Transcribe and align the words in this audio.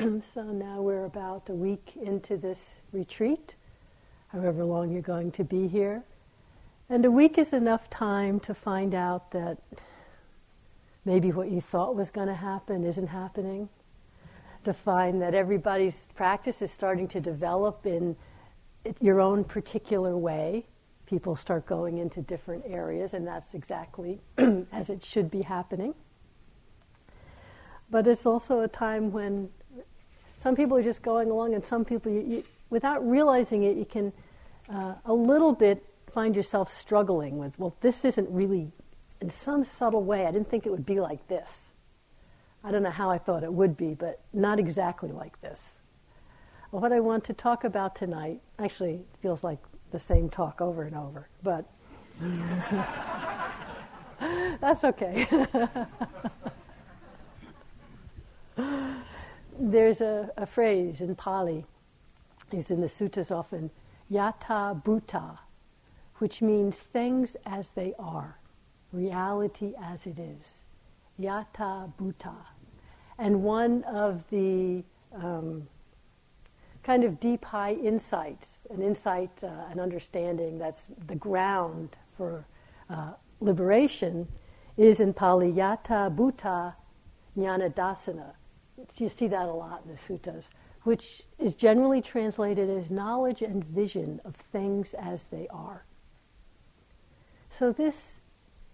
so 0.34 0.42
now 0.44 0.80
we're 0.80 1.04
about 1.04 1.50
a 1.50 1.52
week 1.52 1.92
into 2.00 2.38
this 2.38 2.76
retreat, 2.90 3.54
however 4.28 4.64
long 4.64 4.90
you're 4.90 5.02
going 5.02 5.30
to 5.32 5.44
be 5.44 5.68
here. 5.68 6.02
And 6.88 7.04
a 7.04 7.10
week 7.10 7.36
is 7.36 7.52
enough 7.52 7.90
time 7.90 8.40
to 8.40 8.54
find 8.54 8.94
out 8.94 9.30
that 9.32 9.58
maybe 11.04 11.32
what 11.32 11.50
you 11.50 11.60
thought 11.60 11.96
was 11.96 12.08
going 12.08 12.28
to 12.28 12.34
happen 12.34 12.84
isn't 12.84 13.08
happening. 13.08 13.68
To 14.64 14.72
find 14.72 15.20
that 15.20 15.34
everybody's 15.34 16.06
practice 16.14 16.62
is 16.62 16.70
starting 16.70 17.08
to 17.08 17.20
develop 17.20 17.84
in 17.84 18.16
your 19.00 19.20
own 19.20 19.44
particular 19.44 20.16
way. 20.16 20.64
People 21.04 21.36
start 21.36 21.66
going 21.66 21.98
into 21.98 22.22
different 22.22 22.64
areas, 22.66 23.12
and 23.12 23.26
that's 23.26 23.52
exactly 23.52 24.20
as 24.72 24.88
it 24.88 25.04
should 25.04 25.30
be 25.30 25.42
happening. 25.42 25.94
But 27.90 28.06
it's 28.06 28.24
also 28.24 28.60
a 28.60 28.68
time 28.68 29.12
when 29.12 29.50
some 30.40 30.56
people 30.56 30.74
are 30.74 30.82
just 30.82 31.02
going 31.02 31.30
along, 31.30 31.52
and 31.52 31.62
some 31.62 31.84
people, 31.84 32.10
you, 32.10 32.22
you, 32.22 32.44
without 32.70 33.06
realizing 33.06 33.64
it, 33.64 33.76
you 33.76 33.84
can 33.84 34.10
uh, 34.72 34.94
a 35.04 35.12
little 35.12 35.52
bit 35.52 35.84
find 36.10 36.34
yourself 36.34 36.74
struggling 36.74 37.36
with, 37.36 37.58
well, 37.58 37.76
this 37.82 38.06
isn't 38.06 38.26
really, 38.30 38.72
in 39.20 39.28
some 39.28 39.64
subtle 39.64 40.02
way, 40.02 40.24
I 40.24 40.30
didn't 40.30 40.48
think 40.48 40.64
it 40.64 40.70
would 40.70 40.86
be 40.86 40.98
like 40.98 41.28
this. 41.28 41.72
I 42.64 42.70
don't 42.70 42.82
know 42.82 42.90
how 42.90 43.10
I 43.10 43.18
thought 43.18 43.44
it 43.44 43.52
would 43.52 43.76
be, 43.76 43.92
but 43.92 44.22
not 44.32 44.58
exactly 44.58 45.12
like 45.12 45.38
this. 45.42 45.76
What 46.70 46.90
I 46.90 47.00
want 47.00 47.22
to 47.24 47.34
talk 47.34 47.64
about 47.64 47.94
tonight 47.94 48.40
actually 48.58 49.02
feels 49.20 49.44
like 49.44 49.58
the 49.90 49.98
same 49.98 50.30
talk 50.30 50.62
over 50.62 50.84
and 50.84 50.96
over, 50.96 51.28
but 51.42 51.66
that's 54.58 54.84
okay. 54.84 55.26
There's 59.62 60.00
a, 60.00 60.30
a, 60.38 60.46
phrase 60.46 61.02
in 61.02 61.14
Pali, 61.16 61.66
is 62.50 62.70
in 62.70 62.80
the 62.80 62.86
suttas 62.86 63.30
often, 63.30 63.70
yatha 64.10 64.82
bhuta, 64.82 65.36
which 66.16 66.40
means 66.40 66.80
things 66.80 67.36
as 67.44 67.68
they 67.72 67.92
are, 67.98 68.38
reality 68.90 69.74
as 69.78 70.06
it 70.06 70.18
is. 70.18 70.62
Yatha 71.20 71.92
bhuta. 72.00 72.34
And 73.18 73.42
one 73.42 73.84
of 73.84 74.24
the 74.30 74.82
um, 75.14 75.68
kind 76.82 77.04
of 77.04 77.20
deep, 77.20 77.44
high 77.44 77.74
insights, 77.74 78.60
an 78.70 78.80
insight, 78.80 79.44
uh, 79.44 79.70
an 79.70 79.78
understanding 79.78 80.58
that's 80.58 80.84
the 81.06 81.16
ground 81.16 81.96
for 82.16 82.46
uh, 82.88 83.12
liberation, 83.40 84.26
is 84.78 85.00
in 85.00 85.12
Pali 85.12 85.52
yatha 85.52 86.16
Bhuta 86.16 86.72
Jnana 87.36 87.74
Dassana. 87.74 88.32
You 88.96 89.08
see 89.08 89.28
that 89.28 89.48
a 89.48 89.52
lot 89.52 89.82
in 89.84 89.92
the 89.92 89.98
suttas, 89.98 90.48
which 90.82 91.22
is 91.38 91.54
generally 91.54 92.00
translated 92.00 92.70
as 92.70 92.90
knowledge 92.90 93.42
and 93.42 93.64
vision 93.64 94.20
of 94.24 94.34
things 94.36 94.94
as 94.94 95.24
they 95.24 95.46
are. 95.48 95.84
So, 97.50 97.72
this 97.72 98.20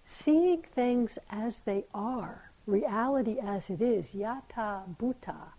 seeing 0.05 0.63
things 0.63 1.19
as 1.31 1.61
they 1.61 1.85
are, 1.95 2.53
reality 2.67 3.39
as 3.39 3.71
it 3.71 3.81
is, 3.81 4.13
yatha 4.13 4.83
bhuta, 4.99 5.53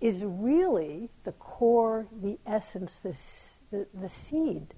is 0.00 0.22
really 0.24 1.10
the 1.24 1.32
core, 1.32 2.06
the 2.22 2.38
essence, 2.46 2.98
the, 2.98 3.16
the, 3.70 3.86
the 3.94 4.08
seed 4.08 4.74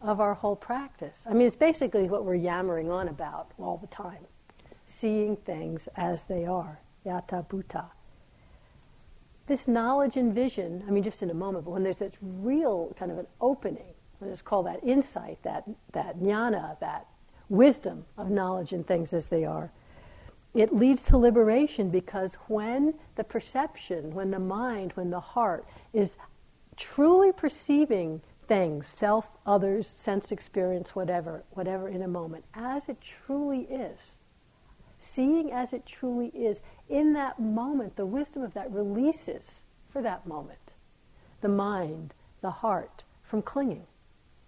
of 0.00 0.20
our 0.20 0.34
whole 0.34 0.56
practice. 0.56 1.22
I 1.28 1.32
mean, 1.32 1.46
it's 1.46 1.56
basically 1.56 2.08
what 2.08 2.24
we're 2.24 2.34
yammering 2.34 2.90
on 2.90 3.08
about 3.08 3.52
all 3.58 3.76
the 3.78 3.86
time 3.86 4.26
seeing 4.90 5.36
things 5.36 5.88
as 5.96 6.24
they 6.24 6.44
are, 6.44 6.80
yatha 7.06 7.46
bhuta. 7.46 7.86
This 9.50 9.66
knowledge 9.66 10.16
and 10.16 10.32
vision, 10.32 10.84
I 10.86 10.92
mean, 10.92 11.02
just 11.02 11.24
in 11.24 11.30
a 11.30 11.34
moment, 11.34 11.64
but 11.64 11.72
when 11.72 11.82
there's 11.82 11.96
this 11.96 12.12
real 12.22 12.94
kind 12.96 13.10
of 13.10 13.18
an 13.18 13.26
opening, 13.40 13.94
when 14.20 14.30
it's 14.30 14.42
called 14.42 14.66
that 14.66 14.78
insight, 14.84 15.42
that, 15.42 15.64
that 15.90 16.20
jnana, 16.20 16.78
that 16.78 17.08
wisdom 17.48 18.04
of 18.16 18.30
knowledge 18.30 18.72
and 18.72 18.86
things 18.86 19.12
as 19.12 19.26
they 19.26 19.44
are. 19.44 19.72
It 20.54 20.72
leads 20.72 21.04
to 21.06 21.16
liberation 21.16 21.90
because 21.90 22.34
when 22.46 22.94
the 23.16 23.24
perception, 23.24 24.14
when 24.14 24.30
the 24.30 24.38
mind, 24.38 24.92
when 24.92 25.10
the 25.10 25.18
heart 25.18 25.66
is 25.92 26.16
truly 26.76 27.32
perceiving 27.32 28.20
things, 28.46 28.94
self, 28.96 29.36
others, 29.44 29.88
sense 29.88 30.30
experience, 30.30 30.94
whatever, 30.94 31.42
whatever 31.50 31.88
in 31.88 32.02
a 32.02 32.08
moment, 32.08 32.44
as 32.54 32.88
it 32.88 32.98
truly 33.00 33.62
is, 33.62 34.19
seeing 35.00 35.50
as 35.50 35.72
it 35.72 35.86
truly 35.86 36.28
is, 36.28 36.60
in 36.88 37.12
that 37.14 37.40
moment, 37.40 37.96
the 37.96 38.06
wisdom 38.06 38.42
of 38.42 38.54
that 38.54 38.70
releases 38.72 39.64
for 39.88 40.00
that 40.02 40.26
moment 40.26 40.58
the 41.40 41.48
mind, 41.48 42.12
the 42.42 42.50
heart 42.50 43.02
from 43.22 43.40
clinging, 43.40 43.86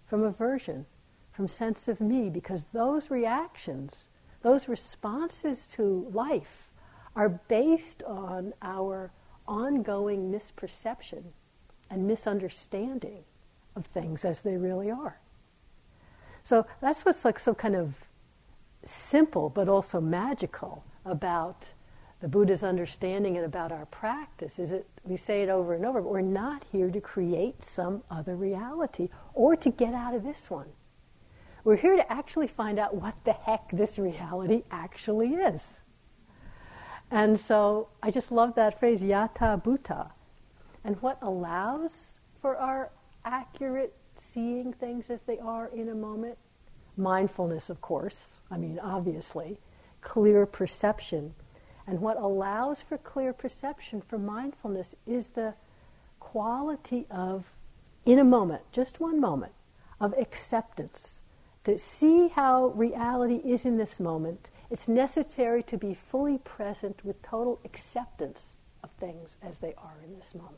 from 0.05 0.21
aversion, 0.21 0.85
from 1.31 1.47
sense 1.47 1.87
of 1.87 1.99
me 1.99 2.29
because 2.29 2.65
those 2.71 3.09
reactions, 3.09 4.03
those 4.43 4.67
responses 4.67 5.65
to 5.65 6.07
life 6.13 6.69
are 7.15 7.29
based 7.29 8.03
on 8.03 8.53
our 8.61 9.11
ongoing 9.47 10.31
misperception 10.31 11.23
and 11.89 12.07
misunderstanding 12.07 13.23
of 13.75 13.85
things 13.85 14.23
as 14.23 14.41
they 14.41 14.55
really 14.55 14.91
are. 14.91 15.19
So 16.43 16.65
that's 16.81 17.05
what's 17.05 17.25
like 17.25 17.39
so 17.39 17.53
kind 17.53 17.75
of 17.75 17.95
simple 18.85 19.49
but 19.49 19.69
also 19.69 20.01
magical 20.01 20.83
about 21.05 21.65
the 22.21 22.27
Buddha's 22.29 22.63
understanding 22.63 23.35
and 23.35 23.45
about 23.45 23.71
our 23.71 23.85
practice 23.87 24.57
is 24.57 24.69
that 24.69 24.85
we 25.03 25.17
say 25.17 25.43
it 25.43 25.49
over 25.49 25.73
and 25.73 25.85
over, 25.85 26.01
but 26.01 26.09
we're 26.09 26.21
not 26.21 26.63
here 26.71 26.89
to 26.89 27.01
create 27.01 27.61
some 27.63 28.01
other 28.09 28.35
reality 28.35 29.09
or 29.33 29.57
to 29.57 29.69
get 29.69 29.93
out 29.93 30.13
of 30.13 30.23
this 30.23 30.49
one. 30.49 30.67
We're 31.65 31.75
here 31.75 31.97
to 31.97 32.11
actually 32.11 32.47
find 32.47 32.79
out 32.79 32.95
what 32.95 33.15
the 33.25 33.33
heck 33.33 33.69
this 33.71 33.99
reality 33.99 34.63
actually 34.71 35.33
is. 35.33 35.79
And 37.11 37.39
so 37.39 37.89
I 38.01 38.09
just 38.09 38.31
love 38.31 38.55
that 38.55 38.79
phrase, 38.79 39.01
yatha 39.01 39.61
bhuta. 39.61 40.11
And 40.83 41.01
what 41.01 41.17
allows 41.21 42.19
for 42.41 42.57
our 42.57 42.89
accurate 43.25 43.93
seeing 44.17 44.73
things 44.73 45.09
as 45.09 45.21
they 45.21 45.39
are 45.39 45.67
in 45.67 45.89
a 45.89 45.95
moment? 45.95 46.37
Mindfulness, 46.95 47.69
of 47.69 47.81
course. 47.81 48.27
I 48.51 48.57
mean, 48.57 48.79
obviously. 48.79 49.57
Clear 50.01 50.45
perception. 50.45 51.33
And 51.87 51.99
what 51.99 52.17
allows 52.17 52.81
for 52.81 52.97
clear 52.97 53.33
perception 53.33 54.01
for 54.01 54.17
mindfulness 54.17 54.95
is 55.05 55.29
the 55.29 55.55
quality 56.19 57.05
of, 57.09 57.45
in 58.05 58.19
a 58.19 58.23
moment, 58.23 58.61
just 58.71 58.99
one 58.99 59.19
moment, 59.19 59.53
of 59.99 60.13
acceptance 60.17 61.21
to 61.63 61.77
see 61.77 62.27
how 62.29 62.67
reality 62.67 63.35
is 63.35 63.65
in 63.65 63.77
this 63.77 63.99
moment, 63.99 64.49
it's 64.69 64.87
necessary 64.87 65.63
to 65.63 65.77
be 65.77 65.93
fully 65.93 66.37
present 66.39 67.03
with 67.05 67.21
total 67.21 67.59
acceptance 67.63 68.53
of 68.83 68.89
things 68.99 69.37
as 69.41 69.59
they 69.59 69.73
are 69.77 69.95
in 70.03 70.15
this 70.15 70.33
moment. 70.33 70.57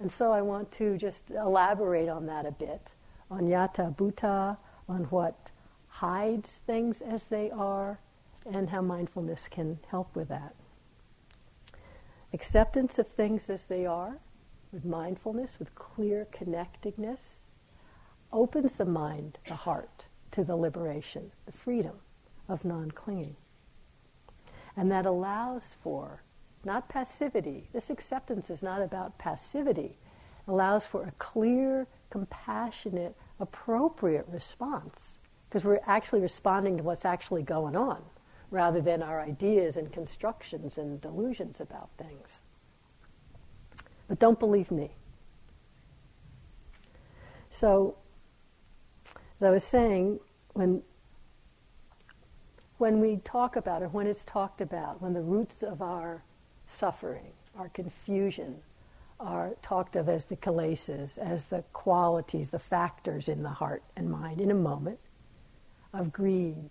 And 0.00 0.10
so 0.10 0.32
I 0.32 0.42
want 0.42 0.72
to 0.72 0.98
just 0.98 1.30
elaborate 1.30 2.08
on 2.08 2.26
that 2.26 2.46
a 2.46 2.50
bit, 2.50 2.88
on 3.30 3.42
yatha 3.42 3.94
bhuta, 3.94 4.56
on 4.88 5.04
what 5.04 5.50
hides 5.88 6.62
things 6.66 7.00
as 7.00 7.24
they 7.24 7.50
are, 7.50 7.98
and 8.46 8.70
how 8.70 8.82
mindfulness 8.82 9.48
can 9.48 9.78
help 9.88 10.14
with 10.14 10.28
that. 10.28 10.54
Acceptance 12.32 12.98
of 12.98 13.08
things 13.08 13.48
as 13.48 13.62
they 13.62 13.86
are, 13.86 14.18
with 14.72 14.84
mindfulness, 14.84 15.58
with 15.58 15.74
clear 15.74 16.26
connectedness, 16.32 17.46
opens 18.32 18.72
the 18.72 18.84
mind, 18.84 19.38
the 19.48 19.54
heart, 19.54 20.06
to 20.32 20.42
the 20.42 20.56
liberation, 20.56 21.30
the 21.46 21.52
freedom 21.52 21.94
of 22.48 22.64
non 22.64 22.90
clinging. 22.90 23.36
And 24.76 24.90
that 24.90 25.06
allows 25.06 25.76
for 25.82 26.22
not 26.64 26.88
passivity. 26.88 27.68
This 27.72 27.88
acceptance 27.88 28.50
is 28.50 28.62
not 28.62 28.82
about 28.82 29.18
passivity. 29.18 29.96
Allows 30.48 30.84
for 30.84 31.04
a 31.04 31.12
clear, 31.12 31.86
compassionate, 32.10 33.14
appropriate 33.44 34.26
response 34.28 35.18
because 35.48 35.64
we're 35.64 35.80
actually 35.86 36.20
responding 36.20 36.78
to 36.78 36.82
what's 36.82 37.04
actually 37.04 37.42
going 37.42 37.76
on 37.76 38.02
rather 38.50 38.80
than 38.80 39.02
our 39.02 39.20
ideas 39.20 39.76
and 39.76 39.92
constructions 39.92 40.78
and 40.78 41.00
delusions 41.00 41.60
about 41.60 41.90
things. 41.98 42.40
But 44.08 44.18
don't 44.18 44.38
believe 44.38 44.70
me. 44.70 44.90
So, 47.50 47.96
as 49.36 49.42
I 49.42 49.50
was 49.50 49.62
saying, 49.64 50.20
when 50.54 50.82
when 52.78 53.00
we 53.00 53.18
talk 53.24 53.54
about 53.56 53.82
it, 53.82 53.92
when 53.92 54.06
it's 54.06 54.24
talked 54.24 54.60
about, 54.60 55.00
when 55.00 55.12
the 55.12 55.20
roots 55.20 55.62
of 55.62 55.80
our 55.80 56.22
suffering, 56.66 57.32
our 57.56 57.68
confusion, 57.68 58.56
are 59.20 59.54
talked 59.62 59.96
of 59.96 60.08
as 60.08 60.24
the 60.24 60.36
kilesas, 60.36 61.18
as 61.18 61.44
the 61.44 61.62
qualities, 61.72 62.48
the 62.48 62.58
factors 62.58 63.28
in 63.28 63.42
the 63.42 63.48
heart 63.48 63.82
and 63.96 64.10
mind 64.10 64.40
in 64.40 64.50
a 64.50 64.54
moment 64.54 64.98
of 65.92 66.12
greed, 66.12 66.70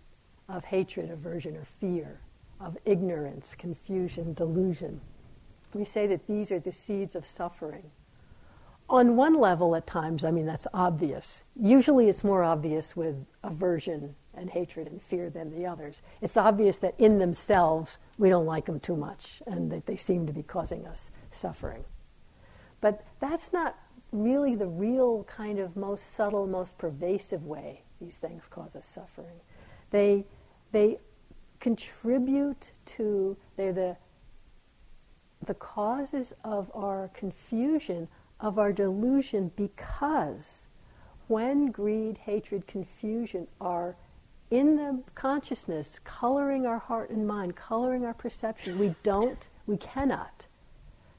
of 0.50 0.66
hatred, 0.66 1.10
aversion, 1.10 1.56
or 1.56 1.66
fear, 1.66 2.20
of 2.60 2.78
ignorance, 2.86 3.56
confusion, 3.58 4.34
delusion. 4.34 5.02
we 5.74 5.86
say 5.86 6.06
that 6.06 6.28
these 6.28 6.52
are 6.52 6.60
the 6.60 6.72
seeds 6.72 7.16
of 7.16 7.26
suffering. 7.26 7.90
On 8.90 9.16
one 9.16 9.40
level, 9.40 9.76
at 9.76 9.88
times, 9.88 10.26
I 10.26 10.32
mean, 10.32 10.46
that's 10.46 10.68
obvious. 10.74 11.44
Usually 11.56 12.10
it's 12.10 12.24
more 12.24 12.44
obvious 12.44 12.96
with 12.96 13.26
aversion 13.44 14.16
and 14.36 14.50
hatred 14.50 14.88
and 14.88 15.02
fear 15.02 15.30
than 15.30 15.52
the 15.52 15.66
others. 15.66 16.02
It's 16.22 16.38
obvious 16.38 16.78
that 16.78 16.96
in 17.00 17.18
themselves 17.18 17.98
we 18.18 18.30
don't 18.30 18.46
like 18.46 18.66
them 18.66 18.80
too 18.80 18.96
much 18.96 19.42
and 19.48 19.72
that 19.72 19.86
they 19.86 19.96
seem 19.96 20.28
to 20.28 20.34
be 20.34 20.44
causing 20.44 20.86
us 20.86 21.12
suffering. 21.32 21.86
But 22.84 23.02
that's 23.22 23.54
not 23.54 23.78
really 24.12 24.56
the 24.56 24.68
real 24.68 25.24
kind 25.24 25.58
of 25.58 25.78
most 25.78 26.16
subtle, 26.16 26.46
most 26.46 26.78
pervasive 26.78 27.46
way 27.46 27.84
these 28.02 28.16
things 28.16 28.44
cause 28.50 28.76
us 28.76 28.84
suffering. 28.94 29.40
They, 29.92 30.26
they 30.74 30.98
contribute 31.62 32.72
to, 32.88 33.38
they're 33.56 33.72
the, 33.72 33.96
the 35.46 35.54
causes 35.54 36.34
of 36.44 36.70
our 36.76 37.10
confusion, 37.14 38.10
of 38.42 38.60
our 38.60 38.74
delusion, 38.74 39.54
because 39.56 40.68
when 41.30 41.68
greed, 41.68 42.18
hatred, 42.18 42.68
confusion 42.68 43.48
are 43.62 43.96
in 44.52 44.76
the 44.76 45.02
consciousness, 45.16 46.02
coloring 46.04 46.66
our 46.66 46.80
heart 46.80 47.12
and 47.12 47.26
mind, 47.26 47.56
coloring 47.56 48.04
our 48.04 48.14
perception, 48.14 48.78
we 48.78 48.94
don't, 49.04 49.48
we 49.68 49.78
cannot 49.78 50.48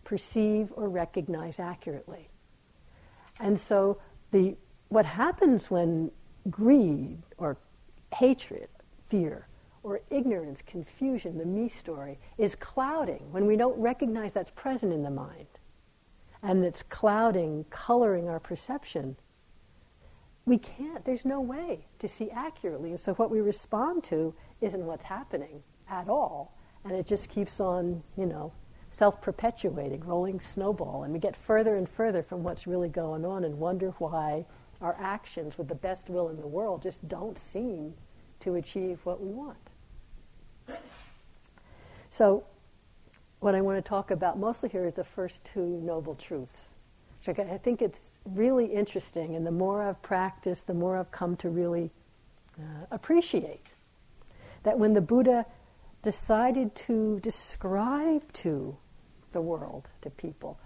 perceive 0.05 0.73
or 0.77 0.89
recognize 0.89 1.59
accurately. 1.59 2.29
And 3.41 3.59
so 3.59 3.99
the 4.31 4.57
what 4.89 5.07
happens 5.07 5.71
when 5.71 6.11
greed 6.51 7.23
or 7.39 7.57
hatred, 8.15 8.69
fear, 9.09 9.49
or 9.83 10.01
ignorance, 10.11 10.63
confusion, 10.63 11.39
the 11.39 11.45
me 11.45 11.69
story, 11.69 12.19
is 12.39 12.55
clouding, 12.55 13.31
when 13.31 13.47
we 13.47 13.57
don't 13.57 13.79
recognize 13.79 14.33
that's 14.33 14.51
present 14.53 14.93
in 14.93 15.03
the 15.03 15.11
mind, 15.11 15.47
and 16.43 16.65
it's 16.65 16.83
clouding, 16.83 17.65
coloring 17.71 18.29
our 18.29 18.39
perception, 18.39 19.17
we 20.47 20.59
can't, 20.59 21.05
there's 21.05 21.25
no 21.25 21.41
way 21.41 21.87
to 21.99 22.07
see 22.07 22.31
accurately. 22.31 22.91
And 22.91 23.01
so 23.01 23.15
what 23.15 23.31
we 23.31 23.41
respond 23.41 24.05
to 24.05 24.35
isn't 24.61 24.85
what's 24.85 25.05
happening 25.05 25.63
at 25.89 26.09
all. 26.09 26.57
And 26.85 26.93
it 26.93 27.07
just 27.07 27.31
keeps 27.31 27.61
on, 27.61 28.03
you 28.17 28.27
know, 28.27 28.53
self 28.95 29.21
perpetuating, 29.21 30.05
rolling 30.05 30.39
snowball. 30.39 31.03
And 31.03 31.13
we 31.13 31.19
get 31.19 31.37
further 31.37 31.77
and 31.77 31.89
further 31.89 32.23
from 32.23 32.45
what's 32.45 32.67
really 32.67 32.89
going 32.89 33.25
on 33.25 33.45
and 33.45 33.59
wonder 33.59 33.91
why 33.99 34.47
our 34.81 34.97
actions, 35.01 35.59
with 35.59 35.69
the 35.69 35.75
best 35.75 36.09
will 36.09 36.29
in 36.29 36.37
the 36.37 36.47
world, 36.47 36.83
just 36.83 37.09
don't 37.09 37.37
seem 37.37 37.95
to 38.41 38.55
achieve 38.55 39.01
what 39.03 39.21
we 39.21 39.31
want. 39.31 39.59
So, 42.11 42.45
what 43.41 43.55
I 43.55 43.61
want 43.61 43.85
to 43.85 43.89
talk 43.89 44.13
about 44.13 44.39
mostly 44.39 44.69
here 44.69 44.87
is 44.87 44.95
the 44.95 45.05
first 45.05 45.45
two 45.45 45.81
noble 45.83 46.15
truths. 46.15 46.59
I 47.27 47.33
think 47.33 47.81
it's 47.81 48.13
really 48.27 48.67
interesting, 48.67 49.35
and 49.35 49.47
the 49.47 49.51
more 49.51 49.83
I've 49.83 50.01
practiced, 50.03 50.67
the 50.67 50.75
more 50.75 50.99
I've 50.99 51.11
come 51.11 51.37
to 51.37 51.49
really 51.49 51.91
uh, 52.59 52.87
appreciate 52.91 53.73
that 54.63 54.79
when 54.79 54.93
the 54.93 55.01
Buddha 55.01 55.47
decided 56.03 56.75
to 56.75 57.19
describe 57.21 58.31
to 58.35 58.77
the 59.35 59.43
world, 59.43 59.89
to 60.01 60.09
people, 60.09 60.59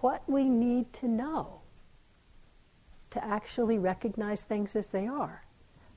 what 0.00 0.22
we 0.28 0.44
need 0.44 0.92
to 0.92 1.08
know 1.08 1.60
to 3.10 3.24
actually 3.24 3.78
recognize 3.78 4.42
things 4.42 4.76
as 4.76 4.86
they 4.86 5.08
are, 5.08 5.44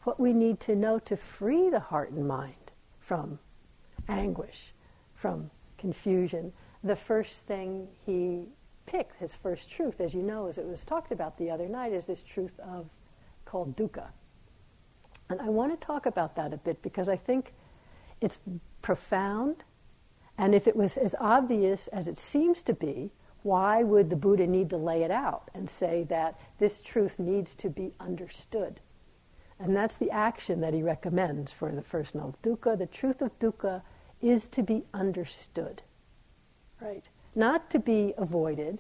what 0.04 0.20
we 0.20 0.34
need 0.34 0.60
to 0.60 0.76
know 0.76 0.98
to 0.98 1.16
free 1.16 1.70
the 1.70 1.80
heart 1.80 2.10
and 2.12 2.28
mind 2.28 2.72
from 3.00 3.38
anguish, 4.10 4.74
from 5.14 5.52
confusion. 5.78 6.52
The 6.84 6.96
first 6.96 7.44
thing 7.46 7.88
he 8.06 8.48
picked, 8.86 9.20
his 9.20 9.36
first 9.36 9.70
truth, 9.70 10.02
as 10.02 10.14
you 10.14 10.22
know, 10.22 10.48
as 10.48 10.58
it 10.58 10.66
was 10.66 10.84
talked 10.84 11.12
about 11.12 11.38
the 11.38 11.50
other 11.52 11.68
night, 11.68 11.94
is 11.94 12.06
this 12.06 12.24
truth 12.24 12.60
of 12.60 12.88
called 13.46 13.78
dukkha. 13.78 14.08
And 15.30 15.40
I 15.40 15.50
want 15.50 15.80
to 15.80 15.86
talk 15.86 16.06
about 16.06 16.36
that 16.36 16.54
a 16.54 16.58
bit 16.58 16.82
because 16.82 17.08
I 17.08 17.16
think 17.16 17.54
it's 18.20 18.40
profound 18.82 19.64
and 20.44 20.54
if 20.54 20.68
it 20.68 20.76
was 20.76 20.98
as 20.98 21.16
obvious 21.22 21.88
as 21.88 22.10
it 22.10 22.18
seems 22.18 22.64
to 22.64 22.74
be, 22.74 23.12
why 23.44 23.82
would 23.82 24.10
the 24.10 24.18
Buddha 24.18 24.46
need 24.46 24.70
to 24.72 24.78
lay 24.78 25.04
it 25.04 25.10
out 25.10 25.50
and 25.54 25.70
say 25.70 26.06
that 26.10 26.38
this 26.60 26.82
truth 26.82 27.18
needs 27.18 27.56
to 27.56 27.70
be 27.70 27.94
understood? 27.98 28.82
And 29.58 29.74
that's 29.74 29.96
the 29.96 30.12
action 30.12 30.60
that 30.60 30.74
he 30.74 30.84
recommends 30.84 31.54
for 31.54 31.72
the 31.72 31.82
first 31.82 32.14
noble 32.14 32.36
Dukkha, 32.44 32.78
the 32.78 32.88
truth 32.88 33.22
of 33.22 33.40
dukkha, 33.40 33.84
is 34.22 34.50
to 34.50 34.62
be 34.62 34.84
understood. 34.94 35.82
Right? 36.82 37.06
Not 37.34 37.70
to 37.70 37.80
be 37.80 38.14
avoided, 38.18 38.80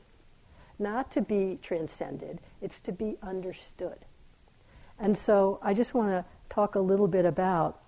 not 0.77 1.11
to 1.11 1.21
be 1.21 1.59
transcended, 1.61 2.41
it's 2.61 2.81
to 2.81 2.91
be 2.91 3.15
understood. 3.23 3.99
And 4.99 5.17
so 5.17 5.59
I 5.61 5.73
just 5.73 5.93
want 5.93 6.09
to 6.09 6.25
talk 6.49 6.75
a 6.75 6.81
little 6.81 7.07
bit 7.07 7.23
about 7.23 7.82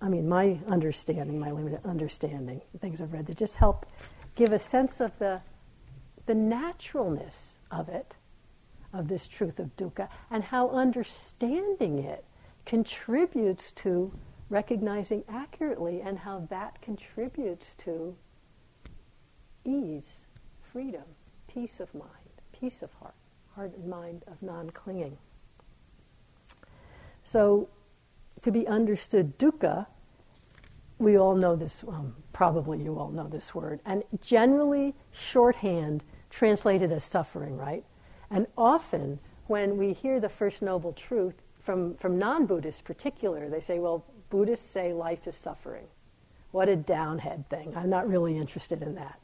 I 0.00 0.08
mean, 0.08 0.28
my 0.28 0.58
understanding, 0.68 1.38
my 1.38 1.50
limited 1.50 1.80
understanding, 1.84 2.60
things 2.80 3.00
I've 3.00 3.12
read, 3.12 3.26
to 3.28 3.34
just 3.34 3.56
help 3.56 3.86
give 4.34 4.52
a 4.52 4.58
sense 4.58 5.00
of 5.00 5.18
the, 5.18 5.40
the 6.26 6.34
naturalness 6.34 7.56
of 7.70 7.88
it, 7.88 8.14
of 8.92 9.08
this 9.08 9.26
truth 9.26 9.58
of 9.58 9.74
dukkha, 9.76 10.08
and 10.30 10.44
how 10.44 10.68
understanding 10.70 11.98
it 11.98 12.24
contributes 12.66 13.72
to 13.72 14.12
recognizing 14.48 15.24
accurately, 15.28 16.00
and 16.00 16.18
how 16.18 16.46
that 16.50 16.80
contributes 16.80 17.74
to 17.78 18.14
ease, 19.64 20.26
freedom, 20.60 21.02
peace 21.48 21.80
of 21.80 21.92
mind, 21.94 22.10
peace 22.52 22.82
of 22.82 22.92
heart, 22.94 23.14
heart 23.54 23.72
and 23.76 23.88
mind 23.88 24.22
of 24.28 24.40
non 24.42 24.70
clinging. 24.70 25.16
So, 27.24 27.68
to 28.42 28.50
be 28.50 28.66
understood 28.66 29.38
dukkha, 29.38 29.86
we 30.98 31.18
all 31.18 31.34
know 31.34 31.56
this, 31.56 31.84
um, 31.88 32.14
probably 32.32 32.82
you 32.82 32.98
all 32.98 33.10
know 33.10 33.28
this 33.28 33.54
word, 33.54 33.80
and 33.84 34.02
generally 34.22 34.94
shorthand 35.12 36.02
translated 36.30 36.90
as 36.92 37.04
suffering, 37.04 37.56
right? 37.56 37.84
And 38.30 38.46
often 38.56 39.18
when 39.46 39.76
we 39.76 39.92
hear 39.92 40.20
the 40.20 40.28
first 40.28 40.62
noble 40.62 40.92
truth 40.92 41.34
from, 41.62 41.94
from 41.96 42.18
non 42.18 42.46
Buddhists, 42.46 42.80
particular, 42.80 43.48
they 43.48 43.60
say, 43.60 43.78
well, 43.78 44.04
Buddhists 44.30 44.68
say 44.68 44.92
life 44.92 45.26
is 45.26 45.36
suffering. 45.36 45.86
What 46.50 46.68
a 46.68 46.76
downhead 46.76 47.46
thing. 47.48 47.74
I'm 47.76 47.90
not 47.90 48.08
really 48.08 48.36
interested 48.36 48.82
in 48.82 48.94
that. 48.94 49.20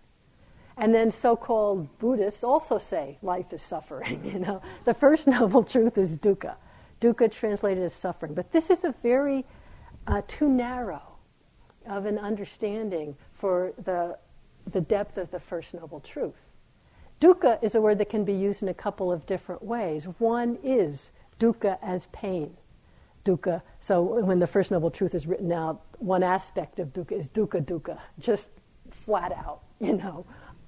And 0.77 0.95
then 0.95 1.11
so-called 1.11 1.99
Buddhists 1.99 2.43
also 2.45 2.79
say 2.79 3.19
life 3.23 3.53
is 3.53 3.63
suffering. 3.63 4.25
You 4.33 4.39
know, 4.39 4.63
the 4.85 4.95
first 4.95 5.27
noble 5.27 5.63
truth 5.63 5.99
is 5.99 6.17
dukkha. 6.17 6.57
Dukkha 7.03 7.31
translated 7.31 7.83
as 7.83 7.93
suffering. 7.93 8.33
But 8.33 8.53
this 8.53 8.71
is 8.71 8.85
a 8.85 8.95
very 9.03 9.45
uh, 10.07 10.23
too 10.29 10.49
narrow 10.49 11.03
of 11.87 12.07
an 12.07 12.17
understanding 12.17 13.17
for 13.33 13.73
the, 13.85 14.17
the 14.71 14.81
depth 14.81 15.19
of 15.19 15.31
the 15.33 15.41
First 15.41 15.75
Noble 15.75 15.99
Truth. 15.99 16.37
Dukkha 17.21 17.63
is 17.63 17.75
a 17.75 17.81
word 17.81 17.99
that 17.99 18.09
can 18.09 18.25
be 18.25 18.33
used 18.33 18.63
in 18.63 18.69
a 18.69 18.75
couple 18.75 19.11
of 19.11 19.27
different 19.27 19.65
ways. 19.65 20.05
One 20.19 20.59
is 20.63 21.11
dukkha 21.41 21.79
as 21.83 22.07
pain. 22.13 22.57
Dukkha, 23.25 23.63
so 23.81 24.03
when 24.03 24.39
the 24.39 24.47
First 24.47 24.71
Noble 24.71 24.91
Truth 24.91 25.15
is 25.15 25.27
written 25.27 25.53
out, 25.53 25.83
one 25.99 26.23
aspect 26.23 26.79
of 26.79 26.93
dukkha 26.93 27.13
is 27.13 27.29
dukkha 27.29 27.65
dukkha, 27.65 27.99
just 28.19 28.49
flat 28.91 29.33
out, 29.33 29.61
you 29.81 29.93
know, 29.93 30.25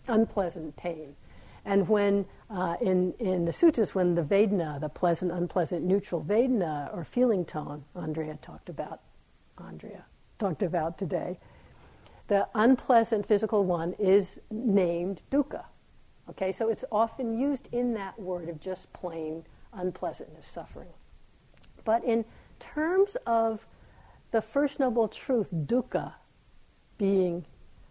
unpleasant 0.08 0.76
pain. 0.76 1.14
And 1.64 1.88
when 1.88 2.26
uh, 2.50 2.76
in, 2.80 3.14
in 3.18 3.44
the 3.44 3.52
suttas, 3.52 3.94
when 3.94 4.14
the 4.14 4.22
Vedana, 4.22 4.80
the 4.80 4.88
pleasant, 4.88 5.32
unpleasant, 5.32 5.84
neutral 5.84 6.22
Vedana 6.22 6.94
or 6.94 7.04
feeling 7.04 7.44
tone, 7.44 7.84
Andrea 7.94 8.38
talked 8.42 8.68
about, 8.68 9.00
Andrea 9.58 10.04
talked 10.38 10.62
about 10.62 10.98
today, 10.98 11.38
the 12.28 12.46
unpleasant 12.54 13.26
physical 13.26 13.64
one 13.64 13.94
is 13.98 14.40
named 14.50 15.22
dukkha. 15.30 15.64
Okay, 16.30 16.52
so 16.52 16.68
it's 16.68 16.84
often 16.90 17.38
used 17.38 17.68
in 17.72 17.94
that 17.94 18.18
word 18.18 18.48
of 18.48 18.60
just 18.60 18.92
plain 18.92 19.44
unpleasantness, 19.74 20.46
suffering. 20.46 20.88
But 21.84 22.02
in 22.04 22.24
terms 22.60 23.16
of 23.26 23.66
the 24.30 24.40
first 24.40 24.80
noble 24.80 25.08
truth, 25.08 25.48
dukkha, 25.52 26.14
being 26.96 27.44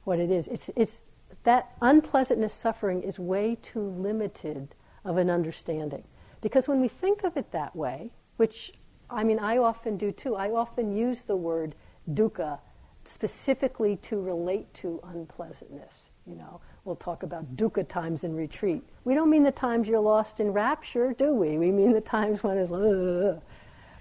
what 0.03 0.19
it 0.19 0.31
is, 0.31 0.47
it's, 0.47 0.69
it's 0.75 1.03
that 1.43 1.75
unpleasantness, 1.81 2.53
suffering 2.53 3.01
is 3.01 3.19
way 3.19 3.57
too 3.61 3.81
limited 3.81 4.75
of 5.03 5.17
an 5.17 5.29
understanding. 5.29 6.03
Because 6.41 6.67
when 6.67 6.81
we 6.81 6.87
think 6.87 7.23
of 7.23 7.37
it 7.37 7.51
that 7.51 7.75
way, 7.75 8.11
which 8.37 8.73
I 9.09 9.23
mean, 9.23 9.39
I 9.39 9.57
often 9.57 9.97
do 9.97 10.11
too, 10.11 10.35
I 10.35 10.51
often 10.51 10.95
use 10.95 11.21
the 11.21 11.35
word 11.35 11.75
dukkha 12.11 12.59
specifically 13.05 13.97
to 13.97 14.19
relate 14.19 14.73
to 14.75 14.99
unpleasantness. 15.03 16.09
You 16.25 16.35
know, 16.35 16.61
we'll 16.85 16.95
talk 16.95 17.23
about 17.23 17.55
dukkha 17.55 17.87
times 17.87 18.23
in 18.23 18.35
retreat. 18.35 18.81
We 19.03 19.13
don't 19.13 19.29
mean 19.29 19.43
the 19.43 19.51
times 19.51 19.87
you're 19.87 19.99
lost 19.99 20.39
in 20.39 20.51
rapture, 20.51 21.13
do 21.13 21.33
we? 21.33 21.57
We 21.57 21.69
mean 21.71 21.91
the 21.91 22.01
times 22.01 22.43
when 22.43 22.57
it's, 22.57 22.71
Ugh. 22.71 23.41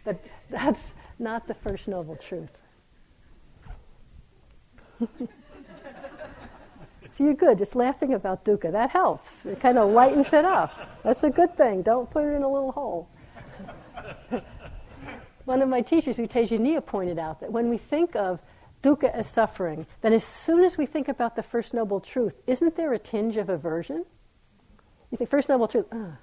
but 0.05 0.25
that's 0.51 0.81
not 1.19 1.47
the 1.47 1.55
first 1.55 1.89
noble 1.89 2.17
truth. 2.17 2.51
So 7.13 7.25
you're 7.25 7.35
good. 7.35 7.59
Just 7.59 7.77
laughing 7.77 8.15
about 8.15 8.45
dukkha. 8.45 8.73
That 8.73 8.91
helps. 8.91 9.45
It 9.45 9.61
kind 9.61 9.79
of 9.79 9.91
lightens 9.91 10.33
it 10.33 10.45
up. 10.45 10.73
That's 11.05 11.23
a 11.23 11.31
good 11.31 11.57
thing. 11.57 11.83
Don't 11.83 12.11
put 12.11 12.25
it 12.25 12.35
in 12.35 12.43
a 12.43 12.49
little 12.51 12.73
hole. 12.73 13.09
One 15.45 15.61
of 15.61 15.69
my 15.69 15.81
teachers, 15.81 16.19
U 16.19 16.27
Tejaniya, 16.27 16.87
pointed 16.87 17.19
out 17.19 17.41
that 17.41 17.53
when 17.53 17.69
we 17.69 17.77
think 17.77 18.15
of 18.17 18.41
dukkha 18.83 19.13
as 19.13 19.29
suffering, 19.29 19.87
then 20.01 20.13
as 20.13 20.25
soon 20.25 20.65
as 20.65 20.79
we 20.79 20.87
think 20.87 21.09
about 21.09 21.37
the 21.37 21.43
First 21.43 21.75
Noble 21.75 22.01
Truth, 22.01 22.35
isn't 22.47 22.77
there 22.77 22.93
a 22.93 22.99
tinge 22.99 23.37
of 23.37 23.49
aversion? 23.49 24.05
You 25.11 25.19
think, 25.19 25.29
First 25.29 25.49
Noble 25.49 25.69
Truth, 25.69 25.87
ah, 25.93 26.17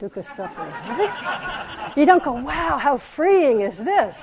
dukkha 0.00 0.24
suffering. 0.24 1.60
You 1.96 2.06
don't 2.06 2.24
go, 2.24 2.32
wow, 2.32 2.76
how 2.78 2.96
freeing 2.96 3.60
is 3.60 3.76
this? 3.76 4.16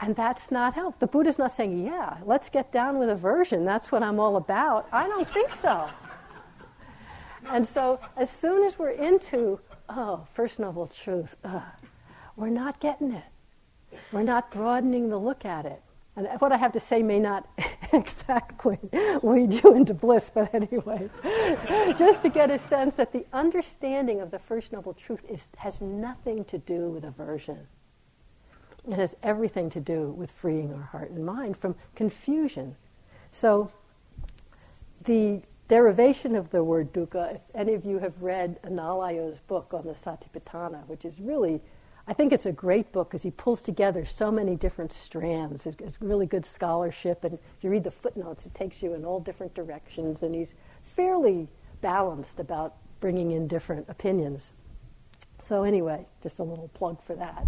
And 0.00 0.16
that's 0.16 0.50
not 0.50 0.74
help. 0.74 0.98
The 0.98 1.06
Buddha's 1.06 1.38
not 1.38 1.52
saying, 1.52 1.84
yeah, 1.84 2.16
let's 2.24 2.48
get 2.48 2.72
down 2.72 2.98
with 2.98 3.10
aversion. 3.10 3.64
That's 3.64 3.92
what 3.92 4.02
I'm 4.02 4.18
all 4.18 4.36
about. 4.36 4.88
I 4.92 5.06
don't 5.06 5.28
think 5.28 5.52
so. 5.52 5.90
And 7.50 7.68
so, 7.68 8.00
as 8.16 8.30
soon 8.30 8.64
as 8.64 8.78
we're 8.78 8.90
into, 8.90 9.60
oh, 9.88 10.26
First 10.34 10.58
Noble 10.58 10.86
Truth, 10.86 11.36
uh, 11.44 11.60
we're 12.36 12.48
not 12.48 12.80
getting 12.80 13.12
it. 13.12 13.98
We're 14.12 14.22
not 14.22 14.50
broadening 14.50 15.10
the 15.10 15.18
look 15.18 15.44
at 15.44 15.66
it. 15.66 15.82
And 16.16 16.26
what 16.38 16.52
I 16.52 16.56
have 16.56 16.72
to 16.72 16.80
say 16.80 17.02
may 17.02 17.18
not 17.18 17.48
exactly 17.92 18.78
lead 19.22 19.52
you 19.62 19.74
into 19.74 19.94
bliss, 19.94 20.30
but 20.32 20.54
anyway, 20.54 21.08
just 21.96 22.22
to 22.22 22.28
get 22.28 22.50
a 22.50 22.58
sense 22.58 22.94
that 22.96 23.12
the 23.12 23.26
understanding 23.32 24.20
of 24.20 24.30
the 24.30 24.38
First 24.38 24.72
Noble 24.72 24.94
Truth 24.94 25.24
is, 25.28 25.48
has 25.58 25.80
nothing 25.80 26.44
to 26.46 26.58
do 26.58 26.88
with 26.88 27.04
aversion. 27.04 27.66
It 28.90 28.98
has 28.98 29.14
everything 29.22 29.70
to 29.70 29.80
do 29.80 30.10
with 30.10 30.32
freeing 30.32 30.74
our 30.74 30.82
heart 30.82 31.12
and 31.12 31.24
mind 31.24 31.56
from 31.56 31.76
confusion. 31.94 32.74
So, 33.30 33.70
the 35.04 35.42
derivation 35.68 36.34
of 36.34 36.50
the 36.50 36.64
word 36.64 36.92
dukkha, 36.92 37.36
if 37.36 37.40
any 37.54 37.74
of 37.74 37.84
you 37.84 38.00
have 38.00 38.20
read 38.20 38.60
Analayo's 38.62 39.38
book 39.38 39.72
on 39.72 39.86
the 39.86 39.92
Satipatthana, 39.92 40.84
which 40.88 41.04
is 41.04 41.20
really, 41.20 41.62
I 42.08 42.12
think 42.12 42.32
it's 42.32 42.46
a 42.46 42.52
great 42.52 42.90
book 42.90 43.10
because 43.10 43.22
he 43.22 43.30
pulls 43.30 43.62
together 43.62 44.04
so 44.04 44.32
many 44.32 44.56
different 44.56 44.92
strands. 44.92 45.66
It's, 45.66 45.80
it's 45.80 46.02
really 46.02 46.26
good 46.26 46.44
scholarship, 46.44 47.22
and 47.22 47.34
if 47.34 47.62
you 47.62 47.70
read 47.70 47.84
the 47.84 47.92
footnotes, 47.92 48.44
it 48.44 48.54
takes 48.54 48.82
you 48.82 48.94
in 48.94 49.04
all 49.04 49.20
different 49.20 49.54
directions, 49.54 50.24
and 50.24 50.34
he's 50.34 50.56
fairly 50.82 51.46
balanced 51.80 52.40
about 52.40 52.74
bringing 52.98 53.30
in 53.30 53.46
different 53.46 53.88
opinions. 53.88 54.50
So, 55.38 55.62
anyway, 55.62 56.06
just 56.20 56.40
a 56.40 56.42
little 56.42 56.68
plug 56.74 57.00
for 57.00 57.14
that 57.14 57.46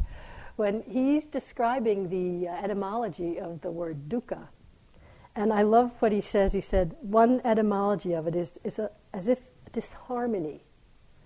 when 0.57 0.83
he's 0.87 1.27
describing 1.27 2.09
the 2.09 2.49
uh, 2.49 2.65
etymology 2.65 3.39
of 3.39 3.61
the 3.61 3.71
word 3.71 4.09
dukkha. 4.09 4.49
And 5.35 5.53
I 5.53 5.63
love 5.63 5.91
what 6.01 6.13
he 6.13 6.21
says. 6.21 6.53
He 6.53 6.61
said, 6.61 6.95
one 7.01 7.41
etymology 7.45 8.13
of 8.13 8.27
it 8.27 8.37
is, 8.37 8.59
is 8.65 8.79
a, 8.79 8.91
as 9.15 9.29
if 9.29 9.39
disharmony, 9.73 10.63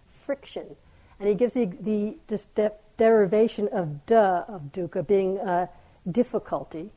friction. 0.08 0.76
And 1.18 1.28
he 1.28 1.34
gives 1.34 1.54
the, 1.54 1.66
the 1.80 2.16
de- 2.54 2.72
derivation 2.96 3.68
of 3.72 4.06
da, 4.06 4.44
of 4.46 4.72
dukkha, 4.72 5.06
being 5.06 5.38
uh, 5.38 5.66
difficulty. 6.10 6.92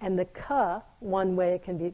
And 0.00 0.18
the 0.18 0.24
ka, 0.24 0.82
one 1.00 1.36
way 1.36 1.54
it 1.54 1.64
can 1.64 1.76
be 1.76 1.92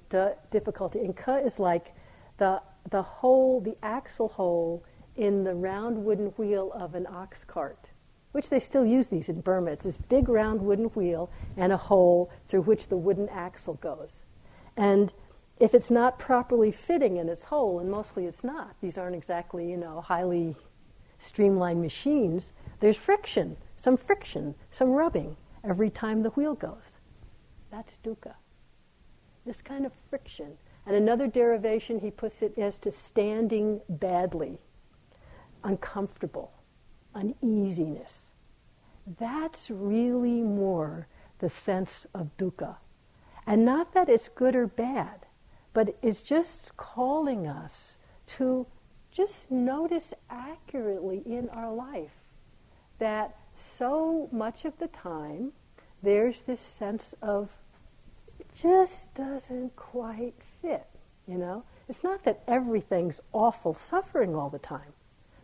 difficulty. 0.50 1.00
And 1.00 1.16
ka 1.16 1.36
is 1.36 1.58
like 1.58 1.94
the, 2.36 2.60
the 2.90 3.02
hole, 3.02 3.60
the 3.60 3.76
axle 3.82 4.28
hole 4.28 4.84
in 5.16 5.42
the 5.42 5.54
round 5.54 6.04
wooden 6.04 6.26
wheel 6.36 6.70
of 6.74 6.94
an 6.94 7.06
ox 7.08 7.44
cart 7.44 7.88
which 8.34 8.48
they 8.48 8.58
still 8.58 8.84
use 8.84 9.06
these 9.06 9.28
in 9.28 9.40
Burma. 9.40 9.70
It's 9.70 9.84
this 9.84 9.96
big 9.96 10.28
round 10.28 10.60
wooden 10.60 10.86
wheel 10.86 11.30
and 11.56 11.72
a 11.72 11.76
hole 11.76 12.32
through 12.48 12.62
which 12.62 12.88
the 12.88 12.96
wooden 12.96 13.28
axle 13.28 13.74
goes. 13.74 14.10
And 14.76 15.12
if 15.60 15.72
it's 15.72 15.88
not 15.88 16.18
properly 16.18 16.72
fitting 16.72 17.16
in 17.16 17.28
its 17.28 17.44
hole, 17.44 17.78
and 17.78 17.88
mostly 17.88 18.26
it's 18.26 18.42
not, 18.42 18.74
these 18.80 18.98
aren't 18.98 19.14
exactly, 19.14 19.70
you 19.70 19.76
know, 19.76 20.00
highly 20.00 20.56
streamlined 21.20 21.80
machines, 21.80 22.52
there's 22.80 22.96
friction, 22.96 23.56
some 23.76 23.96
friction, 23.96 24.56
some 24.72 24.90
rubbing 24.90 25.36
every 25.62 25.88
time 25.88 26.24
the 26.24 26.30
wheel 26.30 26.54
goes. 26.54 26.98
That's 27.70 27.98
dukkha. 28.04 28.34
This 29.46 29.62
kind 29.62 29.86
of 29.86 29.92
friction. 30.10 30.58
And 30.86 30.96
another 30.96 31.28
derivation 31.28 32.00
he 32.00 32.10
puts 32.10 32.42
it 32.42 32.58
as 32.58 32.78
to 32.78 32.90
standing 32.90 33.80
badly, 33.88 34.58
uncomfortable, 35.62 36.50
uneasiness. 37.14 38.23
That's 39.06 39.70
really 39.70 40.40
more 40.42 41.06
the 41.38 41.50
sense 41.50 42.06
of 42.14 42.36
dukkha. 42.38 42.76
And 43.46 43.64
not 43.64 43.92
that 43.92 44.08
it's 44.08 44.28
good 44.28 44.56
or 44.56 44.66
bad, 44.66 45.26
but 45.72 45.96
it's 46.02 46.22
just 46.22 46.76
calling 46.76 47.46
us 47.46 47.96
to 48.26 48.66
just 49.10 49.50
notice 49.50 50.14
accurately 50.30 51.22
in 51.26 51.48
our 51.50 51.72
life 51.72 52.22
that 52.98 53.36
so 53.54 54.28
much 54.32 54.64
of 54.64 54.78
the 54.78 54.88
time 54.88 55.52
there's 56.02 56.42
this 56.42 56.60
sense 56.60 57.14
of 57.22 57.50
it 58.38 58.46
just 58.54 59.12
doesn't 59.14 59.76
quite 59.76 60.34
fit, 60.60 60.86
you 61.26 61.38
know? 61.38 61.64
It's 61.88 62.02
not 62.02 62.24
that 62.24 62.42
everything's 62.48 63.20
awful 63.32 63.74
suffering 63.74 64.34
all 64.34 64.48
the 64.48 64.58
time, 64.58 64.94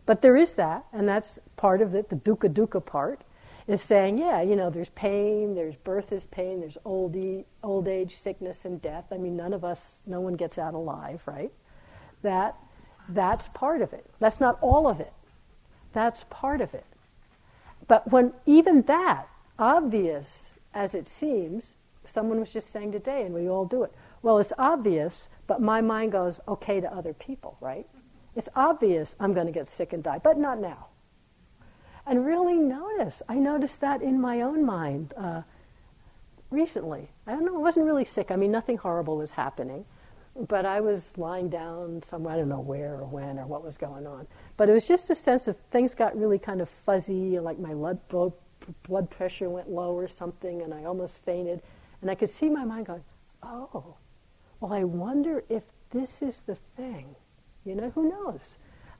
but 0.05 0.21
there 0.21 0.35
is 0.35 0.53
that, 0.53 0.85
and 0.91 1.07
that's 1.07 1.39
part 1.55 1.81
of 1.81 1.93
it, 1.95 2.09
the 2.09 2.15
dukkha 2.15 2.49
dukkha 2.49 2.83
part 2.85 3.21
is 3.67 3.81
saying, 3.81 4.17
yeah, 4.17 4.41
you 4.41 4.55
know, 4.55 4.69
there's 4.69 4.89
pain, 4.89 5.55
there's 5.55 5.75
birth 5.75 6.11
is 6.11 6.25
pain, 6.25 6.59
there's 6.59 6.77
old, 6.83 7.15
e- 7.15 7.45
old 7.63 7.87
age, 7.87 8.17
sickness, 8.17 8.65
and 8.65 8.81
death. 8.81 9.05
I 9.11 9.17
mean, 9.17 9.35
none 9.35 9.53
of 9.53 9.63
us, 9.63 9.99
no 10.05 10.19
one 10.19 10.33
gets 10.33 10.57
out 10.57 10.73
alive, 10.73 11.21
right? 11.25 11.51
That, 12.21 12.55
that's 13.09 13.47
part 13.49 13.81
of 13.81 13.93
it. 13.93 14.05
That's 14.19 14.39
not 14.39 14.57
all 14.61 14.87
of 14.87 14.99
it. 14.99 15.13
That's 15.93 16.25
part 16.29 16.61
of 16.61 16.73
it. 16.73 16.85
But 17.87 18.11
when 18.11 18.33
even 18.45 18.83
that, 18.83 19.27
obvious 19.59 20.53
as 20.73 20.93
it 20.95 21.07
seems, 21.07 21.75
someone 22.05 22.39
was 22.39 22.49
just 22.49 22.71
saying 22.71 22.91
today, 22.91 23.23
and 23.23 23.33
we 23.33 23.49
all 23.49 23.65
do 23.65 23.83
it. 23.83 23.91
Well, 24.21 24.37
it's 24.39 24.53
obvious, 24.57 25.29
but 25.47 25.61
my 25.61 25.81
mind 25.81 26.11
goes, 26.13 26.39
okay 26.47 26.79
to 26.79 26.93
other 26.93 27.13
people, 27.13 27.57
right? 27.59 27.87
It's 28.35 28.49
obvious 28.55 29.15
I'm 29.19 29.33
going 29.33 29.47
to 29.47 29.51
get 29.51 29.67
sick 29.67 29.93
and 29.93 30.03
die, 30.03 30.19
but 30.23 30.37
not 30.37 30.59
now 30.59 30.87
and 32.05 32.25
really 32.25 32.57
notice. 32.57 33.21
I 33.29 33.35
noticed 33.35 33.79
that 33.81 34.01
in 34.01 34.19
my 34.19 34.41
own 34.41 34.65
mind 34.65 35.13
uh, 35.17 35.41
recently. 36.49 37.09
I 37.27 37.31
don't 37.31 37.45
know, 37.45 37.55
I 37.55 37.59
wasn't 37.59 37.85
really 37.85 38.05
sick. 38.05 38.31
I 38.31 38.35
mean, 38.35 38.51
nothing 38.51 38.77
horrible 38.77 39.17
was 39.17 39.31
happening. 39.31 39.85
But 40.47 40.65
I 40.65 40.79
was 40.79 41.11
lying 41.17 41.49
down 41.49 42.01
somewhere, 42.07 42.33
I 42.33 42.37
don't 42.37 42.47
know 42.47 42.61
where 42.61 42.93
or 42.95 43.05
when 43.05 43.37
or 43.37 43.45
what 43.45 43.63
was 43.63 43.77
going 43.77 44.07
on. 44.07 44.27
But 44.55 44.69
it 44.69 44.73
was 44.73 44.87
just 44.87 45.09
a 45.09 45.15
sense 45.15 45.47
of 45.47 45.57
things 45.71 45.93
got 45.93 46.17
really 46.17 46.39
kind 46.39 46.61
of 46.61 46.69
fuzzy, 46.69 47.37
like 47.39 47.59
my 47.59 47.73
blood, 47.73 47.99
blood 48.83 49.09
pressure 49.09 49.49
went 49.49 49.69
low 49.69 49.93
or 49.93 50.07
something, 50.07 50.61
and 50.61 50.73
I 50.73 50.85
almost 50.85 51.17
fainted. 51.17 51.61
And 52.01 52.09
I 52.09 52.15
could 52.15 52.29
see 52.29 52.49
my 52.49 52.63
mind 52.63 52.85
going, 52.85 53.03
oh, 53.43 53.95
well, 54.61 54.71
I 54.71 54.85
wonder 54.85 55.43
if 55.49 55.63
this 55.89 56.21
is 56.21 56.41
the 56.41 56.55
thing. 56.77 57.15
You 57.65 57.75
know, 57.75 57.89
who 57.89 58.09
knows? 58.09 58.41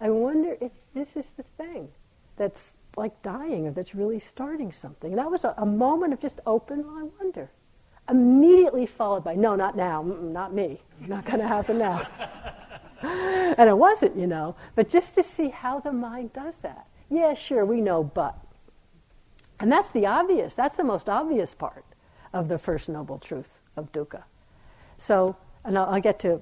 I 0.01 0.09
wonder 0.09 0.57
if 0.59 0.71
this 0.93 1.15
is 1.15 1.27
the 1.37 1.43
thing 1.57 1.89
that's 2.35 2.73
like 2.97 3.21
dying 3.21 3.67
or 3.67 3.71
that's 3.71 3.95
really 3.95 4.19
starting 4.19 4.71
something. 4.71 5.11
And 5.11 5.19
that 5.19 5.31
was 5.31 5.43
a, 5.43 5.53
a 5.57 5.65
moment 5.65 6.13
of 6.13 6.19
just 6.19 6.39
open, 6.45 6.85
I 6.87 7.03
wonder. 7.19 7.49
Immediately 8.09 8.85
followed 8.85 9.23
by, 9.23 9.35
no, 9.35 9.55
not 9.55 9.75
now, 9.77 10.03
Mm-mm, 10.03 10.31
not 10.31 10.53
me, 10.53 10.81
not 11.07 11.25
going 11.25 11.39
to 11.39 11.47
happen 11.47 11.77
now. 11.77 12.07
and 13.01 13.69
it 13.69 13.77
wasn't, 13.77 14.17
you 14.17 14.27
know, 14.27 14.55
but 14.75 14.89
just 14.89 15.15
to 15.15 15.23
see 15.23 15.49
how 15.49 15.79
the 15.79 15.93
mind 15.93 16.33
does 16.33 16.55
that. 16.61 16.87
Yeah, 17.09 17.33
sure, 17.33 17.65
we 17.65 17.81
know, 17.81 18.03
but. 18.03 18.37
And 19.59 19.71
that's 19.71 19.91
the 19.91 20.07
obvious, 20.07 20.55
that's 20.55 20.75
the 20.75 20.83
most 20.83 21.07
obvious 21.07 21.53
part 21.53 21.85
of 22.33 22.47
the 22.47 22.57
first 22.57 22.89
noble 22.89 23.19
truth 23.19 23.49
of 23.75 23.91
dukkha. 23.91 24.23
So, 24.97 25.35
and 25.63 25.77
I'll, 25.77 25.85
I'll 25.85 26.01
get 26.01 26.19
to 26.19 26.41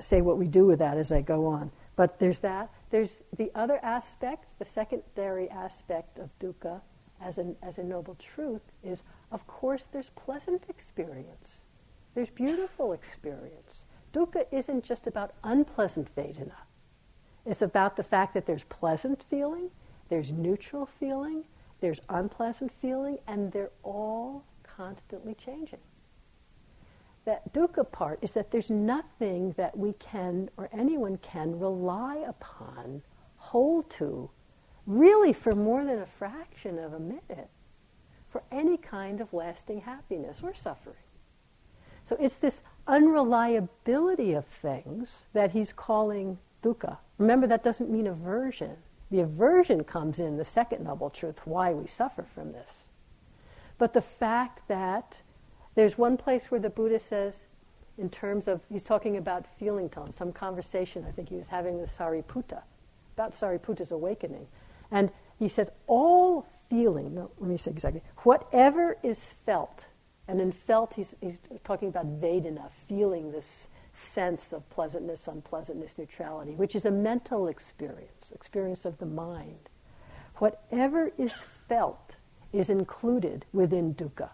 say 0.00 0.20
what 0.20 0.38
we 0.38 0.46
do 0.46 0.66
with 0.66 0.78
that 0.80 0.96
as 0.96 1.12
I 1.12 1.20
go 1.22 1.46
on. 1.46 1.70
But 1.96 2.18
there's 2.18 2.40
that. 2.40 2.70
There's 2.92 3.20
the 3.34 3.50
other 3.54 3.80
aspect, 3.82 4.44
the 4.58 4.66
secondary 4.66 5.48
aspect 5.48 6.18
of 6.18 6.38
dukkha 6.38 6.82
as, 7.22 7.38
an, 7.38 7.56
as 7.62 7.78
a 7.78 7.82
noble 7.82 8.16
truth 8.16 8.60
is, 8.84 9.02
of 9.30 9.46
course, 9.46 9.86
there's 9.90 10.10
pleasant 10.10 10.64
experience. 10.68 11.62
There's 12.14 12.28
beautiful 12.28 12.92
experience. 12.92 13.86
Dukkha 14.12 14.44
isn't 14.52 14.84
just 14.84 15.06
about 15.06 15.32
unpleasant 15.42 16.14
Vedana. 16.14 16.66
It's 17.46 17.62
about 17.62 17.96
the 17.96 18.02
fact 18.02 18.34
that 18.34 18.44
there's 18.44 18.64
pleasant 18.64 19.24
feeling, 19.30 19.70
there's 20.10 20.30
neutral 20.30 20.84
feeling, 20.84 21.44
there's 21.80 22.00
unpleasant 22.10 22.70
feeling, 22.70 23.18
and 23.26 23.52
they're 23.52 23.72
all 23.82 24.44
constantly 24.64 25.34
changing 25.34 25.80
that 27.24 27.52
dukkha 27.52 27.90
part 27.90 28.18
is 28.22 28.32
that 28.32 28.50
there's 28.50 28.70
nothing 28.70 29.52
that 29.56 29.76
we 29.76 29.92
can 29.94 30.50
or 30.56 30.68
anyone 30.72 31.18
can 31.18 31.58
rely 31.58 32.16
upon, 32.26 33.02
hold 33.36 33.88
to, 33.90 34.30
really 34.86 35.32
for 35.32 35.54
more 35.54 35.84
than 35.84 36.00
a 36.00 36.06
fraction 36.06 36.78
of 36.78 36.92
a 36.92 36.98
minute 36.98 37.48
for 38.28 38.42
any 38.50 38.76
kind 38.76 39.20
of 39.20 39.32
lasting 39.32 39.82
happiness 39.82 40.40
or 40.42 40.54
suffering. 40.54 40.96
So 42.04 42.16
it's 42.18 42.36
this 42.36 42.62
unreliability 42.86 44.32
of 44.32 44.46
things 44.46 45.26
that 45.32 45.52
he's 45.52 45.72
calling 45.72 46.38
dukkha. 46.62 46.98
Remember, 47.18 47.46
that 47.46 47.62
doesn't 47.62 47.90
mean 47.90 48.06
aversion. 48.06 48.76
The 49.10 49.20
aversion 49.20 49.84
comes 49.84 50.18
in 50.18 50.36
the 50.38 50.44
second 50.44 50.84
noble 50.84 51.10
truth, 51.10 51.40
why 51.44 51.72
we 51.72 51.86
suffer 51.86 52.22
from 52.22 52.52
this. 52.52 52.88
But 53.78 53.92
the 53.92 54.00
fact 54.00 54.66
that 54.68 55.20
there's 55.74 55.96
one 55.96 56.16
place 56.16 56.50
where 56.50 56.60
the 56.60 56.70
Buddha 56.70 56.98
says, 56.98 57.34
in 57.98 58.10
terms 58.10 58.48
of, 58.48 58.60
he's 58.70 58.82
talking 58.82 59.16
about 59.16 59.46
feeling 59.58 59.88
tone, 59.88 60.12
some 60.12 60.32
conversation 60.32 61.04
I 61.06 61.12
think 61.12 61.28
he 61.28 61.36
was 61.36 61.48
having 61.48 61.80
with 61.80 61.96
Sariputta, 61.96 62.62
about 63.14 63.38
Sariputta's 63.38 63.90
awakening. 63.90 64.46
And 64.90 65.10
he 65.38 65.48
says, 65.48 65.70
all 65.86 66.46
feeling, 66.68 67.14
no, 67.14 67.30
let 67.38 67.50
me 67.50 67.56
say 67.56 67.70
exactly, 67.70 68.02
whatever 68.18 68.96
is 69.02 69.34
felt, 69.44 69.86
and 70.28 70.40
in 70.40 70.52
felt 70.52 70.94
he's, 70.94 71.14
he's 71.20 71.38
talking 71.64 71.88
about 71.88 72.20
Vedana, 72.20 72.70
feeling 72.88 73.32
this 73.32 73.68
sense 73.94 74.52
of 74.52 74.68
pleasantness, 74.70 75.28
unpleasantness, 75.28 75.92
neutrality, 75.98 76.52
which 76.52 76.74
is 76.74 76.86
a 76.86 76.90
mental 76.90 77.48
experience, 77.48 78.32
experience 78.34 78.84
of 78.84 78.98
the 78.98 79.06
mind. 79.06 79.68
Whatever 80.36 81.12
is 81.18 81.32
felt 81.68 82.16
is 82.52 82.70
included 82.70 83.44
within 83.52 83.94
dukkha. 83.94 84.30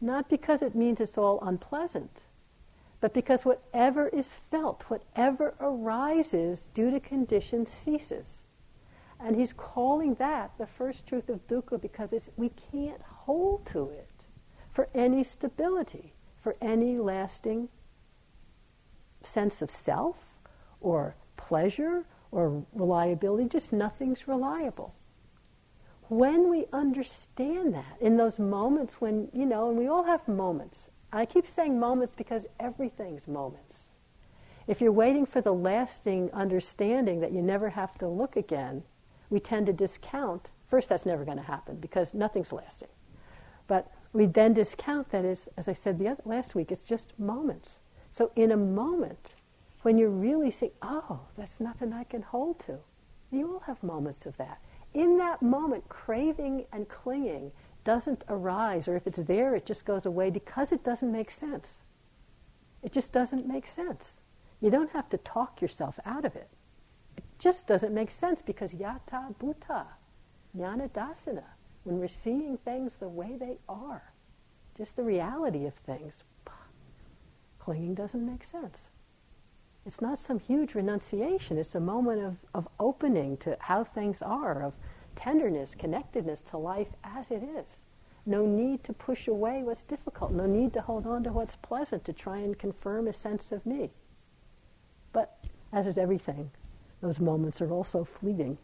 Not 0.00 0.28
because 0.28 0.62
it 0.62 0.74
means 0.74 1.00
it's 1.00 1.18
all 1.18 1.38
unpleasant, 1.42 2.22
but 3.00 3.14
because 3.14 3.44
whatever 3.44 4.08
is 4.08 4.32
felt, 4.32 4.84
whatever 4.88 5.54
arises 5.60 6.68
due 6.74 6.90
to 6.90 7.00
conditions 7.00 7.70
ceases. 7.70 8.42
And 9.18 9.36
he's 9.36 9.52
calling 9.52 10.14
that 10.14 10.52
the 10.58 10.66
first 10.66 11.06
truth 11.06 11.28
of 11.28 11.46
dukkha 11.46 11.80
because 11.80 12.12
we 12.36 12.50
can't 12.50 13.00
hold 13.00 13.64
to 13.66 13.88
it 13.88 14.26
for 14.70 14.88
any 14.94 15.24
stability 15.24 16.12
for 16.46 16.54
any 16.60 16.96
lasting 16.96 17.68
sense 19.24 19.60
of 19.60 19.68
self 19.68 20.38
or 20.80 21.16
pleasure 21.36 22.04
or 22.30 22.64
reliability. 22.72 23.48
Just 23.48 23.72
nothing's 23.72 24.28
reliable. 24.28 24.94
When 26.08 26.50
we 26.50 26.66
understand 26.72 27.74
that, 27.74 27.96
in 28.00 28.16
those 28.16 28.38
moments 28.38 29.00
when, 29.00 29.28
you 29.32 29.44
know, 29.44 29.68
and 29.68 29.78
we 29.78 29.88
all 29.88 30.04
have 30.04 30.28
moments. 30.28 30.88
I 31.12 31.24
keep 31.24 31.48
saying 31.48 31.78
moments 31.78 32.14
because 32.14 32.46
everything's 32.60 33.26
moments. 33.26 33.90
If 34.66 34.80
you're 34.80 34.92
waiting 34.92 35.26
for 35.26 35.40
the 35.40 35.54
lasting 35.54 36.30
understanding 36.32 37.20
that 37.20 37.32
you 37.32 37.42
never 37.42 37.70
have 37.70 37.96
to 37.98 38.08
look 38.08 38.36
again, 38.36 38.82
we 39.30 39.40
tend 39.40 39.66
to 39.66 39.72
discount. 39.72 40.50
First, 40.68 40.88
that's 40.88 41.06
never 41.06 41.24
going 41.24 41.38
to 41.38 41.42
happen 41.44 41.76
because 41.76 42.14
nothing's 42.14 42.52
lasting. 42.52 42.88
But 43.66 43.90
we 44.12 44.26
then 44.26 44.54
discount 44.54 45.10
that 45.10 45.24
as, 45.24 45.48
as 45.56 45.68
I 45.68 45.72
said 45.72 45.98
the 45.98 46.08
other, 46.08 46.22
last 46.24 46.54
week, 46.54 46.70
it's 46.70 46.84
just 46.84 47.18
moments. 47.18 47.78
So 48.12 48.30
in 48.34 48.50
a 48.50 48.56
moment, 48.56 49.34
when 49.82 49.98
you're 49.98 50.10
really 50.10 50.50
saying, 50.50 50.72
oh, 50.82 51.20
that's 51.36 51.60
nothing 51.60 51.92
I 51.92 52.04
can 52.04 52.22
hold 52.22 52.58
to, 52.60 52.78
you 53.30 53.52
all 53.52 53.60
have 53.60 53.82
moments 53.82 54.26
of 54.26 54.36
that. 54.36 54.58
In 54.96 55.18
that 55.18 55.42
moment, 55.42 55.90
craving 55.90 56.64
and 56.72 56.88
clinging 56.88 57.52
doesn't 57.84 58.24
arise, 58.30 58.88
or 58.88 58.96
if 58.96 59.06
it's 59.06 59.18
there, 59.18 59.54
it 59.54 59.66
just 59.66 59.84
goes 59.84 60.06
away 60.06 60.30
because 60.30 60.72
it 60.72 60.82
doesn't 60.82 61.12
make 61.12 61.30
sense. 61.30 61.82
It 62.82 62.92
just 62.92 63.12
doesn't 63.12 63.46
make 63.46 63.66
sense. 63.66 64.22
You 64.58 64.70
don't 64.70 64.92
have 64.92 65.10
to 65.10 65.18
talk 65.18 65.60
yourself 65.60 66.00
out 66.06 66.24
of 66.24 66.34
it. 66.34 66.48
It 67.18 67.24
just 67.38 67.66
doesn't 67.66 67.92
make 67.92 68.10
sense 68.10 68.40
because 68.40 68.72
yatha 68.72 69.34
bhuta, 69.38 69.84
jnana 70.56 70.88
dassana 70.88 71.44
when 71.84 71.98
we're 71.98 72.08
seeing 72.08 72.56
things 72.56 72.94
the 72.94 73.06
way 73.08 73.36
they 73.38 73.58
are, 73.68 74.14
just 74.78 74.96
the 74.96 75.02
reality 75.02 75.66
of 75.66 75.74
things, 75.74 76.14
clinging 77.58 77.94
doesn't 77.94 78.24
make 78.24 78.44
sense. 78.44 78.88
It's 79.86 80.00
not 80.00 80.18
some 80.18 80.40
huge 80.40 80.74
renunciation. 80.74 81.58
It's 81.58 81.76
a 81.76 81.80
moment 81.80 82.20
of, 82.20 82.36
of 82.52 82.68
opening 82.80 83.36
to 83.38 83.56
how 83.60 83.84
things 83.84 84.20
are, 84.20 84.60
of 84.60 84.74
tenderness, 85.16 85.74
connectedness 85.74 86.40
to 86.40 86.58
life 86.58 86.88
as 87.02 87.30
it 87.30 87.42
is. 87.42 87.84
No 88.24 88.44
need 88.44 88.84
to 88.84 88.92
push 88.92 89.28
away 89.28 89.62
what's 89.62 89.82
difficult. 89.82 90.32
No 90.32 90.46
need 90.46 90.72
to 90.74 90.80
hold 90.80 91.06
on 91.06 91.24
to 91.24 91.32
what's 91.32 91.56
pleasant 91.56 92.04
to 92.04 92.12
try 92.12 92.38
and 92.38 92.58
confirm 92.58 93.08
a 93.08 93.12
sense 93.12 93.52
of 93.52 93.64
me. 93.66 93.90
But 95.12 95.38
as 95.72 95.86
is 95.86 95.96
everything, 95.96 96.50
those 97.00 97.20
moments 97.20 97.60
are 97.60 97.70
also 97.70 98.04
fleeting. 98.04 98.58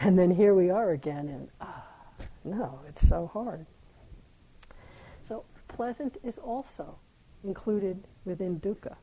And 0.00 0.18
then 0.18 0.30
here 0.30 0.54
we 0.54 0.70
are 0.70 0.92
again, 0.92 1.28
and 1.28 1.48
ah, 1.60 1.84
no, 2.44 2.80
it's 2.88 3.06
so 3.06 3.28
hard. 3.32 3.66
So 5.22 5.44
pleasant 5.68 6.16
is 6.22 6.38
also 6.38 6.98
included 7.44 8.04
within 8.24 8.60
dukkha. 8.60 8.96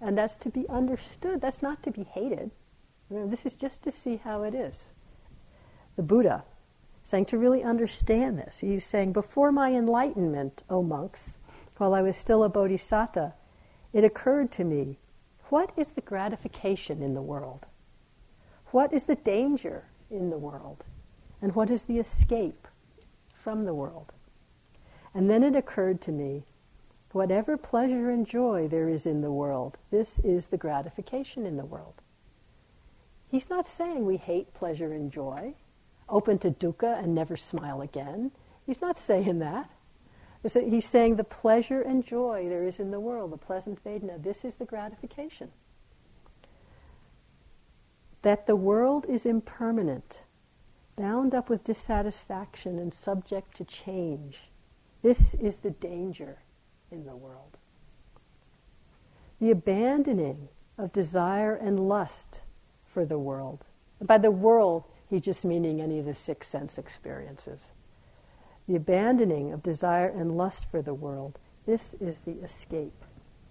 And 0.00 0.16
that's 0.16 0.36
to 0.36 0.48
be 0.48 0.68
understood. 0.68 1.40
That's 1.40 1.62
not 1.62 1.82
to 1.82 1.90
be 1.90 2.04
hated. 2.04 2.50
This 3.10 3.46
is 3.46 3.54
just 3.54 3.82
to 3.82 3.90
see 3.90 4.16
how 4.16 4.42
it 4.44 4.54
is. 4.54 4.88
The 5.98 6.02
Buddha 6.02 6.44
saying 7.02 7.26
to 7.26 7.38
really 7.38 7.62
understand 7.62 8.38
this. 8.38 8.60
He's 8.60 8.86
saying, 8.86 9.12
Before 9.12 9.52
my 9.52 9.72
enlightenment, 9.74 10.62
O 10.70 10.82
monks, 10.82 11.38
while 11.76 11.92
I 11.92 12.00
was 12.00 12.16
still 12.16 12.44
a 12.44 12.48
bodhisattva, 12.48 13.34
it 13.92 14.04
occurred 14.04 14.50
to 14.52 14.64
me 14.64 14.98
what 15.50 15.72
is 15.76 15.88
the 15.90 16.00
gratification 16.00 17.02
in 17.02 17.12
the 17.14 17.22
world? 17.22 17.66
What 18.70 18.92
is 18.94 19.04
the 19.04 19.16
danger 19.16 19.84
in 20.10 20.30
the 20.30 20.38
world? 20.38 20.84
and 21.40 21.54
what 21.54 21.70
is 21.70 21.84
the 21.84 21.98
escape 21.98 22.66
from 23.32 23.62
the 23.62 23.74
world. 23.74 24.12
And 25.14 25.30
then 25.30 25.42
it 25.42 25.56
occurred 25.56 26.00
to 26.02 26.12
me 26.12 26.44
whatever 27.12 27.56
pleasure 27.56 28.10
and 28.10 28.26
joy 28.26 28.68
there 28.68 28.88
is 28.88 29.06
in 29.06 29.22
the 29.22 29.30
world, 29.30 29.78
this 29.90 30.18
is 30.20 30.46
the 30.46 30.58
gratification 30.58 31.46
in 31.46 31.56
the 31.56 31.64
world. 31.64 31.94
He's 33.30 33.48
not 33.48 33.66
saying 33.66 34.04
we 34.04 34.16
hate 34.16 34.52
pleasure 34.54 34.92
and 34.92 35.10
joy, 35.10 35.54
open 36.08 36.38
to 36.38 36.50
dukkha 36.50 37.02
and 37.02 37.14
never 37.14 37.36
smile 37.36 37.80
again. 37.80 38.30
He's 38.66 38.80
not 38.80 38.98
saying 38.98 39.38
that. 39.38 39.70
He's 40.42 40.86
saying 40.86 41.16
the 41.16 41.24
pleasure 41.24 41.82
and 41.82 42.04
joy 42.04 42.46
there 42.48 42.64
is 42.64 42.78
in 42.78 42.90
the 42.90 43.00
world, 43.00 43.32
the 43.32 43.36
pleasant 43.36 43.82
Vedana, 43.84 44.22
this 44.22 44.44
is 44.44 44.54
the 44.54 44.64
gratification. 44.64 45.50
That 48.22 48.46
the 48.46 48.56
world 48.56 49.06
is 49.08 49.26
impermanent 49.26 50.22
bound 50.98 51.34
up 51.34 51.48
with 51.48 51.64
dissatisfaction 51.64 52.78
and 52.78 52.92
subject 52.92 53.56
to 53.56 53.64
change. 53.64 54.50
This 55.02 55.34
is 55.34 55.58
the 55.58 55.70
danger 55.70 56.38
in 56.90 57.04
the 57.04 57.14
world. 57.14 57.56
The 59.40 59.52
abandoning 59.52 60.48
of 60.76 60.92
desire 60.92 61.54
and 61.54 61.88
lust 61.88 62.42
for 62.84 63.04
the 63.04 63.18
world. 63.18 63.66
By 64.00 64.18
the 64.18 64.32
world, 64.32 64.84
he's 65.08 65.22
just 65.22 65.44
meaning 65.44 65.80
any 65.80 65.98
of 65.98 66.04
the 66.04 66.14
six 66.14 66.48
sense 66.48 66.78
experiences. 66.78 67.72
The 68.66 68.76
abandoning 68.76 69.52
of 69.52 69.62
desire 69.62 70.08
and 70.08 70.36
lust 70.36 70.64
for 70.70 70.82
the 70.82 70.94
world. 70.94 71.38
This 71.66 71.94
is 72.00 72.20
the 72.20 72.42
escape 72.42 73.04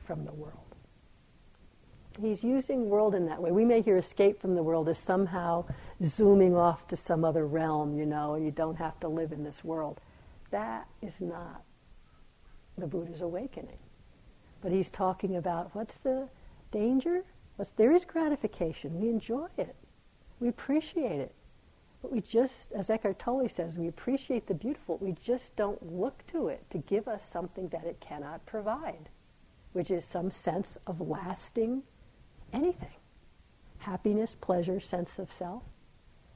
from 0.06 0.26
the 0.26 0.34
world 0.34 0.68
he's 2.22 2.44
using 2.44 2.90
world 2.90 3.16
in 3.16 3.26
that 3.28 3.42
way. 3.42 3.52
We 3.52 3.66
may 3.66 3.82
hear 3.82 3.98
escape 3.98 4.42
from 4.42 4.56
the 4.56 4.64
world 4.64 4.90
as 4.90 4.98
somehow 4.98 5.66
zooming 6.04 6.56
off 6.56 6.88
to 6.88 6.96
some 6.96 7.24
other 7.24 7.46
realm, 7.46 7.98
you 7.98 8.06
know, 8.06 8.34
and 8.34 8.46
you 8.46 8.52
don't 8.52 8.76
have 8.76 9.00
to 9.02 9.08
live 9.08 9.32
in 9.32 9.44
this 9.44 9.64
world. 9.64 10.00
That 10.52 10.88
is 11.02 11.20
not 11.20 11.64
the 12.78 12.88
Buddha's 12.88 13.22
awakening. 13.22 13.78
But 14.62 14.72
he's 14.72 14.90
talking 14.90 15.36
about 15.36 15.74
what's 15.74 15.96
the 15.96 16.30
danger? 16.72 17.24
What's, 17.56 17.72
there 17.72 17.94
is 17.94 18.06
gratification. 18.06 19.00
We 19.00 19.10
enjoy 19.10 19.48
it. 19.58 19.76
We 20.40 20.48
appreciate 20.48 21.20
it. 21.20 21.34
But 22.08 22.14
we 22.14 22.22
just, 22.22 22.72
as 22.72 22.90
Eckhart 22.90 23.20
Tolle 23.20 23.50
says, 23.50 23.78
we 23.78 23.90
appreciate 23.90 24.48
the 24.48 24.54
beautiful. 24.54 24.98
We 25.02 25.12
just 25.12 25.54
don't 25.58 25.94
look 25.94 26.26
to 26.28 26.48
it 26.48 26.64
to 26.70 26.78
give 26.78 27.06
us 27.06 27.22
something 27.22 27.68
that 27.68 27.84
it 27.84 28.00
cannot 28.00 28.46
provide, 28.46 29.10
which 29.74 29.92
is 29.92 30.06
some 30.06 30.32
sense 30.32 30.78
of 30.88 31.02
lasting 31.02 31.84
anything 32.54 32.96
happiness, 33.80 34.38
pleasure, 34.40 34.80
sense 34.80 35.20
of 35.20 35.34
self. 35.34 35.64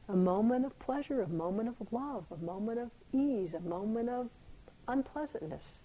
A 0.09 0.15
moment 0.15 0.65
of 0.65 0.77
pleasure, 0.77 1.21
a 1.21 1.29
moment 1.29 1.69
of 1.69 1.93
love, 1.93 2.25
a 2.31 2.43
moment 2.43 2.77
of 2.77 2.91
ease, 3.13 3.53
a 3.53 3.61
moment 3.61 4.09
of 4.09 4.27
unpleasantness. 4.89 5.79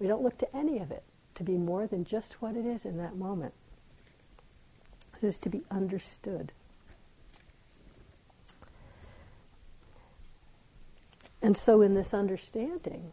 We 0.00 0.08
don't 0.08 0.24
look 0.24 0.38
to 0.38 0.56
any 0.56 0.80
of 0.80 0.90
it 0.90 1.04
to 1.36 1.44
be 1.44 1.56
more 1.56 1.86
than 1.86 2.04
just 2.04 2.42
what 2.42 2.56
it 2.56 2.66
is 2.66 2.84
in 2.84 2.96
that 2.98 3.14
moment. 3.14 3.54
This 5.12 5.34
is 5.34 5.38
to 5.38 5.48
be 5.48 5.62
understood. 5.70 6.50
And 11.42 11.56
so, 11.56 11.82
in 11.82 11.94
this 11.94 12.14
understanding, 12.14 13.12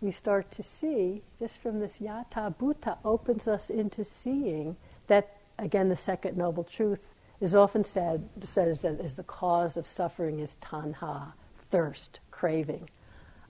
we 0.00 0.12
start 0.12 0.50
to 0.52 0.62
see, 0.62 1.22
just 1.38 1.58
from 1.58 1.80
this 1.80 1.94
yatha 2.00 2.54
bhuta, 2.56 2.98
opens 3.04 3.48
us 3.48 3.68
into 3.68 4.04
seeing 4.04 4.76
that, 5.08 5.36
again, 5.58 5.88
the 5.88 5.96
second 5.96 6.36
noble 6.36 6.62
truth 6.62 7.14
is 7.40 7.54
often 7.54 7.82
said, 7.82 8.28
said 8.42 8.68
is 8.68 8.82
that 8.82 9.00
is 9.00 9.14
the 9.14 9.24
cause 9.24 9.76
of 9.76 9.86
suffering 9.86 10.38
is 10.38 10.56
tanha, 10.62 11.32
thirst, 11.70 12.20
craving. 12.30 12.88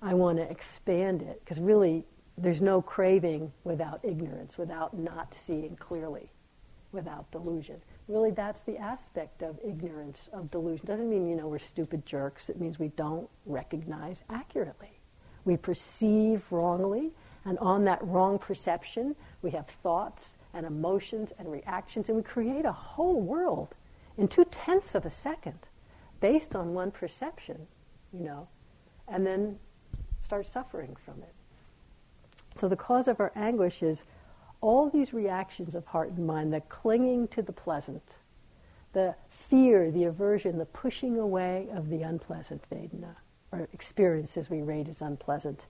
I 0.00 0.14
want 0.14 0.38
to 0.38 0.50
expand 0.50 1.22
it 1.22 1.40
because 1.44 1.61
really 1.61 2.04
there's 2.38 2.62
no 2.62 2.80
craving 2.80 3.52
without 3.62 4.00
ignorance, 4.02 4.57
without 4.57 4.96
not 4.96 5.37
seeing 5.46 5.76
clearly, 5.76 6.30
without 6.92 7.30
delusion. 7.30 7.80
Really, 8.07 8.31
that's 8.31 8.61
the 8.61 8.77
aspect 8.77 9.43
of 9.43 9.59
ignorance, 9.64 10.29
of 10.33 10.51
delusion. 10.51 10.87
Doesn't 10.87 11.09
mean, 11.09 11.27
you 11.27 11.37
know, 11.37 11.49
we're 11.49 11.59
stupid 11.59 12.05
jerks. 12.05 12.51
It 12.51 12.61
means 12.61 12.79
we 12.79 12.88
don't 12.88 13.29
recognize 13.47 14.23
accurately. 14.29 15.01
We 15.47 15.57
perceive 15.57 16.45
wrongly, 16.51 17.12
and 17.45 17.59
on 17.59 17.85
that 17.85 18.07
wrong 18.07 18.38
perception, 18.38 19.17
we 19.40 19.51
have 19.53 19.67
thoughts 19.83 20.37
and 20.53 20.67
emotions 20.67 21.33
and 21.38 21.51
reactions, 21.51 22.09
and 22.09 22.17
we 22.17 22.23
create 22.23 22.64
a 22.64 22.73
whole 22.73 23.21
world 23.21 23.75
in 24.17 24.29
two 24.29 24.45
tenths 24.45 24.95
of 24.95 25.05
a 25.07 25.11
second 25.11 25.59
based 26.21 26.55
on 26.55 26.75
one 26.75 26.90
perception, 26.90 27.67
you 28.12 28.21
know, 28.21 28.49
and 29.09 29.27
then 29.27 29.59
start 30.23 30.47
suffering 30.51 30.97
from 30.97 31.23
it. 31.23 31.35
So 32.55 32.69
the 32.69 32.77
cause 32.77 33.09
of 33.09 33.19
our 33.19 33.33
anguish 33.35 33.83
is 33.83 34.05
all 34.64 34.88
these 34.88 35.12
reactions 35.12 35.74
of 35.74 35.85
heart 35.85 36.09
and 36.09 36.27
mind, 36.27 36.50
the 36.50 36.61
clinging 36.62 37.29
to 37.29 37.42
the 37.42 37.53
pleasant, 37.53 38.14
the 38.94 39.14
fear, 39.29 39.90
the 39.90 40.05
aversion, 40.05 40.57
the 40.57 40.64
pushing 40.64 41.18
away 41.18 41.68
of 41.70 41.90
the 41.90 42.00
unpleasant 42.00 42.64
Vedana, 42.70 43.16
or 43.53 43.68
experiences 43.74 44.48
we 44.48 44.62
rate 44.62 44.88
as 44.88 45.03
unpleasant. 45.03 45.66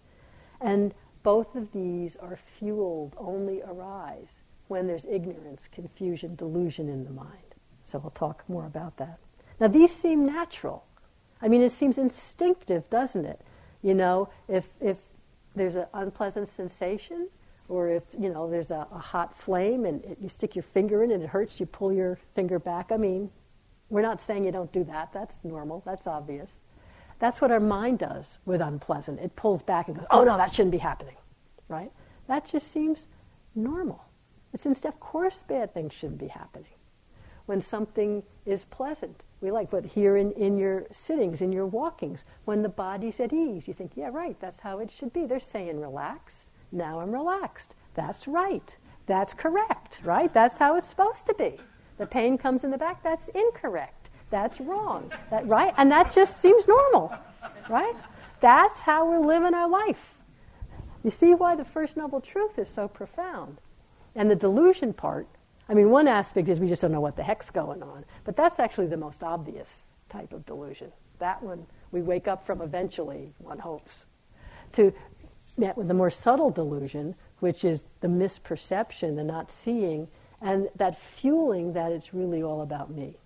And 0.60 0.94
both 1.24 1.56
of 1.56 1.72
these 1.72 2.16
are 2.18 2.38
fueled, 2.56 3.16
only 3.18 3.62
arise 3.62 4.42
when 4.68 4.86
there's 4.86 5.04
ignorance, 5.06 5.62
confusion, 5.72 6.36
delusion 6.36 6.88
in 6.88 7.04
the 7.04 7.10
mind. 7.10 7.56
So 7.84 7.98
we'll 7.98 8.10
talk 8.10 8.44
more 8.48 8.64
about 8.64 8.96
that. 8.98 9.18
Now, 9.58 9.66
these 9.66 9.92
seem 9.92 10.24
natural. 10.24 10.84
I 11.42 11.48
mean, 11.48 11.62
it 11.62 11.72
seems 11.72 11.98
instinctive, 11.98 12.88
doesn't 12.90 13.24
it? 13.24 13.40
You 13.82 13.94
know, 13.94 14.28
if, 14.46 14.68
if 14.80 14.98
there's 15.56 15.74
an 15.74 15.86
unpleasant 15.92 16.48
sensation, 16.48 17.28
or 17.68 17.88
if 17.88 18.02
you 18.18 18.30
know 18.30 18.48
there's 18.50 18.70
a, 18.70 18.86
a 18.92 18.98
hot 18.98 19.36
flame 19.36 19.84
and 19.84 20.04
it, 20.04 20.18
you 20.20 20.28
stick 20.28 20.54
your 20.54 20.62
finger 20.62 21.02
in 21.02 21.10
and 21.10 21.22
it 21.22 21.28
hurts, 21.28 21.58
you 21.60 21.66
pull 21.66 21.92
your 21.92 22.18
finger 22.34 22.58
back. 22.58 22.92
I 22.92 22.96
mean, 22.96 23.30
we're 23.88 24.02
not 24.02 24.20
saying 24.20 24.44
you 24.44 24.52
don't 24.52 24.72
do 24.72 24.84
that. 24.84 25.12
That's 25.12 25.36
normal. 25.44 25.82
That's 25.84 26.06
obvious. 26.06 26.50
That's 27.18 27.40
what 27.40 27.50
our 27.50 27.60
mind 27.60 28.00
does 28.00 28.38
with 28.44 28.60
unpleasant. 28.60 29.20
It 29.20 29.36
pulls 29.36 29.62
back 29.62 29.88
and 29.88 29.96
goes, 29.96 30.06
"Oh 30.10 30.24
no, 30.24 30.36
that 30.36 30.54
shouldn't 30.54 30.72
be 30.72 30.78
happening," 30.78 31.16
right? 31.68 31.92
That 32.26 32.44
just 32.46 32.70
seems 32.70 33.06
normal. 33.54 34.04
It's 34.52 34.66
instead, 34.66 34.92
of 34.92 35.00
course, 35.00 35.40
bad 35.46 35.74
things 35.74 35.92
shouldn't 35.92 36.18
be 36.18 36.28
happening. 36.28 36.70
When 37.46 37.60
something 37.60 38.22
is 38.46 38.64
pleasant, 38.64 39.24
we 39.40 39.50
like, 39.50 39.70
but 39.70 39.84
here 39.84 40.16
in, 40.16 40.32
in 40.32 40.56
your 40.56 40.86
sittings, 40.90 41.42
in 41.42 41.52
your 41.52 41.66
walkings, 41.66 42.24
when 42.46 42.62
the 42.62 42.68
body's 42.68 43.20
at 43.20 43.32
ease, 43.32 43.68
you 43.68 43.74
think, 43.74 43.92
yeah, 43.96 44.08
right, 44.10 44.38
that's 44.40 44.60
how 44.60 44.78
it 44.78 44.90
should 44.90 45.12
be. 45.12 45.26
They're 45.26 45.40
saying 45.40 45.80
relax. 45.80 46.43
Now 46.74 47.00
I'm 47.00 47.12
relaxed. 47.12 47.74
That's 47.94 48.28
right. 48.28 48.76
That's 49.06 49.32
correct, 49.32 50.00
right? 50.02 50.32
That's 50.32 50.58
how 50.58 50.76
it's 50.76 50.86
supposed 50.86 51.26
to 51.26 51.34
be. 51.34 51.56
The 51.98 52.06
pain 52.06 52.36
comes 52.36 52.64
in 52.64 52.70
the 52.70 52.78
back. 52.78 53.02
That's 53.02 53.28
incorrect. 53.28 54.10
That's 54.30 54.60
wrong. 54.60 55.12
That, 55.30 55.46
right? 55.46 55.72
And 55.76 55.90
that 55.92 56.12
just 56.12 56.40
seems 56.40 56.66
normal, 56.66 57.14
right? 57.68 57.94
That's 58.40 58.80
how 58.80 59.08
we're 59.08 59.24
living 59.24 59.54
our 59.54 59.68
life. 59.68 60.14
You 61.02 61.10
see 61.10 61.34
why 61.34 61.54
the 61.54 61.64
First 61.64 61.96
Noble 61.96 62.20
Truth 62.20 62.58
is 62.58 62.68
so 62.68 62.88
profound. 62.88 63.58
And 64.14 64.30
the 64.30 64.34
delusion 64.34 64.92
part 64.92 65.28
I 65.68 65.74
mean, 65.74 65.90
one 65.90 66.08
aspect 66.08 66.48
is 66.48 66.60
we 66.60 66.68
just 66.68 66.82
don't 66.82 66.92
know 66.92 67.00
what 67.00 67.16
the 67.16 67.22
heck's 67.22 67.50
going 67.50 67.82
on, 67.82 68.04
but 68.24 68.36
that's 68.36 68.58
actually 68.58 68.86
the 68.86 68.96
most 68.96 69.22
obvious 69.22 69.90
type 70.10 70.32
of 70.32 70.44
delusion. 70.44 70.92
That 71.18 71.42
one 71.42 71.66
we 71.90 72.02
wake 72.02 72.28
up 72.28 72.44
from 72.44 72.60
eventually, 72.60 73.32
one 73.38 73.58
hopes. 73.58 74.04
To 74.72 74.92
met 75.56 75.76
with 75.76 75.88
the 75.88 75.94
more 75.94 76.10
subtle 76.10 76.50
delusion, 76.50 77.14
which 77.40 77.64
is 77.64 77.84
the 78.00 78.08
misperception, 78.08 79.16
the 79.16 79.24
not 79.24 79.50
seeing, 79.50 80.08
and 80.40 80.68
that 80.76 81.00
fueling 81.00 81.72
that 81.72 81.92
it's 81.92 82.12
really 82.12 82.42
all 82.42 82.62
about 82.62 82.90
me. 82.90 83.16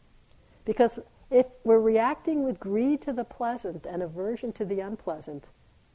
Because 0.65 0.99
if 1.31 1.47
we're 1.65 1.81
reacting 1.81 2.45
with 2.45 2.61
greed 2.61 3.01
to 3.03 3.13
the 3.13 3.25
pleasant 3.25 3.87
and 3.87 4.03
aversion 4.03 4.53
to 4.53 4.65
the 4.65 4.81
unpleasant, 4.81 5.45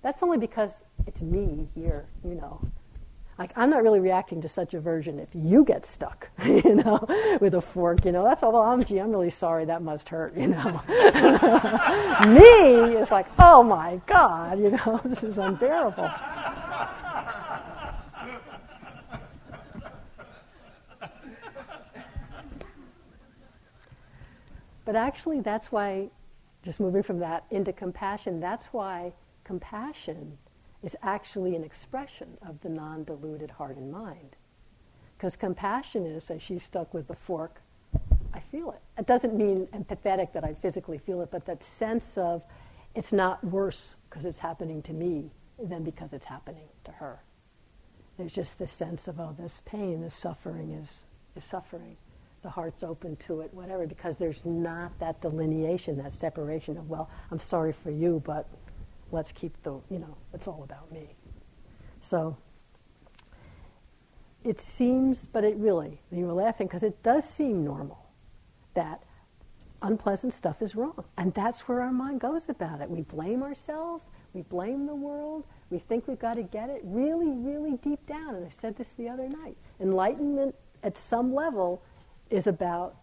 that's 0.01 0.21
only 0.21 0.37
because 0.37 0.71
it's 1.07 1.21
me 1.21 1.69
here, 1.75 2.07
you 2.23 2.35
know 2.35 2.61
like 3.37 3.51
I'm 3.55 3.69
not 3.69 3.81
really 3.81 3.99
reacting 3.99 4.41
to 4.41 4.49
such 4.49 4.73
aversion 4.73 5.19
if 5.19 5.29
you 5.33 5.65
get 5.65 5.85
stuck, 5.85 6.29
you 6.45 6.75
know, 6.75 7.05
with 7.41 7.55
a 7.55 7.61
fork, 7.61 8.05
you 8.05 8.11
know. 8.11 8.23
That's 8.23 8.43
all. 8.43 8.53
Well, 8.53 8.61
I'm 8.61 8.83
gee, 8.83 8.99
I'm 8.99 9.11
really 9.11 9.31
sorry. 9.31 9.65
That 9.65 9.81
must 9.81 10.09
hurt, 10.09 10.35
you 10.35 10.47
know. 10.47 10.81
Me 12.27 12.95
is 12.95 13.09
like, 13.09 13.25
oh 13.39 13.63
my 13.63 13.99
God, 14.05 14.59
you 14.59 14.71
know, 14.71 15.01
this 15.05 15.23
is 15.23 15.37
unbearable. 15.37 16.09
but 24.85 24.95
actually, 24.95 25.39
that's 25.39 25.71
why, 25.71 26.09
just 26.61 26.79
moving 26.79 27.01
from 27.01 27.19
that 27.19 27.45
into 27.49 27.73
compassion, 27.73 28.39
that's 28.39 28.65
why 28.67 29.13
compassion 29.43 30.37
is 30.83 30.95
actually 31.01 31.55
an 31.55 31.63
expression 31.63 32.37
of 32.47 32.61
the 32.61 32.69
non 32.69 33.03
deluded 33.05 33.51
heart 33.51 33.77
and 33.77 33.91
mind. 33.91 34.35
Because 35.17 35.35
compassion 35.35 36.05
is, 36.05 36.29
as 36.29 36.41
she's 36.41 36.63
stuck 36.63 36.93
with 36.93 37.07
the 37.07 37.15
fork, 37.15 37.61
I 38.33 38.39
feel 38.39 38.71
it. 38.71 38.81
It 38.97 39.07
doesn't 39.07 39.35
mean 39.35 39.67
empathetic 39.67 40.33
that 40.33 40.43
I 40.43 40.53
physically 40.55 40.97
feel 40.97 41.21
it, 41.21 41.29
but 41.31 41.45
that 41.45 41.63
sense 41.63 42.17
of 42.17 42.43
it's 42.95 43.13
not 43.13 43.43
worse 43.43 43.95
because 44.09 44.25
it's 44.25 44.39
happening 44.39 44.81
to 44.83 44.93
me 44.93 45.31
than 45.61 45.83
because 45.83 46.13
it's 46.13 46.25
happening 46.25 46.67
to 46.83 46.91
her. 46.91 47.19
There's 48.17 48.33
just 48.33 48.59
this 48.59 48.71
sense 48.71 49.07
of, 49.07 49.19
oh, 49.19 49.35
this 49.37 49.61
pain, 49.65 50.01
this 50.01 50.13
suffering 50.13 50.71
is, 50.71 51.03
is 51.35 51.43
suffering. 51.43 51.95
The 52.43 52.49
heart's 52.49 52.83
open 52.83 53.15
to 53.27 53.41
it, 53.41 53.53
whatever, 53.53 53.87
because 53.87 54.17
there's 54.17 54.43
not 54.43 54.91
that 54.99 55.21
delineation, 55.21 55.97
that 55.97 56.11
separation 56.11 56.77
of, 56.77 56.89
well, 56.89 57.09
I'm 57.31 57.39
sorry 57.39 57.71
for 57.71 57.89
you, 57.89 58.21
but 58.25 58.47
let's 59.13 59.31
keep 59.31 59.61
the, 59.63 59.79
you 59.89 59.99
know, 59.99 60.17
it's 60.33 60.47
all 60.47 60.63
about 60.63 60.91
me. 60.91 61.15
So 62.01 62.35
it 64.43 64.59
seems, 64.59 65.25
but 65.25 65.43
it 65.43 65.55
really, 65.57 65.99
you 66.11 66.25
were 66.25 66.33
laughing 66.33 66.67
because 66.67 66.83
it 66.83 67.01
does 67.03 67.23
seem 67.23 67.63
normal 67.63 68.09
that 68.73 69.03
unpleasant 69.81 70.33
stuff 70.33 70.61
is 70.61 70.75
wrong. 70.75 71.03
And 71.17 71.33
that's 71.33 71.61
where 71.61 71.81
our 71.81 71.91
mind 71.91 72.19
goes 72.21 72.49
about 72.49 72.81
it. 72.81 72.89
We 72.89 73.01
blame 73.01 73.43
ourselves, 73.43 74.05
we 74.33 74.41
blame 74.41 74.87
the 74.87 74.95
world, 74.95 75.45
we 75.69 75.79
think 75.79 76.07
we've 76.07 76.19
got 76.19 76.35
to 76.35 76.43
get 76.43 76.69
it 76.69 76.81
really, 76.83 77.29
really 77.29 77.77
deep 77.77 78.05
down. 78.07 78.35
And 78.35 78.45
I 78.45 78.51
said 78.59 78.75
this 78.75 78.87
the 78.97 79.09
other 79.09 79.29
night. 79.29 79.55
Enlightenment 79.79 80.55
at 80.81 80.97
some 80.97 81.33
level 81.33 81.83
is 82.29 82.47
about 82.47 82.95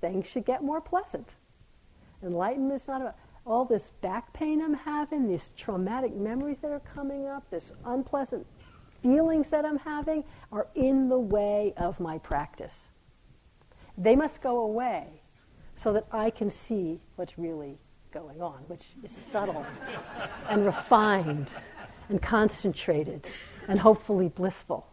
things 0.00 0.26
should 0.26 0.44
get 0.44 0.62
more 0.62 0.80
pleasant. 0.80 1.28
Enlightenment 2.22 2.80
is 2.80 2.88
not 2.88 3.00
about 3.00 3.16
all 3.48 3.64
this 3.64 3.90
back 4.02 4.32
pain 4.34 4.60
I'm 4.60 4.74
having, 4.74 5.26
these 5.26 5.50
traumatic 5.56 6.14
memories 6.14 6.58
that 6.58 6.70
are 6.70 6.80
coming 6.80 7.26
up, 7.26 7.48
this 7.50 7.72
unpleasant 7.84 8.46
feelings 9.02 9.48
that 9.48 9.64
I'm 9.64 9.78
having 9.78 10.24
are 10.52 10.66
in 10.74 11.08
the 11.08 11.18
way 11.18 11.72
of 11.78 11.98
my 11.98 12.18
practice. 12.18 12.76
They 13.96 14.14
must 14.14 14.42
go 14.42 14.58
away 14.60 15.22
so 15.76 15.92
that 15.94 16.06
I 16.12 16.30
can 16.30 16.50
see 16.50 17.00
what's 17.16 17.38
really 17.38 17.78
going 18.12 18.42
on, 18.42 18.64
which 18.66 18.84
is 19.02 19.10
subtle 19.32 19.64
and 20.48 20.66
refined 20.66 21.48
and 22.10 22.20
concentrated 22.20 23.26
and 23.66 23.80
hopefully 23.80 24.28
blissful. 24.28 24.86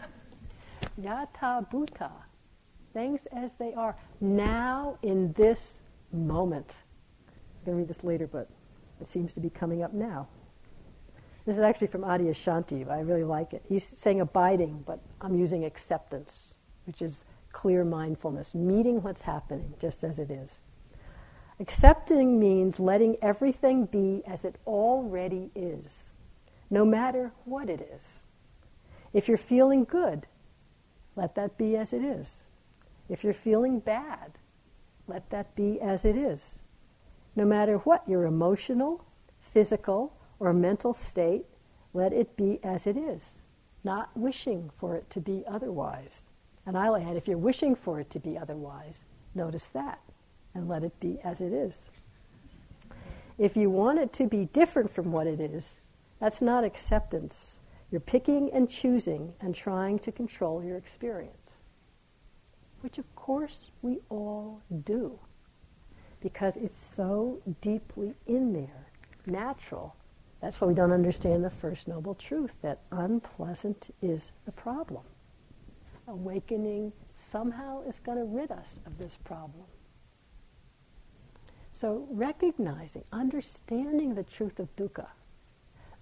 Yatha 1.00 1.68
bhuta, 1.70 2.10
things 2.92 3.26
as 3.32 3.54
they 3.58 3.74
are, 3.74 3.96
now 4.20 4.96
in 5.02 5.32
this 5.32 5.72
moment 6.12 6.70
going 7.68 7.76
to 7.76 7.82
read 7.82 7.88
this 7.88 8.02
later, 8.02 8.26
but 8.26 8.48
it 9.00 9.06
seems 9.06 9.34
to 9.34 9.40
be 9.40 9.50
coming 9.50 9.82
up 9.82 9.92
now. 9.92 10.26
This 11.44 11.56
is 11.56 11.62
actually 11.62 11.88
from 11.88 12.02
Adyashanti. 12.02 12.90
I 12.90 13.00
really 13.00 13.24
like 13.24 13.52
it. 13.52 13.62
He's 13.68 13.84
saying 13.84 14.20
abiding, 14.20 14.84
but 14.86 15.00
I'm 15.20 15.34
using 15.34 15.64
acceptance, 15.64 16.54
which 16.86 17.02
is 17.02 17.24
clear 17.52 17.84
mindfulness, 17.84 18.54
meeting 18.54 19.02
what's 19.02 19.22
happening 19.22 19.74
just 19.80 20.02
as 20.02 20.18
it 20.18 20.30
is. 20.30 20.60
Accepting 21.60 22.38
means 22.38 22.78
letting 22.78 23.16
everything 23.20 23.86
be 23.86 24.22
as 24.26 24.44
it 24.44 24.56
already 24.66 25.50
is, 25.54 26.08
no 26.70 26.84
matter 26.84 27.32
what 27.44 27.68
it 27.68 27.80
is. 27.94 28.20
If 29.12 29.28
you're 29.28 29.36
feeling 29.36 29.84
good, 29.84 30.26
let 31.16 31.34
that 31.34 31.58
be 31.58 31.76
as 31.76 31.92
it 31.92 32.02
is. 32.02 32.44
If 33.08 33.24
you're 33.24 33.34
feeling 33.34 33.80
bad, 33.80 34.32
let 35.06 35.28
that 35.30 35.54
be 35.56 35.80
as 35.80 36.04
it 36.04 36.16
is. 36.16 36.60
No 37.38 37.44
matter 37.44 37.76
what 37.78 38.02
your 38.08 38.24
emotional, 38.24 39.04
physical, 39.38 40.12
or 40.40 40.52
mental 40.52 40.92
state, 40.92 41.46
let 41.94 42.12
it 42.12 42.36
be 42.36 42.58
as 42.64 42.88
it 42.88 42.96
is, 42.96 43.36
not 43.84 44.10
wishing 44.16 44.68
for 44.76 44.96
it 44.96 45.08
to 45.10 45.20
be 45.20 45.44
otherwise. 45.46 46.24
And 46.66 46.76
I'll 46.76 46.96
add, 46.96 47.16
if 47.16 47.28
you're 47.28 47.38
wishing 47.38 47.76
for 47.76 48.00
it 48.00 48.10
to 48.10 48.18
be 48.18 48.36
otherwise, 48.36 49.04
notice 49.36 49.68
that 49.68 50.00
and 50.52 50.68
let 50.68 50.82
it 50.82 50.98
be 50.98 51.20
as 51.22 51.40
it 51.40 51.52
is. 51.52 51.86
if 53.38 53.56
you 53.56 53.70
want 53.70 54.00
it 54.00 54.12
to 54.14 54.26
be 54.26 54.46
different 54.46 54.90
from 54.90 55.12
what 55.12 55.28
it 55.28 55.38
is, 55.38 55.78
that's 56.18 56.42
not 56.42 56.64
acceptance. 56.64 57.60
You're 57.92 58.00
picking 58.00 58.50
and 58.52 58.68
choosing 58.68 59.32
and 59.40 59.54
trying 59.54 60.00
to 60.00 60.10
control 60.10 60.64
your 60.64 60.76
experience, 60.76 61.52
which 62.80 62.98
of 62.98 63.14
course 63.14 63.70
we 63.80 64.00
all 64.08 64.60
do 64.84 65.20
because 66.20 66.56
it's 66.56 66.76
so 66.76 67.40
deeply 67.60 68.14
in 68.26 68.52
there, 68.52 68.86
natural. 69.26 69.94
That's 70.40 70.60
why 70.60 70.68
we 70.68 70.74
don't 70.74 70.92
understand 70.92 71.44
the 71.44 71.50
first 71.50 71.88
noble 71.88 72.14
truth 72.14 72.52
that 72.62 72.80
unpleasant 72.90 73.94
is 74.02 74.30
the 74.44 74.52
problem. 74.52 75.02
Awakening 76.06 76.92
somehow 77.16 77.82
is 77.82 77.98
going 78.04 78.18
to 78.18 78.24
rid 78.24 78.50
us 78.50 78.80
of 78.86 78.98
this 78.98 79.16
problem. 79.24 79.64
So 81.70 82.06
recognizing, 82.10 83.04
understanding 83.12 84.14
the 84.14 84.24
truth 84.24 84.58
of 84.58 84.74
dukkha 84.76 85.06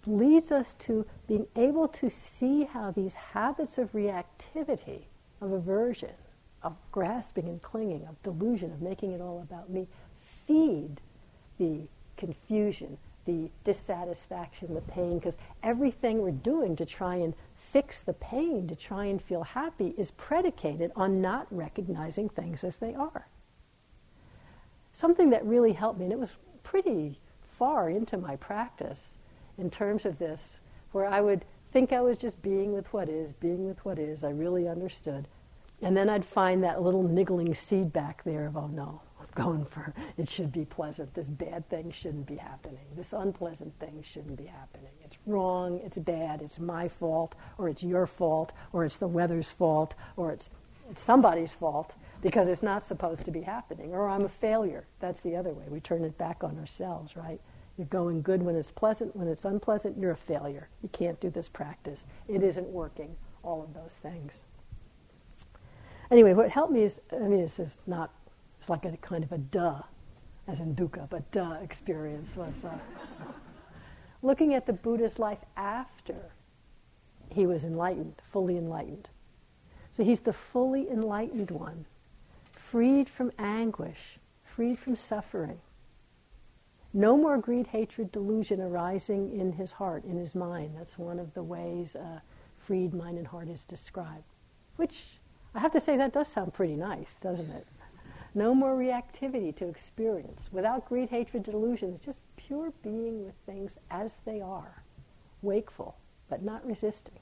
leads 0.06 0.52
us 0.52 0.74
to 0.78 1.04
being 1.26 1.46
able 1.56 1.88
to 1.88 2.08
see 2.08 2.64
how 2.64 2.90
these 2.92 3.12
habits 3.12 3.76
of 3.76 3.92
reactivity, 3.92 5.02
of 5.40 5.52
aversion, 5.52 6.12
of 6.62 6.76
grasping 6.92 7.48
and 7.48 7.60
clinging, 7.60 8.06
of 8.06 8.22
delusion, 8.22 8.72
of 8.72 8.80
making 8.80 9.12
it 9.12 9.20
all 9.20 9.40
about 9.42 9.68
me, 9.68 9.86
feed 10.46 11.00
the 11.58 11.80
confusion, 12.16 12.98
the 13.24 13.50
dissatisfaction, 13.64 14.74
the 14.74 14.80
pain, 14.82 15.18
because 15.18 15.36
everything 15.62 16.22
we're 16.22 16.30
doing 16.30 16.76
to 16.76 16.86
try 16.86 17.16
and 17.16 17.34
fix 17.56 18.00
the 18.00 18.12
pain, 18.12 18.68
to 18.68 18.76
try 18.76 19.06
and 19.06 19.20
feel 19.20 19.42
happy, 19.42 19.94
is 19.98 20.12
predicated 20.12 20.92
on 20.96 21.20
not 21.20 21.46
recognizing 21.50 22.28
things 22.28 22.62
as 22.64 22.76
they 22.76 22.94
are. 22.94 23.26
Something 24.92 25.30
that 25.30 25.44
really 25.44 25.72
helped 25.72 25.98
me, 25.98 26.04
and 26.04 26.12
it 26.12 26.18
was 26.18 26.32
pretty 26.62 27.18
far 27.58 27.90
into 27.90 28.16
my 28.16 28.36
practice 28.36 29.00
in 29.58 29.70
terms 29.70 30.06
of 30.06 30.18
this, 30.18 30.60
where 30.92 31.06
I 31.06 31.20
would 31.20 31.44
think 31.72 31.92
I 31.92 32.00
was 32.00 32.16
just 32.16 32.40
being 32.42 32.72
with 32.72 32.90
what 32.92 33.08
is, 33.08 33.32
being 33.40 33.66
with 33.66 33.84
what 33.84 33.98
is, 33.98 34.24
I 34.24 34.30
really 34.30 34.68
understood. 34.68 35.26
And 35.82 35.96
then 35.96 36.08
I'd 36.08 36.24
find 36.24 36.62
that 36.62 36.80
little 36.80 37.02
niggling 37.02 37.54
seed 37.54 37.92
back 37.92 38.24
there 38.24 38.46
of, 38.46 38.56
oh 38.56 38.68
no, 38.68 39.02
going 39.36 39.64
for 39.66 39.94
it 40.16 40.28
should 40.28 40.50
be 40.50 40.64
pleasant. 40.64 41.14
This 41.14 41.26
bad 41.26 41.68
thing 41.68 41.92
shouldn't 41.92 42.26
be 42.26 42.36
happening. 42.36 42.86
This 42.96 43.12
unpleasant 43.12 43.78
thing 43.78 44.02
shouldn't 44.02 44.36
be 44.36 44.46
happening. 44.46 44.90
It's 45.04 45.16
wrong, 45.26 45.80
it's 45.84 45.98
bad, 45.98 46.42
it's 46.42 46.58
my 46.58 46.88
fault, 46.88 47.36
or 47.58 47.68
it's 47.68 47.82
your 47.82 48.06
fault, 48.06 48.52
or 48.72 48.84
it's 48.84 48.96
the 48.96 49.06
weather's 49.06 49.50
fault, 49.50 49.94
or 50.16 50.32
it's, 50.32 50.48
it's 50.90 51.02
somebody's 51.02 51.52
fault 51.52 51.94
because 52.22 52.48
it's 52.48 52.62
not 52.62 52.84
supposed 52.84 53.24
to 53.24 53.30
be 53.30 53.42
happening, 53.42 53.92
or 53.92 54.08
I'm 54.08 54.24
a 54.24 54.28
failure. 54.28 54.86
That's 54.98 55.20
the 55.20 55.36
other 55.36 55.50
way. 55.50 55.64
We 55.68 55.80
turn 55.80 56.02
it 56.02 56.18
back 56.18 56.42
on 56.42 56.58
ourselves, 56.58 57.14
right? 57.16 57.40
You're 57.76 57.86
going 57.86 58.22
good 58.22 58.42
when 58.42 58.56
it's 58.56 58.70
pleasant. 58.70 59.14
When 59.14 59.28
it's 59.28 59.44
unpleasant, 59.44 59.98
you're 59.98 60.12
a 60.12 60.16
failure. 60.16 60.68
You 60.82 60.88
can't 60.88 61.20
do 61.20 61.28
this 61.28 61.48
practice. 61.48 62.06
It 62.26 62.42
isn't 62.42 62.68
working. 62.68 63.16
All 63.42 63.62
of 63.62 63.74
those 63.74 63.92
things. 64.02 64.46
Anyway, 66.10 66.32
what 66.34 66.50
helped 66.50 66.72
me 66.72 66.84
is, 66.84 67.00
I 67.12 67.28
mean, 67.28 67.42
this 67.42 67.58
is 67.58 67.74
not 67.86 68.12
it's 68.66 68.70
like 68.70 68.84
a 68.84 68.96
kind 68.96 69.22
of 69.22 69.30
a 69.30 69.38
duh, 69.38 69.80
as 70.48 70.58
in 70.58 70.74
dukkha, 70.74 71.08
but 71.08 71.30
duh 71.30 71.56
experience 71.62 72.34
was 72.34 72.64
uh, 72.64 72.76
looking 74.22 74.54
at 74.54 74.66
the 74.66 74.72
Buddha's 74.72 75.20
life 75.20 75.38
after 75.56 76.16
he 77.28 77.46
was 77.46 77.62
enlightened, 77.62 78.14
fully 78.24 78.56
enlightened. 78.56 79.08
So 79.92 80.02
he's 80.02 80.18
the 80.18 80.32
fully 80.32 80.90
enlightened 80.90 81.52
one, 81.52 81.84
freed 82.50 83.08
from 83.08 83.30
anguish, 83.38 84.18
freed 84.42 84.80
from 84.80 84.96
suffering. 84.96 85.60
No 86.92 87.16
more 87.16 87.38
greed, 87.38 87.68
hatred, 87.68 88.10
delusion 88.10 88.60
arising 88.60 89.38
in 89.38 89.52
his 89.52 89.70
heart, 89.70 90.04
in 90.04 90.16
his 90.16 90.34
mind. 90.34 90.74
That's 90.76 90.98
one 90.98 91.20
of 91.20 91.34
the 91.34 91.42
ways 91.44 91.94
a 91.94 92.20
freed 92.56 92.92
mind 92.92 93.16
and 93.18 93.28
heart 93.28 93.46
is 93.46 93.64
described. 93.64 94.24
Which 94.74 95.04
I 95.54 95.60
have 95.60 95.70
to 95.70 95.80
say, 95.80 95.96
that 95.96 96.12
does 96.12 96.26
sound 96.26 96.52
pretty 96.52 96.74
nice, 96.74 97.14
doesn't 97.22 97.50
it? 97.50 97.66
No 98.36 98.54
more 98.54 98.76
reactivity 98.76 99.56
to 99.56 99.66
experience. 99.66 100.50
Without 100.52 100.86
greed, 100.86 101.08
hatred, 101.08 101.42
delusions, 101.42 101.98
just 102.04 102.18
pure 102.36 102.70
being 102.82 103.24
with 103.24 103.34
things 103.46 103.72
as 103.90 104.12
they 104.26 104.42
are. 104.42 104.82
Wakeful, 105.40 105.96
but 106.28 106.42
not 106.42 106.64
resisting. 106.66 107.18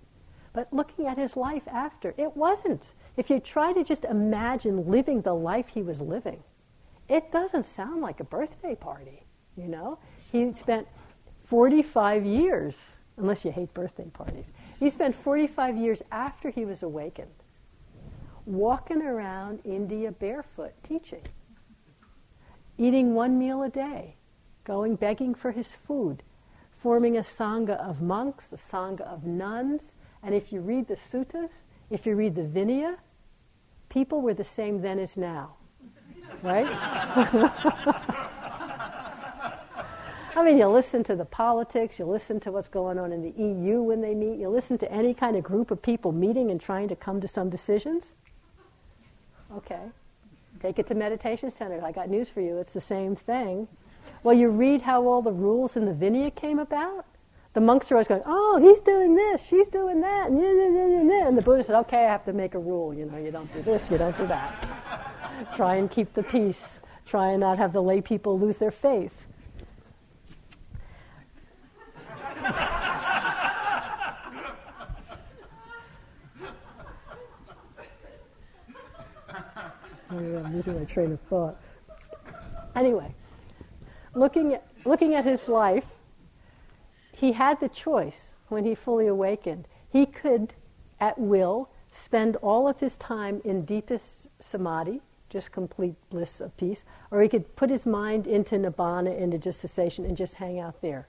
But 0.53 0.73
looking 0.73 1.07
at 1.07 1.17
his 1.17 1.37
life 1.37 1.63
after, 1.69 2.15
it 2.17 2.37
wasn't. 2.37 2.95
If 3.17 3.31
you 3.31 3.39
try 3.39 3.73
to 3.73 3.85
just 3.85 4.05
imagine 4.05 4.91
living 4.91 5.23
the 5.23 5.35
life 5.35 5.67
he 5.69 5.83
was 5.83 6.01
living, 6.01 6.43
it 7.09 7.31
doesn't 7.31 7.65
sound 7.65 8.03
like 8.03 8.19
a 8.19 8.25
birthday 8.25 8.75
party, 8.75 9.25
you 9.57 9.69
know? 9.69 10.01
He 10.33 10.53
spent 10.59 10.89
45 11.45 12.27
years, 12.27 12.77
unless 13.19 13.45
you 13.45 13.53
hate 13.53 13.73
birthday 13.73 14.11
parties, 14.13 14.47
he 14.81 14.91
spent 14.91 15.15
45 15.15 15.77
years 15.77 16.03
after 16.11 16.51
he 16.51 16.65
was 16.65 16.83
awakened 16.83 17.44
walking 18.47 19.03
around 19.03 19.61
India 19.65 20.13
barefoot 20.13 20.73
teaching, 20.83 21.23
eating 22.79 23.15
one 23.15 23.39
meal 23.39 23.63
a 23.63 23.69
day, 23.69 24.17
going 24.65 24.97
begging 24.97 25.35
for 25.35 25.53
his 25.53 25.75
food, 25.75 26.23
forming 26.71 27.17
a 27.17 27.23
sangha 27.23 27.77
of 27.79 28.03
monks, 28.03 28.53
a 28.53 28.57
sangha 28.57 29.03
of 29.03 29.25
nuns, 29.25 29.93
and 30.23 30.35
if 30.35 30.53
you 30.53 30.61
read 30.61 30.89
the 30.89 30.97
suttas, 30.97 31.51
if 31.91 32.07
you 32.07 32.15
read 32.15 32.35
the 32.35 32.43
Vinaya, 32.43 32.97
people 33.89 34.21
were 34.21 34.35
the 34.35 34.45
same 34.45 34.81
then 34.81 34.99
as 34.99 35.17
now, 35.17 35.55
right? 36.43 36.67
I 40.37 40.43
mean, 40.45 40.59
you 40.59 40.67
listen 40.67 41.05
to 41.05 41.15
the 41.15 41.25
politics, 41.25 41.99
you 41.99 42.07
listen 42.07 42.41
to 42.41 42.51
what's 42.51 42.69
going 42.69 42.99
on 42.99 43.13
in 43.13 43.23
the 43.23 43.31
EU 43.31 43.81
when 43.83 44.01
they 44.01 44.15
meet, 44.15 44.41
you 44.41 44.49
listen 44.49 44.77
to 44.79 44.91
any 44.91 45.15
kind 45.15 45.37
of 45.37 45.45
group 45.45 45.71
of 45.71 45.81
people 45.81 46.11
meeting 46.11 46.51
and 46.51 46.61
trying 46.61 46.89
to 46.89 46.97
come 46.97 47.21
to 47.21 47.29
some 47.29 47.49
decisions. 47.49 48.17
Okay. 49.57 49.91
Take 50.61 50.79
it 50.79 50.87
to 50.89 50.95
meditation 50.95 51.51
center. 51.51 51.85
I 51.85 51.93
got 51.93 52.09
news 52.09 52.29
for 52.29 52.41
you. 52.41 52.59
It's 52.59 52.73
the 52.73 52.81
same 52.81 53.17
thing. 53.17 53.69
Well, 54.23 54.35
you 54.35 54.49
read 54.49 54.83
how 54.83 55.07
all 55.07 55.21
the 55.23 55.33
rules 55.33 55.77
in 55.77 55.85
the 55.85 55.93
Vinaya 55.93 56.35
came 56.35 56.59
about. 56.59 57.05
The 57.53 57.61
monks 57.61 57.93
are 57.93 57.95
always 57.97 58.09
going, 58.09 58.23
"Oh, 58.27 58.59
he's 58.61 58.81
doing 58.81 59.15
this, 59.15 59.43
she's 59.43 59.69
doing 59.69 60.01
that," 60.01 60.29
and 60.29 61.39
the 61.39 61.43
Buddha 61.43 61.63
said, 61.63 61.77
"Okay, 61.81 62.05
I 62.05 62.11
have 62.11 62.25
to 62.25 62.33
make 62.33 62.55
a 62.55 62.59
rule. 62.59 62.93
You 62.93 63.05
know, 63.05 63.17
you 63.17 63.31
don't 63.31 63.53
do 63.53 63.63
this, 63.63 63.89
you 63.91 63.99
don't 63.99 64.17
do 64.19 64.27
that. 64.27 64.67
Try 65.55 65.77
and 65.77 65.89
keep 65.89 66.15
the 66.15 66.23
peace. 66.25 66.81
Try 67.07 67.31
and 67.31 67.41
not 67.41 67.59
have 67.59 67.73
the 67.73 67.83
lay 67.83 68.01
people 68.01 68.39
lose 68.39 68.57
their 68.57 68.73
faith." 68.73 69.24
I'm 80.19 80.55
losing 80.55 80.79
my 80.79 80.85
train 80.85 81.13
of 81.13 81.21
thought. 81.23 81.57
Anyway, 82.75 83.15
looking 84.15 84.55
at, 84.55 84.67
looking 84.85 85.15
at 85.15 85.25
his 85.25 85.49
life, 85.49 85.85
he 87.13 87.33
had 87.33 87.61
the 87.61 87.69
choice 87.69 88.37
when 88.49 88.65
he 88.65 88.75
fully 88.75 89.07
awakened. 89.07 89.67
He 89.89 90.07
could, 90.07 90.55
at 91.01 91.19
will, 91.19 91.71
spend 91.91 92.37
all 92.37 92.69
of 92.69 92.81
his 92.81 92.97
time 92.97 93.41
in 93.45 93.65
deepest 93.65 94.29
samadhi, 94.41 95.01
just 95.31 95.53
complete 95.53 95.95
bliss 96.11 96.41
of 96.41 96.57
peace, 96.57 96.85
or 97.11 97.23
he 97.23 97.29
could 97.29 97.55
put 97.57 97.71
his 97.71 97.87
mind 97.87 98.27
into 98.27 98.57
nibbana, 98.57 99.17
into 99.17 99.39
just 99.39 99.61
cessation, 99.61 100.05
and 100.05 100.17
just 100.17 100.35
hang 100.35 100.59
out 100.59 100.81
there. 100.83 101.09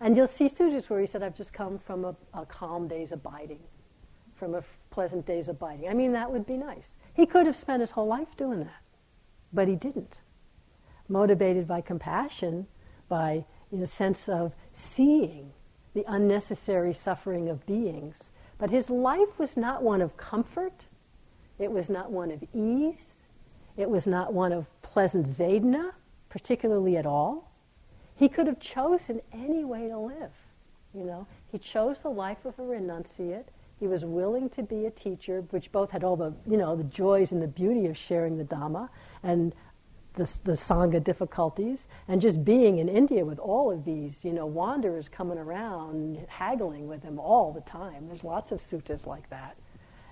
And 0.00 0.16
you'll 0.16 0.28
see 0.28 0.48
sutras 0.48 0.90
where 0.90 1.00
he 1.00 1.06
said, 1.06 1.22
I've 1.22 1.36
just 1.36 1.52
come 1.52 1.78
from 1.78 2.04
a, 2.04 2.16
a 2.34 2.44
calm 2.44 2.88
day's 2.88 3.12
abiding, 3.12 3.60
from 4.34 4.54
a 4.54 4.62
pleasant 4.90 5.26
day's 5.26 5.48
abiding. 5.48 5.88
I 5.88 5.94
mean, 5.94 6.12
that 6.12 6.30
would 6.30 6.46
be 6.46 6.56
nice. 6.56 6.90
He 7.14 7.26
could 7.26 7.46
have 7.46 7.56
spent 7.56 7.80
his 7.80 7.92
whole 7.92 8.06
life 8.06 8.36
doing 8.36 8.60
that, 8.60 8.82
but 9.52 9.68
he 9.68 9.76
didn't. 9.76 10.18
Motivated 11.08 11.66
by 11.66 11.80
compassion, 11.80 12.66
by 13.08 13.44
a 13.72 13.86
sense 13.86 14.28
of 14.28 14.52
seeing 14.72 15.52
the 15.94 16.04
unnecessary 16.08 16.92
suffering 16.92 17.48
of 17.48 17.64
beings. 17.66 18.30
But 18.58 18.70
his 18.70 18.90
life 18.90 19.38
was 19.38 19.56
not 19.56 19.82
one 19.82 20.02
of 20.02 20.16
comfort. 20.16 20.84
It 21.58 21.70
was 21.70 21.88
not 21.88 22.10
one 22.10 22.30
of 22.30 22.42
ease. 22.52 23.22
It 23.76 23.88
was 23.88 24.06
not 24.06 24.32
one 24.32 24.52
of 24.52 24.66
pleasant 24.82 25.26
Vedana, 25.26 25.92
particularly 26.28 26.96
at 26.96 27.06
all. 27.06 27.50
He 28.16 28.28
could 28.28 28.46
have 28.46 28.60
chosen 28.60 29.20
any 29.32 29.64
way 29.64 29.88
to 29.88 29.98
live. 29.98 30.30
You 30.94 31.04
know, 31.04 31.26
he 31.50 31.58
chose 31.58 31.98
the 31.98 32.10
life 32.10 32.44
of 32.44 32.58
a 32.58 32.62
renunciate. 32.62 33.46
He 33.80 33.86
was 33.86 34.04
willing 34.04 34.48
to 34.50 34.62
be 34.62 34.86
a 34.86 34.90
teacher, 34.90 35.42
which 35.50 35.72
both 35.72 35.90
had 35.90 36.04
all 36.04 36.16
the, 36.16 36.32
you 36.48 36.56
know, 36.56 36.76
the 36.76 36.84
joys 36.84 37.32
and 37.32 37.42
the 37.42 37.48
beauty 37.48 37.86
of 37.86 37.96
sharing 37.96 38.38
the 38.38 38.44
Dhamma 38.44 38.88
and 39.22 39.54
the, 40.14 40.30
the 40.44 40.52
Sangha 40.52 41.02
difficulties, 41.02 41.88
and 42.06 42.20
just 42.20 42.44
being 42.44 42.78
in 42.78 42.88
India 42.88 43.24
with 43.24 43.40
all 43.40 43.72
of 43.72 43.84
these, 43.84 44.18
you 44.22 44.32
know, 44.32 44.46
wanderers 44.46 45.08
coming 45.08 45.38
around, 45.38 46.24
haggling 46.28 46.86
with 46.86 47.02
him 47.02 47.18
all 47.18 47.52
the 47.52 47.62
time. 47.62 48.06
There's 48.06 48.22
lots 48.22 48.52
of 48.52 48.60
suttas 48.60 49.06
like 49.06 49.28
that. 49.30 49.56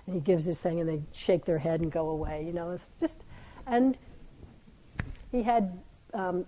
And 0.05 0.13
he 0.15 0.19
gives 0.19 0.43
his 0.43 0.57
thing 0.57 0.81
and 0.81 0.89
they 0.89 1.01
shake 1.13 1.45
their 1.45 1.59
head 1.59 1.79
and 1.79 1.89
go 1.89 2.09
away, 2.09 2.43
you 2.45 2.51
know, 2.51 2.71
it's 2.71 2.89
just, 2.99 3.15
and 3.65 3.97
he 5.31 5.41
had 5.41 5.79
um, 6.13 6.45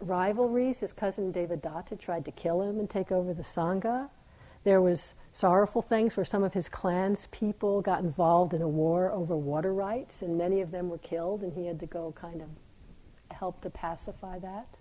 rivalries. 0.00 0.80
His 0.80 0.92
cousin 0.92 1.32
Devadatta 1.32 1.98
tried 1.98 2.24
to 2.24 2.32
kill 2.32 2.60
him 2.60 2.80
and 2.80 2.90
take 2.90 3.12
over 3.12 3.32
the 3.32 3.44
Sangha. 3.44 4.08
There 4.64 4.80
was 4.80 5.14
sorrowful 5.30 5.82
things 5.82 6.16
where 6.16 6.24
some 6.24 6.42
of 6.42 6.54
his 6.54 6.68
clan's 6.68 7.28
people 7.30 7.82
got 7.82 8.00
involved 8.00 8.54
in 8.54 8.62
a 8.62 8.68
war 8.68 9.10
over 9.10 9.36
water 9.36 9.72
rights, 9.72 10.22
and 10.22 10.38
many 10.38 10.60
of 10.60 10.70
them 10.70 10.88
were 10.88 10.98
killed, 10.98 11.42
and 11.42 11.52
he 11.52 11.66
had 11.66 11.80
to 11.80 11.86
go 11.86 12.12
kind 12.12 12.40
of 12.40 12.48
help 13.30 13.60
to 13.62 13.70
pacify 13.70 14.38
that. 14.38 14.78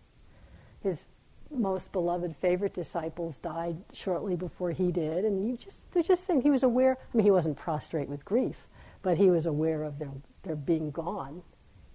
His 0.82 1.06
most 1.52 1.92
beloved 1.92 2.36
favorite 2.38 2.74
disciples 2.74 3.38
died 3.38 3.78
shortly 3.94 4.36
before 4.36 4.72
he 4.72 4.92
did, 4.92 5.26
and 5.26 5.50
he 5.50 5.58
just 5.58 5.92
they're 5.92 6.04
just 6.04 6.26
saying 6.26 6.42
he 6.42 6.50
was 6.50 6.64
aware. 6.64 6.98
I 7.14 7.18
mean, 7.18 7.26
he 7.26 7.32
wasn't 7.32 7.58
prostrate 7.58 8.10
with 8.10 8.26
grief, 8.26 8.68
but 9.02 9.18
he 9.18 9.30
was 9.30 9.46
aware 9.46 9.84
of 9.84 10.00
their 10.00 10.12
their 10.44 10.56
being 10.56 10.92
gone. 10.92 11.44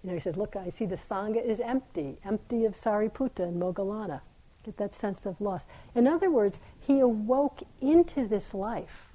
You 0.03 0.09
know, 0.09 0.13
he 0.13 0.19
said, 0.19 0.37
"Look, 0.37 0.55
I 0.55 0.69
see 0.69 0.85
the 0.85 0.95
sangha 0.95 1.43
is 1.43 1.59
empty, 1.59 2.19
empty 2.23 2.65
of 2.65 2.73
Sariputta 2.73 3.43
and 3.43 3.61
Moggallana." 3.61 4.21
Get 4.63 4.77
that 4.77 4.93
sense 4.93 5.25
of 5.25 5.39
loss. 5.39 5.65
In 5.95 6.07
other 6.07 6.29
words, 6.29 6.59
he 6.89 7.01
awoke 7.01 7.61
into 7.81 8.27
this 8.27 8.51
life, 8.51 9.13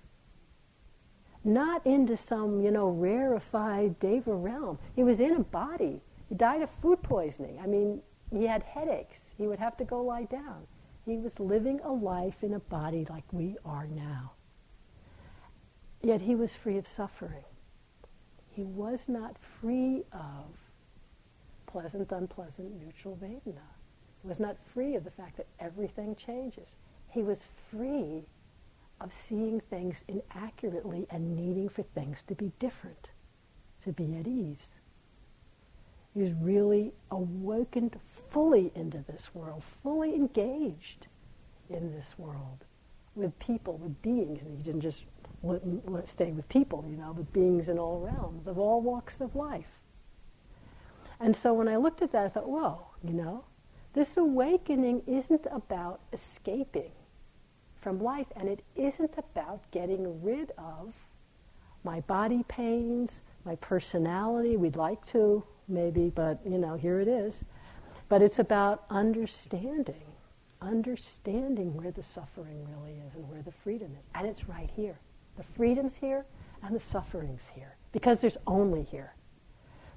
not 1.43 1.85
into 1.85 2.17
some 2.17 2.61
you 2.63 2.71
know 2.71 2.89
rarefied 2.89 3.99
deva 3.99 4.33
realm. 4.33 4.79
He 4.95 5.03
was 5.03 5.19
in 5.19 5.35
a 5.35 5.41
body. 5.41 6.01
He 6.29 6.37
died 6.37 6.63
of 6.63 6.71
food 6.71 7.03
poisoning. 7.03 7.59
I 7.61 7.67
mean, 7.67 8.01
he 8.31 8.47
had 8.47 8.63
headaches. 8.63 9.19
He 9.37 9.49
would 9.49 9.59
have 9.59 9.77
to 9.79 9.85
go 9.85 10.01
lie 10.03 10.23
down. 10.23 10.69
He 11.05 11.17
was 11.17 11.41
living 11.41 11.81
a 11.83 11.91
life 11.91 12.45
in 12.45 12.55
a 12.55 12.61
body 12.61 13.09
like 13.11 13.25
we 13.33 13.57
are 13.65 13.89
now. 13.89 14.35
Yet 16.01 16.21
he 16.21 16.37
was 16.37 16.55
free 16.55 16.79
of 16.79 16.87
suffering. 16.87 17.45
He 18.53 18.63
was 18.63 19.09
not 19.09 19.37
free 19.61 20.05
of 20.13 20.45
pleasant, 21.67 22.13
unpleasant, 22.13 22.81
neutral 22.81 23.19
Vedana. 23.21 23.67
He 24.23 24.29
was 24.29 24.39
not 24.39 24.57
free 24.73 24.95
of 24.95 25.03
the 25.03 25.11
fact 25.11 25.39
that 25.39 25.49
everything 25.59 26.15
changes. 26.15 26.69
He 27.14 27.22
was 27.22 27.38
free 27.70 28.24
of 29.00 29.12
seeing 29.12 29.61
things 29.61 29.98
inaccurately 30.09 31.07
and 31.11 31.37
needing 31.37 31.68
for 31.68 31.85
things 31.85 32.22
to 32.27 32.35
be 32.35 32.50
different, 32.59 33.11
to 33.85 33.92
be 33.92 34.16
at 34.16 34.27
ease. 34.27 34.66
He 36.12 36.22
was 36.22 36.33
really 36.33 36.92
awakened 37.12 38.00
fully 38.31 38.72
into 38.74 38.98
this 38.98 39.33
world, 39.33 39.62
fully 39.83 40.14
engaged 40.14 41.07
in 41.70 41.92
this 41.92 42.18
world 42.18 42.64
with 43.14 43.38
people, 43.38 43.77
with 43.77 44.03
beings. 44.03 44.42
And 44.42 44.57
he 44.57 44.64
didn't 44.64 44.81
just 44.81 45.05
stay 46.07 46.33
with 46.33 46.48
people, 46.48 46.85
you 46.88 46.96
know, 46.96 47.12
but 47.14 47.33
beings 47.33 47.68
in 47.68 47.79
all 47.79 48.00
realms, 48.00 48.48
of 48.48 48.59
all 48.59 48.81
walks 48.81 49.20
of 49.20 49.37
life. 49.37 49.79
And 51.20 51.37
so 51.37 51.55
when 51.55 51.68
I 51.68 51.77
looked 51.77 52.03
at 52.03 52.11
that, 52.11 52.27
I 52.27 52.29
thought, 52.29 52.48
whoa, 52.48 52.87
you 53.05 53.12
know, 53.12 53.44
this 53.92 54.16
awakening 54.16 55.03
isn't 55.07 55.46
about 55.53 56.00
escaping 56.12 56.90
from 57.85 58.03
life, 58.03 58.27
and 58.35 58.49
it 58.49 58.64
isn't 58.77 59.12
about 59.18 59.70
getting 59.70 60.23
rid 60.23 60.51
of 60.57 60.94
my 61.85 62.01
body 62.01 62.42
pains, 62.49 63.20
my 63.44 63.55
personality. 63.57 64.57
We'd 64.57 64.75
like 64.75 65.05
to, 65.09 65.44
maybe, 65.68 66.09
but, 66.09 66.40
you 66.49 66.57
know, 66.57 66.77
here 66.77 66.99
it 66.99 67.09
is. 67.09 67.44
But 68.09 68.23
it's 68.23 68.38
about 68.38 68.85
understanding, 68.88 70.07
understanding 70.62 71.75
where 71.75 71.90
the 71.90 72.03
suffering 72.03 72.66
really 72.70 72.97
is 73.07 73.14
and 73.14 73.29
where 73.29 73.42
the 73.42 73.53
freedom 73.53 73.94
is. 73.99 74.07
And 74.14 74.27
it's 74.27 74.49
right 74.49 74.70
here. 74.75 74.99
The 75.37 75.42
freedom's 75.42 75.97
here 75.97 76.25
and 76.62 76.75
the 76.75 76.81
suffering's 76.81 77.49
here 77.55 77.77
because 77.92 78.18
there's 78.18 78.38
only 78.47 78.85
here. 78.85 79.14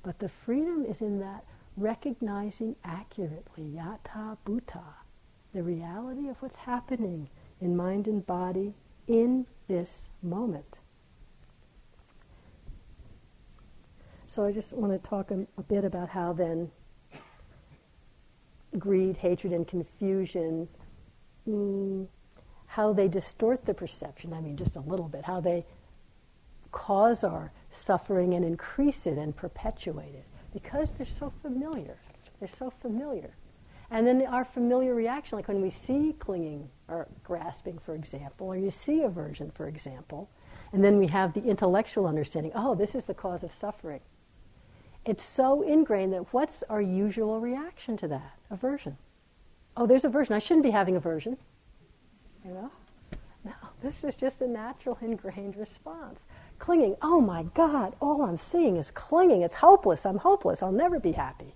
But 0.04 0.19
the 0.19 0.30
freedom 0.30 0.86
is 0.86 1.00
in 1.00 1.21
that 1.21 1.45
recognizing 1.78 2.76
accurately, 2.84 3.63
yatha 3.63 4.38
bhuta, 4.45 4.84
the 5.54 5.63
reality 5.63 6.28
of 6.28 6.41
what's 6.41 6.58
happening 6.58 7.30
in 7.62 7.76
mind 7.76 8.08
and 8.08 8.26
body 8.26 8.74
in 9.08 9.46
this 9.67 10.10
moment. 10.22 10.78
So 14.28 14.46
I 14.46 14.52
just 14.52 14.74
want 14.74 14.91
to 14.91 15.10
talk 15.10 15.32
a, 15.32 15.48
a 15.58 15.63
bit 15.63 15.86
about 15.86 16.10
how 16.10 16.34
then 16.34 16.70
greed, 18.78 19.17
hatred, 19.17 19.54
and 19.54 19.67
confusion, 19.67 20.67
mm, 21.48 22.08
how 22.67 22.93
they 22.93 23.08
distort 23.08 23.65
the 23.65 23.74
perception. 23.74 24.34
I 24.34 24.41
mean, 24.41 24.58
just 24.58 24.76
a 24.76 24.82
little 24.82 25.08
bit, 25.08 25.24
how 25.24 25.39
they 25.39 25.65
cause 26.72 27.24
our 27.24 27.52
suffering 27.72 28.34
and 28.34 28.46
increase 28.46 29.06
it 29.06 29.17
and 29.17 29.36
perpetuate 29.36 30.13
it 30.13 30.26
because 30.54 30.91
they're 30.98 31.08
so 31.08 31.32
familiar. 31.41 31.98
They're 32.39 32.50
so 32.60 32.70
familiar. 32.82 33.32
And 33.89 34.06
then 34.06 34.22
our 34.28 34.46
familiar 34.46 34.93
reaction, 34.93 35.38
like 35.38 35.48
when 35.48 35.62
we 35.62 35.70
see 35.70 36.13
clinging 36.20 36.70
or 36.88 37.08
grasping, 37.23 37.80
for 37.80 37.95
example, 37.95 38.47
or 38.47 38.58
you 38.58 38.71
see 38.71 39.02
aversion, 39.02 39.52
for 39.52 39.67
example, 39.67 40.30
and 40.71 40.84
then 40.84 40.97
we 40.97 41.08
have 41.08 41.34
the 41.34 41.43
intellectual 41.43 42.06
understanding 42.06 42.52
oh, 42.56 42.76
this 42.76 42.95
is 42.95 43.06
the 43.06 43.13
cause 43.13 43.43
of 43.43 43.52
suffering. 43.52 44.02
It's 45.06 45.23
so 45.23 45.62
ingrained 45.62 46.13
that 46.13 46.34
what's 46.34 46.63
our 46.69 46.82
usual 46.82 47.39
reaction 47.39 47.95
to 47.97 48.08
that? 48.10 48.34
Aversion. 48.50 48.97
Oh, 49.78 49.88
there's 49.88 50.04
aversion. 50.04 50.34
I 50.34 50.39
shouldn't 50.39 50.63
be 50.63 50.71
having 50.71 50.95
aversion. 50.95 51.38
You 52.43 52.52
know? 52.52 52.71
No, 53.45 53.54
this 53.82 54.04
is 54.04 54.15
just 54.15 54.41
a 54.41 54.47
natural 54.47 54.97
ingrained 55.02 55.56
response. 55.56 56.19
Clinging, 56.60 56.95
oh 57.02 57.21
my 57.21 57.43
God, 57.54 57.95
all 58.02 58.23
I'm 58.23 58.38
seeing 58.38 58.76
is 58.78 58.91
clinging. 58.91 59.43
It's 59.43 59.54
hopeless. 59.54 60.06
I'm 60.06 60.17
hopeless. 60.17 60.62
I'll 60.62 60.71
never 60.71 61.00
be 61.00 61.13
happy. 61.13 61.54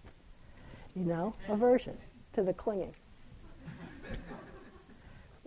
You 0.95 1.03
know, 1.03 1.33
aversion 1.49 1.97
to 2.33 2.43
the 2.43 2.53
clinging. 2.53 2.93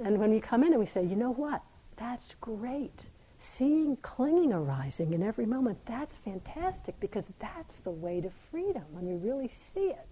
And 0.02 0.18
when 0.18 0.30
we 0.30 0.40
come 0.40 0.64
in 0.64 0.72
and 0.72 0.80
we 0.80 0.86
say, 0.86 1.04
you 1.04 1.16
know 1.16 1.32
what? 1.32 1.62
That's 1.96 2.34
great 2.40 3.06
seeing 3.44 3.96
clinging 3.96 4.52
arising 4.52 5.12
in 5.12 5.22
every 5.22 5.46
moment, 5.46 5.78
that's 5.86 6.14
fantastic 6.14 6.98
because 6.98 7.26
that's 7.38 7.76
the 7.84 7.90
way 7.90 8.20
to 8.20 8.30
freedom 8.50 8.84
when 8.90 9.06
you 9.06 9.16
really 9.16 9.50
see 9.74 9.88
it. 9.88 10.06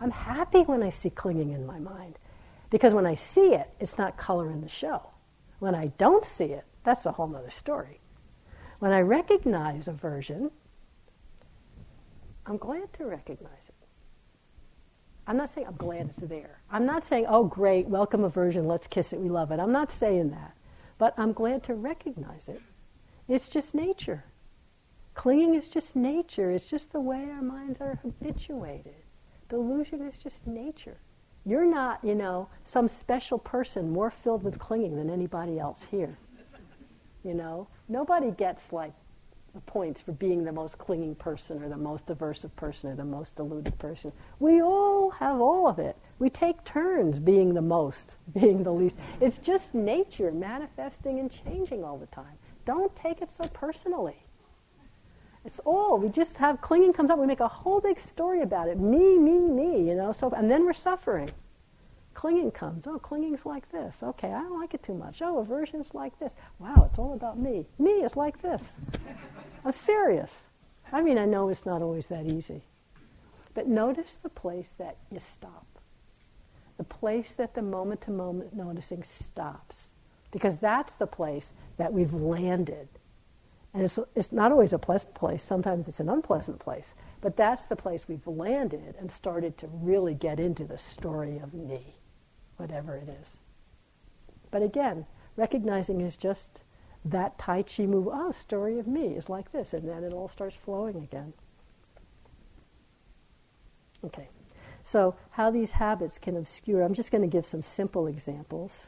I'm 0.00 0.10
happy 0.10 0.60
when 0.60 0.82
I 0.82 0.90
see 0.90 1.10
clinging 1.10 1.52
in 1.52 1.66
my 1.66 1.78
mind 1.78 2.18
because 2.70 2.94
when 2.94 3.06
I 3.06 3.14
see 3.14 3.54
it, 3.54 3.68
it's 3.80 3.98
not 3.98 4.16
color 4.16 4.50
in 4.50 4.60
the 4.60 4.68
show. 4.68 5.08
When 5.58 5.74
I 5.74 5.88
don't 5.98 6.24
see 6.24 6.46
it, 6.46 6.64
that's 6.84 7.06
a 7.06 7.12
whole 7.12 7.34
other 7.34 7.50
story. 7.50 8.00
When 8.78 8.92
I 8.92 9.00
recognize 9.00 9.88
aversion, 9.88 10.50
I'm 12.44 12.58
glad 12.58 12.92
to 12.94 13.06
recognize. 13.06 13.65
I'm 15.26 15.36
not 15.36 15.52
saying 15.52 15.66
I'm 15.66 15.76
glad 15.76 16.08
it's 16.08 16.18
there. 16.18 16.60
I'm 16.70 16.86
not 16.86 17.04
saying, 17.04 17.26
oh, 17.28 17.44
great, 17.44 17.86
welcome 17.86 18.24
aversion, 18.24 18.66
let's 18.66 18.86
kiss 18.86 19.12
it, 19.12 19.20
we 19.20 19.28
love 19.28 19.50
it. 19.50 19.58
I'm 19.58 19.72
not 19.72 19.90
saying 19.90 20.30
that. 20.30 20.56
But 20.98 21.14
I'm 21.18 21.32
glad 21.32 21.62
to 21.64 21.74
recognize 21.74 22.48
it. 22.48 22.62
It's 23.28 23.48
just 23.48 23.74
nature. 23.74 24.24
Clinging 25.14 25.54
is 25.54 25.68
just 25.68 25.96
nature. 25.96 26.50
It's 26.50 26.66
just 26.66 26.92
the 26.92 27.00
way 27.00 27.28
our 27.30 27.42
minds 27.42 27.80
are 27.80 27.98
habituated. 28.02 28.94
Delusion 29.48 30.02
is 30.02 30.16
just 30.18 30.46
nature. 30.46 30.98
You're 31.44 31.66
not, 31.66 32.04
you 32.04 32.14
know, 32.14 32.48
some 32.64 32.88
special 32.88 33.38
person 33.38 33.90
more 33.90 34.10
filled 34.10 34.42
with 34.42 34.58
clinging 34.58 34.96
than 34.96 35.10
anybody 35.10 35.58
else 35.58 35.86
here. 35.90 36.18
You 37.24 37.34
know, 37.34 37.68
nobody 37.88 38.30
gets 38.30 38.72
like 38.72 38.92
points 39.60 40.00
for 40.00 40.12
being 40.12 40.44
the 40.44 40.52
most 40.52 40.78
clinging 40.78 41.14
person 41.14 41.62
or 41.62 41.68
the 41.68 41.76
most 41.76 42.06
aversive 42.06 42.54
person 42.56 42.90
or 42.90 42.94
the 42.94 43.04
most 43.04 43.36
deluded 43.36 43.78
person. 43.78 44.12
We 44.38 44.60
all 44.60 45.10
have 45.10 45.40
all 45.40 45.68
of 45.68 45.78
it. 45.78 45.96
We 46.18 46.30
take 46.30 46.64
turns 46.64 47.18
being 47.18 47.54
the 47.54 47.62
most, 47.62 48.16
being 48.34 48.62
the 48.62 48.72
least. 48.72 48.96
It's 49.20 49.38
just 49.38 49.74
nature 49.74 50.30
manifesting 50.32 51.18
and 51.18 51.30
changing 51.30 51.84
all 51.84 51.96
the 51.98 52.06
time. 52.06 52.38
Don't 52.64 52.94
take 52.94 53.22
it 53.22 53.30
so 53.30 53.48
personally. 53.48 54.16
It's 55.44 55.60
all 55.64 55.96
we 55.98 56.08
just 56.08 56.36
have 56.38 56.60
clinging 56.60 56.92
comes 56.92 57.08
up. 57.08 57.18
We 57.20 57.26
make 57.26 57.40
a 57.40 57.46
whole 57.48 57.80
big 57.80 58.00
story 58.00 58.42
about 58.42 58.68
it. 58.68 58.80
Me, 58.80 59.16
me, 59.16 59.48
me. 59.48 59.88
You 59.88 59.94
know. 59.94 60.12
So 60.12 60.30
and 60.30 60.50
then 60.50 60.66
we're 60.66 60.72
suffering. 60.72 61.30
Clinging 62.26 62.50
comes. 62.50 62.88
Oh, 62.88 62.98
clinging's 62.98 63.46
like 63.46 63.70
this. 63.70 63.98
Okay, 64.02 64.32
I 64.32 64.40
don't 64.40 64.58
like 64.58 64.74
it 64.74 64.82
too 64.82 64.94
much. 64.94 65.22
Oh, 65.22 65.38
aversion's 65.38 65.94
like 65.94 66.18
this. 66.18 66.34
Wow, 66.58 66.88
it's 66.90 66.98
all 66.98 67.12
about 67.12 67.38
me. 67.38 67.66
Me 67.78 68.02
is 68.02 68.16
like 68.16 68.42
this. 68.42 68.62
I'm 69.64 69.70
serious. 69.70 70.32
I 70.90 71.02
mean, 71.02 71.18
I 71.18 71.24
know 71.24 71.48
it's 71.50 71.64
not 71.64 71.82
always 71.82 72.08
that 72.08 72.26
easy. 72.26 72.62
But 73.54 73.68
notice 73.68 74.16
the 74.20 74.28
place 74.28 74.70
that 74.76 74.96
you 75.08 75.20
stop 75.20 75.66
the 76.76 76.84
place 76.84 77.32
that 77.32 77.54
the 77.54 77.62
moment 77.62 78.00
to 78.02 78.10
moment 78.10 78.54
noticing 78.54 79.02
stops. 79.02 79.88
Because 80.30 80.56
that's 80.58 80.92
the 80.94 81.06
place 81.06 81.52
that 81.76 81.92
we've 81.92 82.12
landed. 82.12 82.88
And 83.72 83.84
it's, 83.84 83.98
it's 84.14 84.32
not 84.32 84.52
always 84.52 84.72
a 84.72 84.78
pleasant 84.78 85.14
place, 85.14 85.42
sometimes 85.42 85.88
it's 85.88 86.00
an 86.00 86.08
unpleasant 86.08 86.58
place. 86.58 86.94
But 87.20 87.36
that's 87.36 87.66
the 87.66 87.76
place 87.76 88.08
we've 88.08 88.26
landed 88.26 88.94
and 88.98 89.10
started 89.10 89.56
to 89.58 89.68
really 89.68 90.14
get 90.14 90.40
into 90.40 90.64
the 90.64 90.78
story 90.78 91.38
of 91.38 91.54
me, 91.54 91.95
whatever 92.56 92.96
it 92.96 93.08
is. 93.08 93.36
But 94.50 94.62
again, 94.62 95.06
recognizing 95.36 96.00
is 96.00 96.16
just 96.16 96.62
that 97.04 97.38
Tai 97.38 97.62
Chi 97.62 97.86
move. 97.86 98.08
Oh, 98.10 98.32
story 98.32 98.78
of 98.78 98.86
me 98.86 99.08
is 99.08 99.28
like 99.28 99.52
this, 99.52 99.72
and 99.72 99.88
then 99.88 100.04
it 100.04 100.12
all 100.12 100.28
starts 100.28 100.56
flowing 100.56 100.96
again. 100.96 101.32
Okay. 104.04 104.28
So, 104.82 105.16
how 105.30 105.50
these 105.50 105.72
habits 105.72 106.18
can 106.18 106.36
obscure, 106.36 106.82
I'm 106.82 106.94
just 106.94 107.10
going 107.10 107.22
to 107.22 107.28
give 107.28 107.44
some 107.44 107.62
simple 107.62 108.06
examples, 108.06 108.86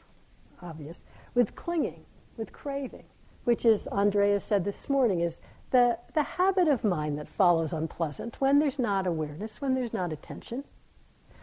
obvious, 0.62 1.02
with 1.34 1.56
clinging, 1.56 2.04
with 2.36 2.52
craving, 2.52 3.04
which 3.44 3.64
is, 3.64 3.88
Andrea 3.88 4.38
said 4.38 4.64
this 4.64 4.88
morning, 4.88 5.20
is 5.20 5.40
the, 5.70 5.98
the 6.14 6.22
habit 6.22 6.68
of 6.68 6.84
mind 6.84 7.18
that 7.18 7.28
follows 7.28 7.72
unpleasant 7.72 8.40
when 8.40 8.58
there's 8.58 8.78
not 8.78 9.06
awareness, 9.06 9.60
when 9.60 9.74
there's 9.74 9.92
not 9.92 10.12
attention. 10.12 10.64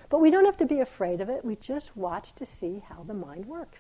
But 0.10 0.22
we 0.22 0.30
don't 0.30 0.45
have 0.45 0.58
to 0.58 0.66
be 0.66 0.80
afraid 0.80 1.22
of 1.22 1.30
it. 1.30 1.43
We 1.43 1.56
just 1.56 1.95
watch 1.95 2.34
to 2.36 2.45
see 2.45 2.84
how 2.88 3.03
the 3.03 3.14
mind 3.14 3.45
works. 3.45 3.80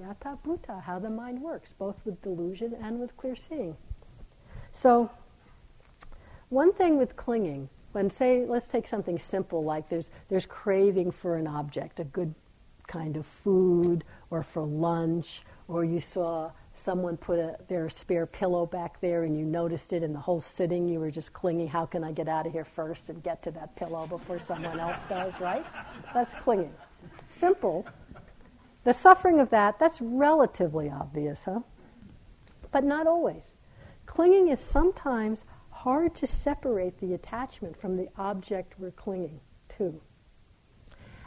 Yatha 0.00 0.38
bhuta, 0.44 0.82
how 0.82 0.98
the 0.98 1.10
mind 1.10 1.40
works, 1.40 1.72
both 1.78 1.96
with 2.04 2.20
delusion 2.22 2.74
and 2.82 2.98
with 2.98 3.16
clear 3.16 3.36
seeing. 3.36 3.76
So, 4.72 5.10
one 6.48 6.72
thing 6.72 6.98
with 6.98 7.16
clinging, 7.16 7.68
when 7.92 8.10
say, 8.10 8.44
let's 8.46 8.66
take 8.66 8.88
something 8.88 9.18
simple 9.18 9.62
like 9.62 9.88
there's, 9.88 10.10
there's 10.28 10.46
craving 10.46 11.12
for 11.12 11.36
an 11.36 11.46
object, 11.46 12.00
a 12.00 12.04
good 12.04 12.34
kind 12.88 13.16
of 13.16 13.24
food, 13.24 14.04
or 14.30 14.42
for 14.42 14.62
lunch, 14.62 15.42
or 15.68 15.84
you 15.84 16.00
saw 16.00 16.50
someone 16.74 17.16
put 17.16 17.38
a, 17.38 17.56
their 17.68 17.88
spare 17.88 18.26
pillow 18.26 18.66
back 18.66 19.00
there 19.00 19.24
and 19.24 19.38
you 19.38 19.44
noticed 19.44 19.92
it, 19.92 20.02
and 20.02 20.14
the 20.14 20.20
whole 20.20 20.40
sitting 20.40 20.88
you 20.88 20.98
were 20.98 21.10
just 21.10 21.32
clinging, 21.32 21.68
how 21.68 21.86
can 21.86 22.02
I 22.04 22.12
get 22.12 22.28
out 22.28 22.46
of 22.46 22.52
here 22.52 22.64
first 22.64 23.08
and 23.08 23.22
get 23.22 23.42
to 23.44 23.50
that 23.52 23.76
pillow 23.76 24.06
before 24.06 24.38
someone 24.38 24.78
else 24.80 24.98
does, 25.08 25.32
right? 25.40 25.64
That's 26.12 26.32
clinging. 26.42 26.74
Simple, 27.28 27.86
the 28.84 28.92
suffering 28.92 29.40
of 29.40 29.50
that, 29.50 29.78
that's 29.78 30.00
relatively 30.00 30.90
obvious, 30.90 31.44
huh? 31.44 31.60
But 32.70 32.84
not 32.84 33.06
always. 33.06 33.44
Clinging 34.06 34.48
is 34.48 34.60
sometimes 34.60 35.44
hard 35.70 36.14
to 36.16 36.26
separate 36.26 36.98
the 36.98 37.14
attachment 37.14 37.80
from 37.80 37.96
the 37.96 38.08
object 38.16 38.74
we're 38.78 38.90
clinging 38.90 39.40
to. 39.78 40.00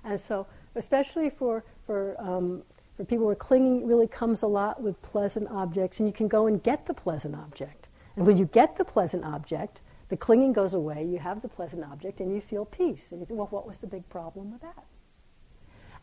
And 0.04 0.20
so, 0.20 0.48
especially 0.76 1.30
for, 1.30 1.64
for, 1.86 2.16
um, 2.20 2.64
for 2.98 3.06
people 3.06 3.28
where 3.28 3.36
clinging 3.36 3.88
really 3.88 4.08
comes 4.08 4.42
a 4.42 4.48
lot 4.48 4.82
with 4.82 5.02
pleasant 5.02 5.48
objects, 5.50 6.00
and 6.00 6.08
you 6.08 6.14
can 6.14 6.28
go 6.28 6.48
and 6.48 6.62
get 6.62 6.88
the 6.88 6.94
pleasant 6.94 7.36
object. 7.36 7.88
And 8.16 8.26
when 8.26 8.36
mm-hmm. 8.36 8.42
you 8.42 8.50
get 8.52 8.76
the 8.78 8.84
pleasant 8.84 9.24
object, 9.24 9.82
the 10.10 10.18
clinging 10.18 10.52
goes 10.52 10.74
away, 10.74 11.06
you 11.06 11.20
have 11.20 11.42
the 11.42 11.48
pleasant 11.48 11.84
object, 11.84 12.20
and 12.20 12.34
you 12.34 12.42
feel 12.42 12.66
peace. 12.66 13.08
And 13.12 13.20
you 13.20 13.26
think, 13.28 13.38
well, 13.38 13.48
what 13.52 13.68
was 13.68 13.78
the 13.78 13.88
big 13.88 14.08
problem 14.10 14.52
with 14.52 14.62
that? 14.62 14.84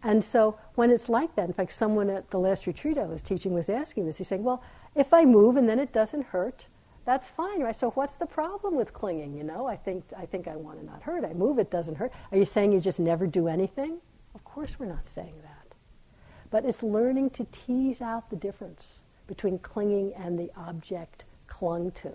And 0.05 0.23
so 0.23 0.59
when 0.75 0.91
it's 0.91 1.09
like 1.09 1.35
that, 1.35 1.47
in 1.47 1.55
fact, 1.55 1.73
someone 1.73 2.11
at 2.11 2.31
the 2.31 2.39
last 2.39 2.67
retreat 2.67 2.99
I 2.99 3.05
was 3.05 3.23
teaching 3.23 3.55
was 3.55 3.69
asking 3.69 4.07
this. 4.07 4.19
He's 4.19 4.29
saying, 4.29 4.45
well, 4.45 4.63
if 4.95 5.15
I 5.15 5.25
move 5.25 5.57
and 5.57 5.69
then 5.69 5.81
it 5.81 5.93
doesn't 5.93 6.27
hurt, 6.27 6.67
that's 7.07 7.27
fine, 7.27 7.61
right? 7.61 7.75
So 7.75 7.91
what's 7.91 8.15
the 8.15 8.27
problem 8.27 8.77
with 8.77 8.93
clinging? 8.93 9.35
You 9.35 9.45
know, 9.45 9.67
I 9.67 9.77
think 9.77 10.05
I 10.17 10.27
think 10.27 10.49
I 10.49 10.57
want 10.57 10.79
to 10.81 10.87
not 10.87 11.03
hurt. 11.03 11.25
I 11.25 11.33
move, 11.33 11.59
it 11.59 11.71
doesn't 11.71 11.97
hurt. 11.97 12.13
Are 12.33 12.39
you 12.39 12.45
saying 12.45 12.73
you 12.73 12.81
just 12.81 13.01
never 13.01 13.27
do 13.27 13.49
anything? 13.49 13.99
Of 14.35 14.45
course, 14.45 14.79
we're 14.79 14.87
not 14.87 15.07
saying 15.15 15.35
that. 15.43 15.44
But 16.55 16.65
it's 16.65 16.85
learning 16.85 17.31
to 17.31 17.49
tease 17.51 18.01
out 18.01 18.31
the 18.31 18.37
difference 18.37 19.01
between 19.27 19.59
clinging 19.59 20.15
and 20.15 20.39
the 20.39 20.53
object 20.57 21.25
clung 21.49 21.91
to 21.91 22.13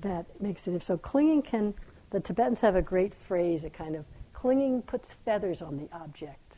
that 0.00 0.26
makes 0.40 0.66
it. 0.66 0.82
So 0.82 0.98
clinging 0.98 1.42
can. 1.42 1.72
The 2.10 2.18
Tibetans 2.18 2.60
have 2.62 2.74
a 2.74 2.82
great 2.82 3.14
phrase. 3.14 3.62
A 3.62 3.70
kind 3.70 3.94
of 3.94 4.04
clinging 4.32 4.82
puts 4.82 5.12
feathers 5.12 5.62
on 5.62 5.76
the 5.76 5.88
object 5.96 6.56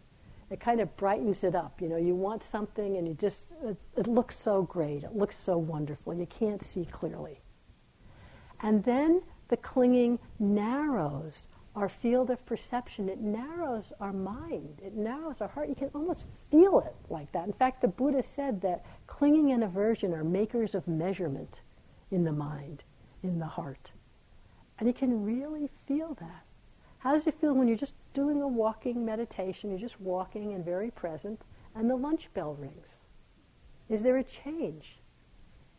it 0.50 0.61
kind 0.61 0.80
of 0.80 0.96
brightens 0.96 1.44
it 1.44 1.55
up. 1.55 1.82
You 1.82 1.90
know, 1.90 1.98
you 1.98 2.14
want 2.14 2.42
something 2.42 2.96
and 2.96 3.07
you 3.07 3.12
just, 3.12 3.48
it, 3.62 3.76
it, 3.98 4.07
looks 4.07 4.38
so 4.38 4.62
great, 4.62 5.02
it 5.02 5.14
looks 5.14 5.36
so 5.36 5.59
wonderful, 5.59 6.14
you 6.14 6.26
can't 6.26 6.62
see 6.62 6.86
clearly. 6.86 7.40
And 8.61 8.82
then 8.84 9.22
the 9.48 9.57
clinging 9.59 10.18
narrows 10.38 11.48
our 11.77 11.89
field 11.89 12.31
of 12.31 12.45
perception, 12.47 13.09
it 13.09 13.20
narrows 13.20 13.93
our 14.01 14.12
mind, 14.12 14.81
it 14.85 14.95
narrows 14.95 15.41
our 15.41 15.49
heart. 15.49 15.68
You 15.68 15.75
can 15.75 15.91
almost 15.95 16.27
feel 16.51 16.79
it 16.81 16.95
like 17.11 17.33
that. 17.33 17.47
In 17.47 17.53
fact, 17.53 17.81
the 17.81 17.89
Buddha 17.89 18.22
said 18.22 18.61
that 18.61 18.85
clinging 19.07 19.51
and 19.51 19.64
aversion 19.64 20.14
are 20.14 20.22
makers 20.22 20.75
of 20.75 20.87
measurement 20.87 21.62
in 22.12 22.22
the 22.22 22.33
mind, 22.33 22.85
in 23.22 23.41
the 23.41 23.47
heart. 23.47 23.91
And 24.79 24.87
you 24.87 24.95
can 24.95 25.25
really 25.25 25.68
feel 25.87 26.14
that. 26.20 26.45
How 26.99 27.12
does 27.12 27.27
it 27.27 27.41
feel 27.41 27.55
when 27.55 27.68
you're 27.68 27.77
just 27.77 27.95
doing 28.14 28.41
a 28.41 28.49
walking 28.49 29.05
meditation, 29.05 29.70
you're 29.70 29.79
just 29.79 30.01
walking 30.01 30.53
and 30.53 30.64
very 30.64 30.91
present, 30.91 31.41
and 31.75 31.91
the 31.91 31.97
lunch 31.97 32.33
bell 32.35 32.55
rings? 32.55 32.95
Is 33.89 34.03
there 34.03 34.16
a 34.16 34.25
change 34.25 35.01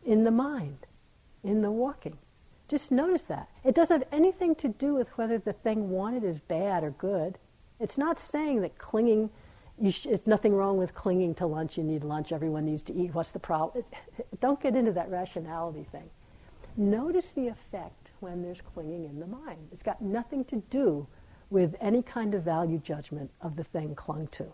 in 0.04 0.24
the 0.24 0.30
mind, 0.30 0.86
in 1.42 1.62
the 1.62 1.70
walking? 1.70 2.18
Just 2.68 2.90
notice 2.90 3.22
that. 3.22 3.48
It 3.64 3.74
doesn't 3.74 4.02
have 4.02 4.12
anything 4.12 4.54
to 4.56 4.68
do 4.68 4.94
with 4.94 5.08
whether 5.16 5.38
the 5.38 5.52
thing 5.52 5.90
wanted 5.90 6.24
is 6.24 6.40
bad 6.40 6.82
or 6.82 6.90
good. 6.90 7.38
It's 7.78 7.96
not 7.96 8.18
saying 8.18 8.62
that 8.62 8.78
clinging, 8.78 9.30
sh- 9.90 10.06
it's 10.06 10.26
nothing 10.26 10.54
wrong 10.54 10.76
with 10.76 10.94
clinging 10.94 11.34
to 11.36 11.46
lunch. 11.46 11.78
You 11.78 11.84
need 11.84 12.02
lunch. 12.02 12.32
Everyone 12.32 12.64
needs 12.64 12.82
to 12.84 12.94
eat. 12.94 13.14
What's 13.14 13.30
the 13.30 13.38
problem? 13.38 13.84
It, 14.18 14.26
don't 14.40 14.60
get 14.60 14.74
into 14.74 14.92
that 14.92 15.10
rationality 15.10 15.86
thing. 15.92 16.10
Notice 16.76 17.28
the 17.34 17.46
effect 17.48 18.10
when 18.20 18.42
there's 18.42 18.60
clinging 18.60 19.04
in 19.04 19.20
the 19.20 19.26
mind. 19.26 19.68
It's 19.72 19.82
got 19.82 20.02
nothing 20.02 20.44
to 20.46 20.56
do 20.68 21.06
with 21.50 21.76
any 21.80 22.02
kind 22.02 22.34
of 22.34 22.42
value 22.42 22.78
judgment 22.78 23.30
of 23.40 23.56
the 23.56 23.64
thing 23.64 23.94
clung 23.94 24.26
to. 24.28 24.52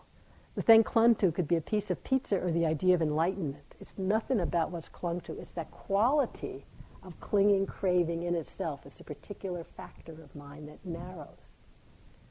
The 0.55 0.61
thing 0.61 0.83
clung 0.83 1.15
to 1.15 1.31
could 1.31 1.47
be 1.47 1.55
a 1.55 1.61
piece 1.61 1.89
of 1.89 2.03
pizza 2.03 2.37
or 2.37 2.51
the 2.51 2.65
idea 2.65 2.93
of 2.93 3.01
enlightenment. 3.01 3.75
It's 3.81 3.97
nothing 3.97 4.39
about 4.39 4.69
what's 4.69 4.87
clung 4.87 5.21
to. 5.21 5.33
It's 5.33 5.49
that 5.51 5.71
quality 5.71 6.65
of 7.03 7.19
clinging, 7.19 7.65
craving 7.65 8.23
in 8.23 8.35
itself. 8.35 8.81
It's 8.85 8.99
a 8.99 9.03
particular 9.03 9.63
factor 9.63 10.13
of 10.13 10.35
mind 10.35 10.69
that 10.69 10.79
narrows. 10.85 11.51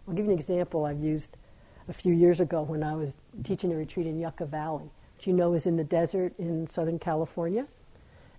I'll 0.09 0.15
give 0.15 0.27
you 0.27 0.33
an 0.33 0.39
example 0.39 0.85
I've 0.85 1.03
used 1.03 1.37
a 1.89 1.93
few 1.93 2.13
years 2.13 2.41
ago 2.41 2.63
when 2.63 2.83
I 2.83 2.95
was 2.95 3.17
teaching 3.45 3.73
a 3.73 3.77
retreat 3.77 4.07
in 4.07 4.19
Yucca 4.19 4.47
Valley, 4.47 4.91
which 5.17 5.27
you 5.27 5.33
know 5.33 5.55
is 5.55 5.67
in 5.67 5.77
the 5.77 5.85
desert 5.85 6.33
in 6.39 6.67
Southern 6.69 6.99
California. 6.99 7.67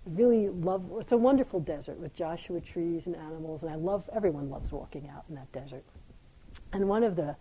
I 0.06 0.10
really 0.10 0.48
love, 0.48 0.84
it's 1.00 1.12
a 1.12 1.16
wonderful 1.16 1.60
desert 1.60 1.98
with 1.98 2.14
Joshua 2.14 2.60
trees 2.60 3.06
and 3.06 3.16
animals, 3.16 3.62
and 3.62 3.70
I 3.70 3.76
love, 3.76 4.08
everyone 4.12 4.50
loves 4.50 4.72
walking 4.72 5.08
out 5.08 5.24
in 5.28 5.34
that 5.36 5.50
desert. 5.52 5.84
And 6.72 6.88
one 6.88 7.04
of 7.04 7.16
the, 7.16 7.36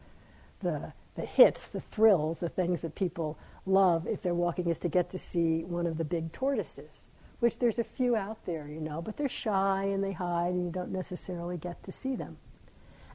the, 0.61 0.93
the 1.15 1.23
hits, 1.25 1.67
the 1.67 1.81
thrills, 1.81 2.39
the 2.39 2.49
things 2.49 2.81
that 2.81 2.95
people 2.95 3.37
love 3.65 4.07
if 4.07 4.21
they're 4.21 4.33
walking 4.33 4.69
is 4.69 4.79
to 4.79 4.89
get 4.89 5.09
to 5.09 5.17
see 5.17 5.63
one 5.63 5.87
of 5.87 5.97
the 5.97 6.05
big 6.05 6.31
tortoises, 6.31 7.01
which 7.43 7.59
there's 7.59 7.77
a 7.77 7.83
few 7.83 8.15
out 8.15 8.37
there, 8.45 8.69
you 8.69 8.79
know, 8.79 9.01
but 9.01 9.17
they're 9.17 9.27
shy 9.27 9.83
and 9.83 10.01
they 10.01 10.13
hide 10.13 10.53
and 10.53 10.63
you 10.63 10.71
don't 10.71 10.93
necessarily 10.93 11.57
get 11.57 11.83
to 11.83 11.91
see 11.91 12.15
them. 12.15 12.37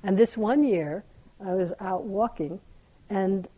And 0.03 0.19
this 0.19 0.37
one 0.37 0.65
year, 0.65 1.03
I 1.43 1.55
was 1.55 1.73
out 1.81 2.05
walking 2.05 2.61
and 3.09 3.49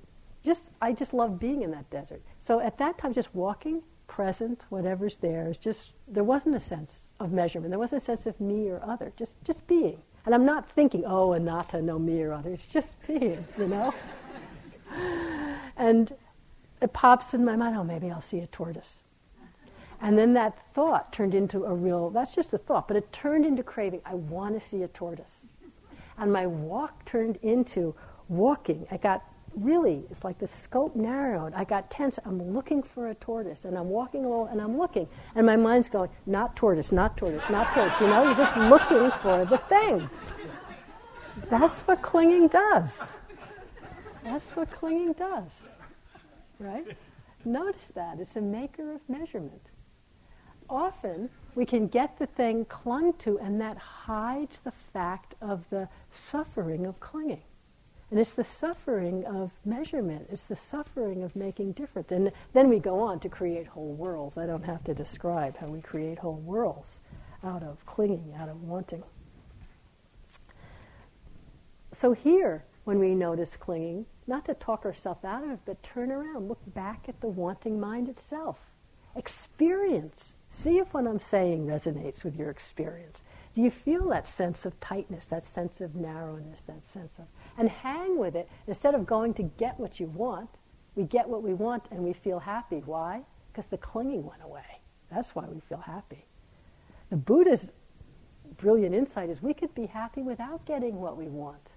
just, 0.45 0.71
I 0.81 0.93
just 0.93 1.12
love 1.12 1.41
being 1.41 1.62
in 1.62 1.73
that 1.73 1.91
desert. 1.91 2.23
So 2.39 2.61
at 2.61 2.79
that 2.79 2.99
time, 2.99 3.12
just 3.12 3.35
walking, 3.35 3.83
present, 4.07 4.64
whatever's 4.68 5.16
there, 5.16 5.51
is 5.51 5.57
just, 5.57 5.91
there 6.07 6.23
wasn't 6.23 6.55
a 6.55 6.61
sense 6.61 7.01
of 7.18 7.33
measurement. 7.33 7.71
There 7.73 7.79
wasn't 7.81 8.03
a 8.03 8.05
sense 8.05 8.27
of 8.27 8.41
me 8.41 8.68
or 8.68 8.81
other, 8.85 9.12
just, 9.16 9.43
just 9.43 9.66
being. 9.66 10.01
And 10.25 10.33
I'm 10.33 10.45
not 10.45 10.71
thinking, 10.71 11.03
oh, 11.05 11.33
anatta 11.33 11.83
no 11.83 11.99
me 11.99 12.23
or 12.23 12.33
other. 12.33 12.51
It's 12.51 12.62
just 12.73 12.91
being, 13.09 13.45
you 13.59 13.66
know? 13.66 13.93
and 15.77 16.14
it 16.81 16.93
pops 16.93 17.35
in 17.35 17.45
my 17.45 17.57
mind, 17.57 17.77
oh, 17.77 17.83
maybe 17.83 18.09
I'll 18.09 18.21
see 18.21 18.39
a 18.39 18.47
tortoise. 18.47 19.01
And 20.03 20.19
then 20.19 20.33
that 20.35 20.59
thought 20.75 21.13
turned 21.13 21.35
into 21.35 21.65
a 21.65 21.75
real, 21.75 22.11
that's 22.11 22.35
just 22.35 22.53
a 22.55 22.59
thought, 22.59 22.89
but 22.89 22.97
it 22.97 23.13
turned 23.13 23.45
into 23.45 23.63
craving. 23.63 24.01
I 24.05 24.15
want 24.15 24.61
to 24.61 24.67
see 24.67 24.83
a 24.83 24.89
tortoise. 24.89 25.47
And 26.19 26.33
my 26.33 26.47
walk 26.47 27.05
turned 27.05 27.37
into 27.43 27.95
walking. 28.29 28.87
I 28.91 28.97
got 28.97 29.23
really, 29.57 30.05
it's 30.11 30.25
like 30.25 30.39
the 30.39 30.47
scope 30.47 30.95
narrowed. 30.97 31.53
I 31.55 31.65
got 31.65 31.91
tense. 31.91 32.19
I'm 32.25 32.55
looking 32.55 32.83
for 32.83 33.09
a 33.09 33.15
tortoise, 33.17 33.65
and 33.65 33.77
I'm 33.77 33.89
walking 33.89 34.25
along, 34.25 34.49
and 34.51 34.61
I'm 34.61 34.79
looking, 34.79 35.09
and 35.35 35.45
my 35.45 35.57
mind's 35.57 35.89
going, 35.89 36.11
not 36.27 36.57
tortoise, 36.57 36.93
not 36.93 37.17
tortoise, 37.17 37.49
not 37.51 37.75
tortoise. 37.75 38.01
You 38.01 38.07
know, 38.07 38.25
you're 38.25 38.35
just 38.35 38.57
looking 38.57 39.11
for 39.23 39.45
the 39.45 39.59
thing. 39.69 40.09
That's 41.51 41.81
what 41.81 42.01
clinging 42.01 42.49
does. 42.49 42.93
That's 44.23 44.45
what 44.55 44.71
clinging 44.71 45.15
does, 45.15 45.51
right? 46.59 46.87
Notice 47.45 47.87
that 47.95 48.21
it's 48.21 48.37
a 48.37 48.41
maker 48.41 48.93
of 48.93 49.01
measurement. 49.09 49.63
Often 50.71 51.31
we 51.57 51.66
can 51.66 51.89
get 51.89 52.18
the 52.18 52.27
thing 52.27 52.64
clung 52.64 53.12
to, 53.14 53.39
and 53.41 53.61
that 53.61 53.77
hides 53.77 54.61
the 54.62 54.71
fact 54.71 55.35
of 55.41 55.68
the 55.68 55.89
suffering 56.12 56.87
of 56.87 57.01
clinging. 57.01 57.43
And 58.11 58.18
it's 58.18 58.31
the 58.33 58.45
suffering 58.45 59.25
of 59.25 59.53
measurement, 59.64 60.29
it's 60.31 60.43
the 60.43 60.57
suffering 60.57 61.23
of 61.23 61.37
making 61.37 61.73
difference. 61.73 62.11
And 62.11 62.33
then 62.53 62.68
we 62.68 62.79
go 62.79 63.01
on 63.01 63.21
to 63.21 63.29
create 63.29 63.66
whole 63.66 63.93
worlds. 63.93 64.39
I 64.39 64.47
don't 64.47 64.64
have 64.64 64.83
to 64.85 64.95
describe 64.95 65.57
how 65.59 65.66
we 65.66 65.81
create 65.81 66.18
whole 66.18 66.41
worlds 66.41 67.01
out 67.45 67.62
of 67.62 67.85
clinging, 67.87 68.35
out 68.39 68.49
of 68.49 68.62
wanting. 68.62 69.03
So 71.93 72.12
here, 72.12 72.64
when 72.85 72.99
we 72.99 73.14
notice 73.14 73.57
clinging, 73.59 74.07
not 74.27 74.45
to 74.47 74.55
talk 74.55 74.85
ourselves 74.85 75.25
out 75.25 75.45
of 75.45 75.51
it, 75.51 75.59
but 75.64 75.83
turn 75.83 76.12
around, 76.12 76.49
look 76.49 76.61
back 76.75 77.09
at 77.09 77.21
the 77.21 77.29
wanting 77.29 77.81
mind 77.81 78.09
itself. 78.09 78.71
Experience. 79.16 80.37
See 80.61 80.77
if 80.77 80.93
what 80.93 81.07
I'm 81.07 81.19
saying 81.19 81.67
resonates 81.67 82.23
with 82.23 82.37
your 82.37 82.51
experience. 82.51 83.23
Do 83.55 83.63
you 83.63 83.71
feel 83.71 84.11
that 84.11 84.29
sense 84.29 84.67
of 84.67 84.79
tightness, 84.79 85.25
that 85.27 85.47
sense 85.47 85.81
of 85.81 85.95
narrowness, 85.95 86.61
that 86.67 86.87
sense 86.87 87.19
of 87.19 87.25
and 87.57 87.71
hang 87.71 88.19
with 88.19 88.37
it 88.37 88.47
instead 88.67 88.95
of 88.95 89.07
going 89.07 89.33
to 89.35 89.43
get 89.43 89.81
what 89.81 89.99
you 89.99 90.09
want. 90.09 90.51
We 90.97 91.05
get 91.05 91.27
what 91.31 91.43
we 91.43 91.55
want 91.55 91.85
and 91.91 92.01
we 92.01 92.13
feel 92.13 92.41
happy. 92.41 92.83
Why? 92.85 93.23
Because 93.51 93.69
the 93.69 93.79
clinging 93.79 94.27
went 94.27 94.43
away. 94.43 94.81
That's 95.11 95.35
why 95.35 95.47
we 95.47 95.61
feel 95.61 95.79
happy. 95.79 96.27
The 97.09 97.17
Buddha's 97.17 97.73
brilliant 98.59 98.95
insight 98.95 99.31
is 99.31 99.41
we 99.41 99.55
could 99.55 99.75
be 99.75 99.87
happy 99.87 100.21
without 100.21 100.67
getting 100.67 101.01
what 101.01 101.17
we 101.17 101.29
want 101.29 101.71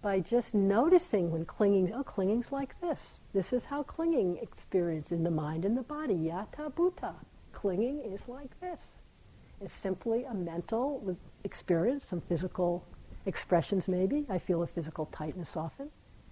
by 0.00 0.20
just 0.20 0.54
noticing 0.54 1.30
when 1.30 1.44
clinging, 1.44 1.92
oh, 1.92 2.04
clinging's 2.04 2.52
like 2.52 2.80
this. 2.80 3.20
This 3.34 3.52
is 3.52 3.66
how 3.66 3.82
clinging 3.82 4.38
experience 4.38 5.12
in 5.12 5.24
the 5.24 5.30
mind 5.30 5.66
and 5.66 5.76
the 5.76 5.82
body. 5.82 6.14
Yatha 6.14 6.72
bhuta. 6.72 7.14
Clinging 7.58 7.98
is 8.04 8.28
like 8.28 8.60
this. 8.60 8.78
It's 9.60 9.74
simply 9.74 10.22
a 10.22 10.32
mental 10.32 11.16
experience, 11.42 12.06
some 12.06 12.20
physical 12.20 12.84
expressions 13.26 13.88
maybe. 13.88 14.24
I 14.28 14.38
feel 14.38 14.62
a 14.62 14.66
physical 14.68 15.06
tightness 15.06 15.56
often. 15.56 15.90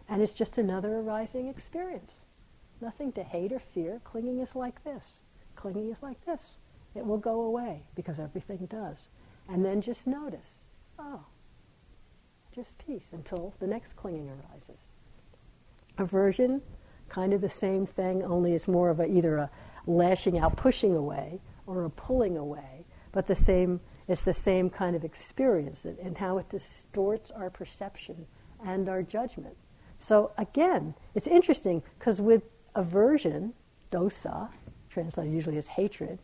And 0.08 0.22
it's 0.22 0.32
just 0.32 0.56
another 0.56 0.98
arising 0.98 1.48
experience. 1.48 2.12
Nothing 2.80 3.10
to 3.10 3.24
hate 3.24 3.50
or 3.50 3.58
fear. 3.58 4.00
Clinging 4.04 4.38
is 4.38 4.54
like 4.54 4.84
this. 4.84 5.22
Clinging 5.56 5.90
is 5.90 6.00
like 6.00 6.24
this. 6.26 6.58
It 6.94 7.04
will 7.04 7.18
go 7.18 7.40
away 7.40 7.82
because 7.96 8.20
everything 8.20 8.68
does. 8.70 9.08
And 9.48 9.64
then 9.64 9.82
just 9.82 10.06
notice, 10.06 10.66
oh, 10.96 11.24
just 12.54 12.78
peace 12.78 13.08
until 13.10 13.52
the 13.58 13.66
next 13.66 13.96
clinging 13.96 14.30
arises. 14.30 14.92
Aversion, 15.98 16.62
kind 17.08 17.32
of 17.32 17.40
the 17.40 17.50
same 17.50 17.84
thing, 17.84 18.22
only 18.22 18.54
it's 18.54 18.68
more 18.68 18.90
of 18.90 19.00
a, 19.00 19.06
either 19.06 19.38
a 19.38 19.50
lashing 19.86 20.38
out, 20.38 20.56
pushing 20.56 20.94
away, 20.94 21.40
or 21.66 21.84
a 21.84 21.90
pulling 21.90 22.36
away, 22.36 22.84
but 23.12 23.26
the 23.26 23.34
same, 23.34 23.80
it's 24.08 24.22
the 24.22 24.34
same 24.34 24.70
kind 24.70 24.94
of 24.94 25.04
experience 25.04 25.84
and 25.84 26.18
how 26.18 26.38
it 26.38 26.48
distorts 26.48 27.30
our 27.30 27.50
perception 27.50 28.26
and 28.64 28.88
our 28.88 29.02
judgment. 29.02 29.56
So 29.98 30.32
again, 30.38 30.94
it's 31.14 31.26
interesting 31.26 31.82
because 31.98 32.20
with 32.20 32.42
aversion, 32.74 33.54
dosa, 33.90 34.50
translated 34.90 35.32
usually 35.32 35.56
as 35.56 35.66
hatred, 35.66 36.18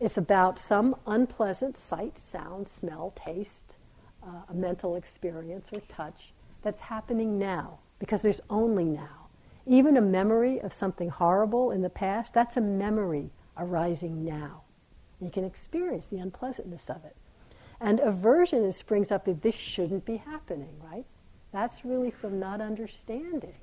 it's 0.00 0.18
about 0.18 0.58
some 0.58 0.96
unpleasant 1.06 1.76
sight, 1.76 2.18
sound, 2.18 2.68
smell, 2.68 3.12
taste, 3.16 3.76
uh, 4.22 4.42
a 4.48 4.54
mental 4.54 4.96
experience 4.96 5.68
or 5.72 5.80
touch 5.88 6.32
that's 6.62 6.80
happening 6.80 7.38
now, 7.38 7.78
because 7.98 8.22
there's 8.22 8.40
only 8.50 8.84
now. 8.84 9.23
Even 9.66 9.96
a 9.96 10.02
memory 10.02 10.60
of 10.60 10.72
something 10.72 11.08
horrible 11.08 11.70
in 11.70 11.82
the 11.82 11.90
past, 11.90 12.34
that's 12.34 12.56
a 12.56 12.60
memory 12.60 13.30
arising 13.56 14.24
now. 14.24 14.62
You 15.20 15.30
can 15.30 15.44
experience 15.44 16.06
the 16.06 16.18
unpleasantness 16.18 16.90
of 16.90 17.04
it. 17.04 17.16
And 17.80 18.00
aversion 18.00 18.70
springs 18.72 19.10
up 19.10 19.26
if 19.26 19.40
this 19.40 19.54
shouldn't 19.54 20.04
be 20.04 20.18
happening, 20.18 20.76
right? 20.82 21.06
That's 21.52 21.84
really 21.84 22.10
from 22.10 22.38
not 22.38 22.60
understanding 22.60 23.54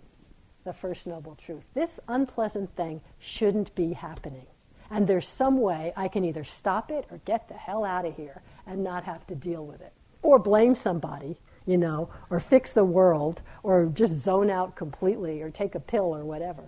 the 0.63 0.73
First 0.73 1.07
Noble 1.07 1.35
Truth. 1.35 1.63
This 1.73 1.99
unpleasant 2.07 2.75
thing 2.75 3.01
shouldn't 3.19 3.73
be 3.75 3.93
happening. 3.93 4.47
And 4.89 5.07
there's 5.07 5.27
some 5.27 5.59
way 5.59 5.93
I 5.95 6.07
can 6.07 6.25
either 6.25 6.43
stop 6.43 6.91
it 6.91 7.05
or 7.09 7.19
get 7.25 7.47
the 7.47 7.53
hell 7.53 7.83
out 7.83 8.05
of 8.05 8.15
here 8.15 8.41
and 8.67 8.83
not 8.83 9.03
have 9.05 9.25
to 9.27 9.35
deal 9.35 9.65
with 9.65 9.81
it 9.81 9.93
or 10.21 10.37
blame 10.37 10.75
somebody, 10.75 11.37
you 11.71 11.77
know, 11.77 12.09
or 12.29 12.39
fix 12.39 12.71
the 12.71 12.83
world, 12.83 13.41
or 13.63 13.85
just 13.85 14.21
zone 14.21 14.49
out 14.49 14.75
completely, 14.75 15.41
or 15.41 15.49
take 15.49 15.73
a 15.75 15.79
pill 15.79 16.13
or 16.15 16.25
whatever. 16.25 16.63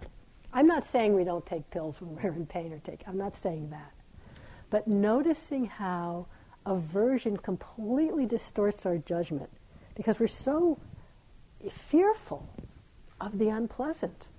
I'm 0.53 0.67
not 0.67 0.89
saying 0.89 1.13
we 1.13 1.23
don't 1.23 1.45
take 1.45 1.69
pills 1.71 1.99
when 1.99 2.15
we're 2.15 2.33
in 2.33 2.45
pain 2.45 2.71
or 2.71 2.79
take, 2.79 3.01
I'm 3.07 3.17
not 3.17 3.35
saying 3.35 3.71
that. 3.71 3.91
But 4.69 4.87
noticing 4.87 5.65
how 5.65 6.27
aversion 6.65 7.37
completely 7.37 8.25
distorts 8.25 8.85
our 8.85 8.97
judgment 8.97 9.49
because 9.95 10.19
we're 10.19 10.27
so 10.27 10.79
fearful 11.69 12.47
of 13.19 13.37
the 13.37 13.49
unpleasant. 13.49 14.29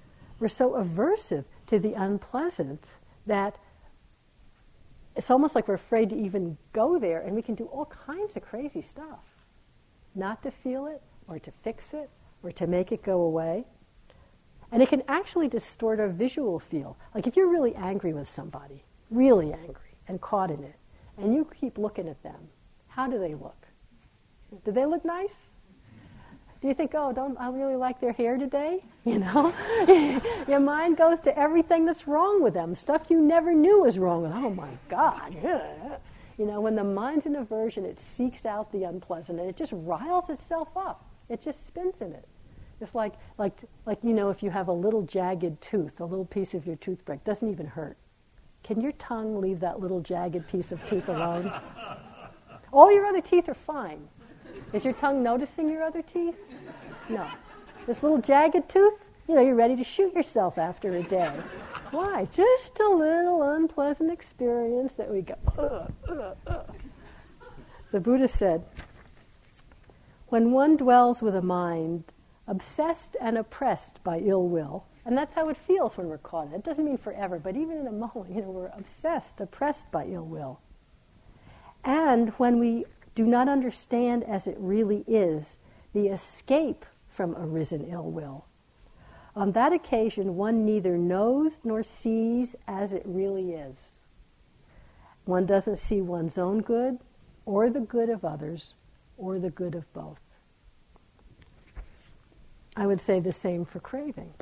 We're 0.40 0.48
so 0.48 0.72
aversive 0.72 1.44
to 1.66 1.78
the 1.78 1.94
unpleasant 1.94 2.94
that 3.26 3.56
it's 5.16 5.30
almost 5.30 5.54
like 5.54 5.68
we're 5.68 5.74
afraid 5.74 6.10
to 6.10 6.16
even 6.16 6.56
go 6.72 6.98
there, 6.98 7.20
and 7.20 7.34
we 7.34 7.42
can 7.42 7.54
do 7.54 7.66
all 7.66 7.86
kinds 7.86 8.36
of 8.36 8.42
crazy 8.42 8.82
stuff. 8.82 9.33
Not 10.14 10.42
to 10.42 10.50
feel 10.50 10.86
it, 10.86 11.02
or 11.26 11.38
to 11.38 11.50
fix 11.50 11.92
it, 11.92 12.10
or 12.42 12.52
to 12.52 12.66
make 12.66 12.92
it 12.92 13.02
go 13.02 13.22
away. 13.22 13.64
And 14.70 14.82
it 14.82 14.88
can 14.88 15.02
actually 15.08 15.48
distort 15.48 16.00
our 16.00 16.08
visual 16.08 16.58
feel. 16.58 16.96
Like 17.14 17.26
if 17.26 17.36
you're 17.36 17.48
really 17.48 17.74
angry 17.74 18.12
with 18.12 18.28
somebody, 18.28 18.84
really 19.10 19.52
angry, 19.52 19.96
and 20.08 20.20
caught 20.20 20.50
in 20.50 20.62
it, 20.62 20.76
and 21.16 21.34
you 21.34 21.48
keep 21.58 21.78
looking 21.78 22.08
at 22.08 22.22
them, 22.22 22.48
how 22.88 23.08
do 23.08 23.18
they 23.18 23.34
look? 23.34 23.66
Do 24.64 24.72
they 24.72 24.86
look 24.86 25.04
nice? 25.04 25.50
Do 26.60 26.68
you 26.68 26.74
think, 26.74 26.92
oh, 26.94 27.12
don't 27.12 27.36
I 27.38 27.50
really 27.50 27.76
like 27.76 28.00
their 28.00 28.12
hair 28.12 28.36
today? 28.36 28.84
You 29.04 29.18
know, 29.18 29.52
your 30.48 30.60
mind 30.60 30.96
goes 30.96 31.20
to 31.20 31.38
everything 31.38 31.84
that's 31.84 32.08
wrong 32.08 32.42
with 32.42 32.54
them, 32.54 32.74
stuff 32.74 33.10
you 33.10 33.20
never 33.20 33.52
knew 33.52 33.82
was 33.82 33.98
wrong 33.98 34.22
with. 34.22 34.32
Oh 34.32 34.48
my 34.48 34.70
God! 34.88 35.36
You 36.38 36.46
know, 36.46 36.60
when 36.60 36.74
the 36.74 36.84
mind's 36.84 37.26
in 37.26 37.36
aversion, 37.36 37.84
it 37.84 38.00
seeks 38.00 38.44
out 38.44 38.72
the 38.72 38.84
unpleasant 38.84 39.38
and 39.38 39.48
it 39.48 39.56
just 39.56 39.72
riles 39.74 40.30
itself 40.30 40.76
up. 40.76 41.04
It 41.28 41.40
just 41.40 41.66
spins 41.66 41.94
in 42.00 42.12
it. 42.12 42.26
It's 42.80 42.94
like, 42.94 43.14
like, 43.38 43.60
like 43.86 43.98
you 44.02 44.12
know, 44.12 44.30
if 44.30 44.42
you 44.42 44.50
have 44.50 44.68
a 44.68 44.72
little 44.72 45.02
jagged 45.02 45.60
tooth, 45.60 46.00
a 46.00 46.04
little 46.04 46.24
piece 46.24 46.54
of 46.54 46.66
your 46.66 46.76
tooth 46.76 47.04
break 47.04 47.24
doesn't 47.24 47.48
even 47.48 47.66
hurt. 47.66 47.96
Can 48.64 48.80
your 48.80 48.92
tongue 48.92 49.40
leave 49.40 49.60
that 49.60 49.78
little 49.78 50.00
jagged 50.00 50.48
piece 50.48 50.72
of 50.72 50.84
tooth 50.86 51.08
alone? 51.08 51.52
All 52.72 52.92
your 52.92 53.06
other 53.06 53.20
teeth 53.20 53.48
are 53.48 53.54
fine. 53.54 54.08
Is 54.72 54.84
your 54.84 54.94
tongue 54.94 55.22
noticing 55.22 55.70
your 55.70 55.84
other 55.84 56.02
teeth? 56.02 56.36
No. 57.08 57.28
This 57.86 58.02
little 58.02 58.18
jagged 58.18 58.68
tooth, 58.68 59.04
you 59.28 59.34
know, 59.34 59.40
you're 59.40 59.54
ready 59.54 59.76
to 59.76 59.84
shoot 59.84 60.12
yourself 60.14 60.58
after 60.58 60.94
a 60.96 61.02
day. 61.02 61.32
Why? 61.94 62.26
Just 62.32 62.80
a 62.80 62.88
little 62.88 63.42
unpleasant 63.42 64.10
experience 64.10 64.94
that 64.94 65.08
we 65.08 65.22
go, 65.22 65.36
ugh, 65.56 65.92
ugh, 66.08 66.36
ugh. 66.44 66.74
The 67.92 68.00
Buddha 68.00 68.26
said, 68.26 68.64
when 70.26 70.50
one 70.50 70.76
dwells 70.76 71.22
with 71.22 71.36
a 71.36 71.42
mind 71.42 72.02
obsessed 72.48 73.16
and 73.20 73.38
oppressed 73.38 74.02
by 74.02 74.18
ill 74.18 74.48
will, 74.48 74.86
and 75.06 75.16
that's 75.16 75.34
how 75.34 75.48
it 75.48 75.56
feels 75.56 75.96
when 75.96 76.08
we're 76.08 76.18
caught 76.18 76.48
in 76.48 76.54
it. 76.54 76.56
It 76.56 76.64
doesn't 76.64 76.84
mean 76.84 76.98
forever, 76.98 77.38
but 77.38 77.56
even 77.56 77.78
in 77.78 77.86
a 77.86 77.92
moment, 78.04 78.34
you 78.34 78.42
know, 78.42 78.50
we're 78.50 78.72
obsessed, 78.76 79.40
oppressed 79.40 79.92
by 79.92 80.06
ill 80.06 80.24
will. 80.24 80.60
And 81.84 82.30
when 82.30 82.58
we 82.58 82.86
do 83.14 83.24
not 83.24 83.48
understand 83.48 84.24
as 84.24 84.48
it 84.48 84.56
really 84.58 85.04
is 85.06 85.58
the 85.92 86.08
escape 86.08 86.84
from 87.06 87.36
arisen 87.36 87.86
ill 87.88 88.10
will. 88.10 88.46
On 89.36 89.52
that 89.52 89.72
occasion, 89.72 90.36
one 90.36 90.64
neither 90.64 90.96
knows 90.96 91.60
nor 91.64 91.82
sees 91.82 92.54
as 92.68 92.94
it 92.94 93.02
really 93.04 93.52
is. 93.52 93.76
One 95.24 95.46
doesn't 95.46 95.78
see 95.78 96.00
one's 96.00 96.38
own 96.38 96.60
good, 96.60 96.98
or 97.46 97.68
the 97.70 97.80
good 97.80 98.10
of 98.10 98.24
others, 98.24 98.74
or 99.18 99.38
the 99.38 99.50
good 99.50 99.74
of 99.74 99.92
both. 99.92 100.20
I 102.76 102.86
would 102.86 103.00
say 103.00 103.20
the 103.20 103.32
same 103.32 103.64
for 103.64 103.80
craving. 103.80 104.34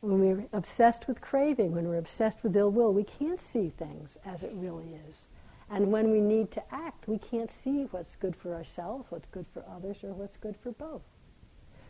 When 0.00 0.20
we're 0.20 0.46
obsessed 0.52 1.08
with 1.08 1.20
craving, 1.20 1.72
when 1.72 1.88
we're 1.88 1.98
obsessed 1.98 2.42
with 2.42 2.56
ill 2.56 2.70
will, 2.70 2.92
we 2.92 3.04
can't 3.04 3.40
see 3.40 3.70
things 3.70 4.18
as 4.24 4.42
it 4.42 4.52
really 4.54 4.98
is. 5.08 5.16
And 5.70 5.90
when 5.90 6.10
we 6.10 6.20
need 6.20 6.50
to 6.52 6.74
act, 6.74 7.08
we 7.08 7.18
can't 7.18 7.50
see 7.50 7.88
what's 7.90 8.16
good 8.16 8.36
for 8.36 8.54
ourselves, 8.54 9.10
what's 9.10 9.26
good 9.28 9.46
for 9.52 9.64
others, 9.74 9.98
or 10.02 10.12
what's 10.12 10.36
good 10.36 10.56
for 10.62 10.72
both. 10.72 11.02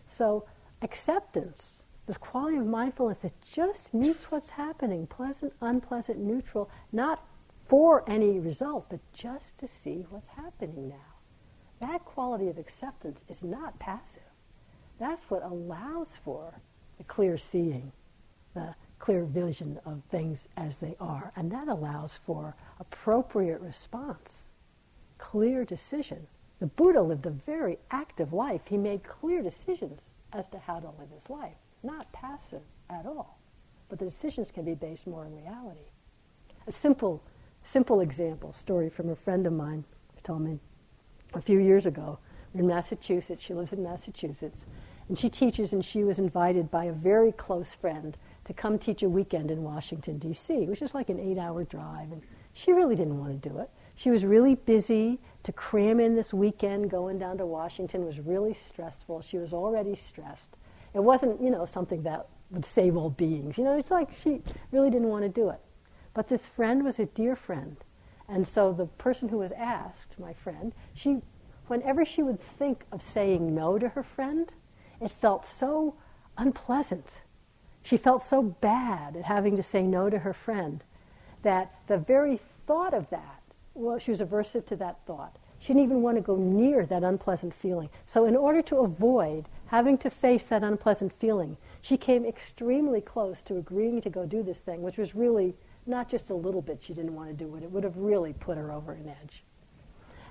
So, 0.07 0.45
acceptance, 0.81 1.84
this 2.07 2.19
quality 2.19 2.59
of 2.59 2.67
mindfulness 2.67 3.19
that 3.19 3.33
just 3.43 3.95
meets 3.95 4.31
what's 4.31 4.51
happening, 4.51 5.07
pleasant, 5.07 5.53
unpleasant, 5.61 6.19
neutral, 6.19 6.71
not 6.93 7.25
for 7.67 8.09
any 8.09 8.39
result, 8.39 8.87
but 8.91 9.01
just 9.13 9.57
to 9.59 9.67
see 9.67 10.05
what's 10.11 10.29
happening 10.29 10.89
now. 10.89 11.15
That 11.81 12.05
quality 12.05 12.49
of 12.49 12.59
acceptance 12.59 13.21
is 13.29 13.43
not 13.43 13.79
passive. 13.79 14.23
That's 14.99 15.23
what 15.29 15.43
allows 15.43 16.11
for 16.23 16.61
the 16.99 17.05
clear 17.05 17.39
seeing, 17.39 17.93
the 18.55 18.75
clear 18.99 19.25
vision 19.25 19.81
of 19.85 20.03
things 20.11 20.47
as 20.57 20.77
they 20.77 20.97
are. 21.01 21.33
And 21.37 21.51
that 21.53 21.69
allows 21.69 22.19
for 22.25 22.55
appropriate 22.79 23.61
response, 23.61 24.47
clear 25.19 25.65
decision. 25.65 26.27
The 26.61 26.67
Buddha 26.67 27.03
lived 27.03 27.27
a 27.27 27.31
very 27.31 27.79
active 27.91 28.33
life. 28.33 28.63
He 28.67 28.77
made 28.77 29.03
clear 29.05 29.43
decisions 29.43 30.11
as 30.33 30.49
to 30.51 30.59
how 30.59 30.81
to 30.81 30.87
live 30.87 31.11
his 31.13 31.29
life, 31.29 31.57
not 31.85 32.11
passive 32.13 32.63
at 32.91 33.07
all. 33.07 33.39
But 33.89 33.99
the 33.99 34.07
decisions 34.07 34.51
can 34.51 34.65
be 34.65 34.75
based 34.75 35.07
more 35.07 35.25
on 35.25 35.35
reality. 35.35 35.87
A 36.67 36.73
simple, 36.73 37.23
simple 37.63 38.01
example, 38.01 38.53
story 38.53 38.89
from 38.89 39.11
a 39.11 39.17
friend 39.17 39.47
of 39.47 39.53
mine 39.53 39.85
told 40.23 40.43
me 40.43 40.59
a 41.35 41.41
few 41.41 41.59
years 41.59 41.87
ago. 41.87 42.19
In 42.55 42.69
Massachusetts. 42.69 43.43
She 43.43 43.53
lives 43.53 43.73
in 43.73 43.83
Massachusetts. 43.83 44.65
And 45.09 45.19
she 45.19 45.29
teaches, 45.29 45.73
and 45.73 45.85
she 45.85 46.05
was 46.05 46.19
invited 46.19 46.71
by 46.71 46.85
a 46.85 46.93
very 46.93 47.33
close 47.33 47.75
friend 47.75 48.17
to 48.45 48.53
come 48.53 48.79
teach 48.79 49.03
a 49.03 49.09
weekend 49.09 49.51
in 49.51 49.63
Washington, 49.63 50.19
D.C., 50.19 50.67
which 50.67 50.81
is 50.81 50.95
like 50.95 51.11
an 51.11 51.19
eight 51.19 51.37
hour 51.37 51.65
drive. 51.65 52.13
And 52.13 52.23
she 52.55 52.73
really 52.73 52.95
didn't 52.95 53.19
want 53.19 53.43
to 53.43 53.49
do 53.49 53.59
it. 53.59 53.71
She 53.97 54.11
was 54.11 54.25
really 54.25 54.55
busy 54.55 55.21
to 55.43 55.53
cram 55.53 56.01
in 56.01 56.15
this 56.15 56.33
weekend 56.33 56.91
going 56.91 57.19
down 57.19 57.39
to 57.39 57.47
Washington 57.47 58.07
was 58.07 58.19
really 58.19 58.55
stressful. 58.55 59.21
She 59.23 59.39
was 59.39 59.53
already 59.53 59.95
stressed. 59.95 60.57
It 60.95 61.03
wasn't, 61.03 61.43
you 61.43 61.51
know, 61.51 61.67
something 61.67 62.03
that 62.05 62.29
would 62.51 62.65
save 62.65 62.97
all 62.97 63.11
beings. 63.11 63.59
You 63.59 63.65
know, 63.65 63.77
it's 63.77 63.91
like 63.91 64.11
she 64.23 64.43
really 64.71 64.91
didn't 64.91 65.09
want 65.09 65.25
to 65.25 65.29
do 65.29 65.51
it. 65.51 65.61
But 66.15 66.29
this 66.29 66.47
friend 66.47 66.85
was 66.85 66.99
a 66.99 67.07
dear 67.07 67.35
friend. 67.35 67.77
And 68.29 68.47
so 68.47 68.73
the 68.73 68.87
person 68.87 69.29
who 69.29 69.39
was 69.39 69.53
asked, 69.53 70.19
my 70.19 70.33
friend, 70.33 70.73
she, 70.95 71.21
whenever 71.67 72.05
she 72.05 72.23
would 72.23 72.41
think 72.41 72.85
of 72.93 73.03
saying 73.03 73.55
no 73.55 73.79
to 73.79 73.91
her 73.91 74.03
friend, 74.03 74.53
it 75.01 75.11
felt 75.11 75.45
so 75.47 75.97
unpleasant. 76.39 77.21
She 77.83 77.97
felt 77.97 78.23
so 78.23 78.43
bad 78.43 79.17
at 79.17 79.25
having 79.25 79.57
to 79.57 79.63
say 79.63 79.83
no 79.83 80.09
to 80.09 80.21
her 80.21 80.33
friend 80.33 80.83
that 81.43 81.75
the 81.87 81.99
very 81.99 82.41
thought 82.67 82.95
of 82.95 83.11
that, 83.11 83.43
well, 83.75 83.99
she 83.99 84.11
was 84.11 84.21
aversive 84.21 84.65
to 84.67 84.77
that 84.77 85.05
thought. 85.07 85.37
She 85.59 85.69
didn't 85.69 85.85
even 85.85 86.03
want 86.03 86.17
to 86.17 86.23
go 86.23 86.37
near 86.37 86.87
that 86.87 87.05
unpleasant 87.05 87.55
feeling. 87.55 87.91
So, 88.07 88.25
in 88.25 88.37
order 88.37 88.63
to 88.63 88.79
avoid 88.79 89.47
having 89.67 89.99
to 89.99 90.11
face 90.11 90.45
that 90.45 90.63
unpleasant 90.63 91.13
feeling, 91.13 91.57
she 91.81 91.97
came 91.97 92.25
extremely 92.25 93.01
close 93.01 93.43
to 93.43 93.57
agreeing 93.57 94.01
to 94.03 94.11
go 94.11 94.27
do 94.27 94.43
this 94.43 94.59
thing, 94.59 94.83
which 94.83 94.97
was 94.97 95.15
really 95.15 95.55
not 95.87 96.09
just 96.09 96.31
a 96.31 96.35
little 96.35 96.63
bit 96.63 96.81
she 96.83 96.95
didn't 96.95 97.15
want 97.15 97.29
to 97.29 97.45
do 97.45 97.55
it, 97.57 97.63
it 97.63 97.71
would 97.71 97.85
have 97.85 97.97
really 97.97 98.33
put 98.33 98.57
her 98.57 98.73
over 98.73 98.93
an 98.93 99.09
edge. 99.09 99.45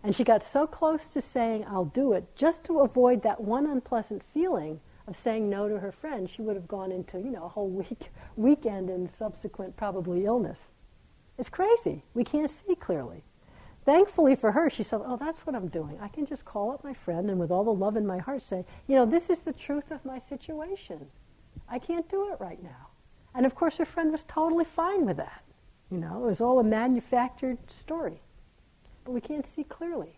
And 0.03 0.15
she 0.15 0.23
got 0.23 0.43
so 0.43 0.67
close 0.67 1.07
to 1.07 1.21
saying, 1.21 1.65
I'll 1.67 1.85
do 1.85 2.13
it, 2.13 2.35
just 2.35 2.63
to 2.65 2.81
avoid 2.81 3.23
that 3.23 3.41
one 3.41 3.65
unpleasant 3.65 4.21
feeling 4.33 4.79
of 5.07 5.15
saying 5.15 5.49
no 5.49 5.67
to 5.67 5.79
her 5.79 5.91
friend, 5.91 6.29
she 6.29 6.41
would 6.41 6.55
have 6.55 6.67
gone 6.67 6.91
into, 6.91 7.19
you 7.19 7.31
know, 7.31 7.45
a 7.45 7.49
whole 7.49 7.69
week, 7.69 8.11
weekend 8.35 8.89
and 8.89 9.09
subsequent 9.09 9.77
probably 9.77 10.25
illness. 10.25 10.59
It's 11.37 11.49
crazy. 11.49 12.03
We 12.13 12.23
can't 12.23 12.51
see 12.51 12.75
clearly. 12.75 13.23
Thankfully 13.85 14.35
for 14.35 14.51
her, 14.51 14.69
she 14.69 14.83
said, 14.83 15.01
Oh, 15.03 15.17
that's 15.17 15.45
what 15.45 15.55
I'm 15.55 15.67
doing. 15.67 15.97
I 16.01 16.07
can 16.07 16.25
just 16.25 16.45
call 16.45 16.71
up 16.71 16.83
my 16.83 16.93
friend 16.93 17.29
and 17.29 17.39
with 17.39 17.51
all 17.51 17.63
the 17.63 17.73
love 17.73 17.97
in 17.97 18.05
my 18.05 18.17
heart 18.17 18.41
say, 18.41 18.65
You 18.87 18.95
know, 18.95 19.05
this 19.05 19.29
is 19.29 19.39
the 19.39 19.53
truth 19.53 19.91
of 19.91 20.05
my 20.05 20.19
situation. 20.19 21.07
I 21.67 21.79
can't 21.79 22.09
do 22.09 22.31
it 22.31 22.39
right 22.39 22.61
now. 22.63 22.87
And 23.35 23.45
of 23.45 23.55
course, 23.55 23.77
her 23.77 23.85
friend 23.85 24.11
was 24.11 24.23
totally 24.23 24.65
fine 24.65 25.05
with 25.05 25.17
that. 25.17 25.43
You 25.91 25.97
know, 25.97 26.23
it 26.23 26.27
was 26.27 26.39
all 26.41 26.59
a 26.59 26.63
manufactured 26.63 27.57
story. 27.69 28.21
But 29.03 29.11
we 29.11 29.21
can't 29.21 29.45
see 29.45 29.63
clearly 29.63 30.17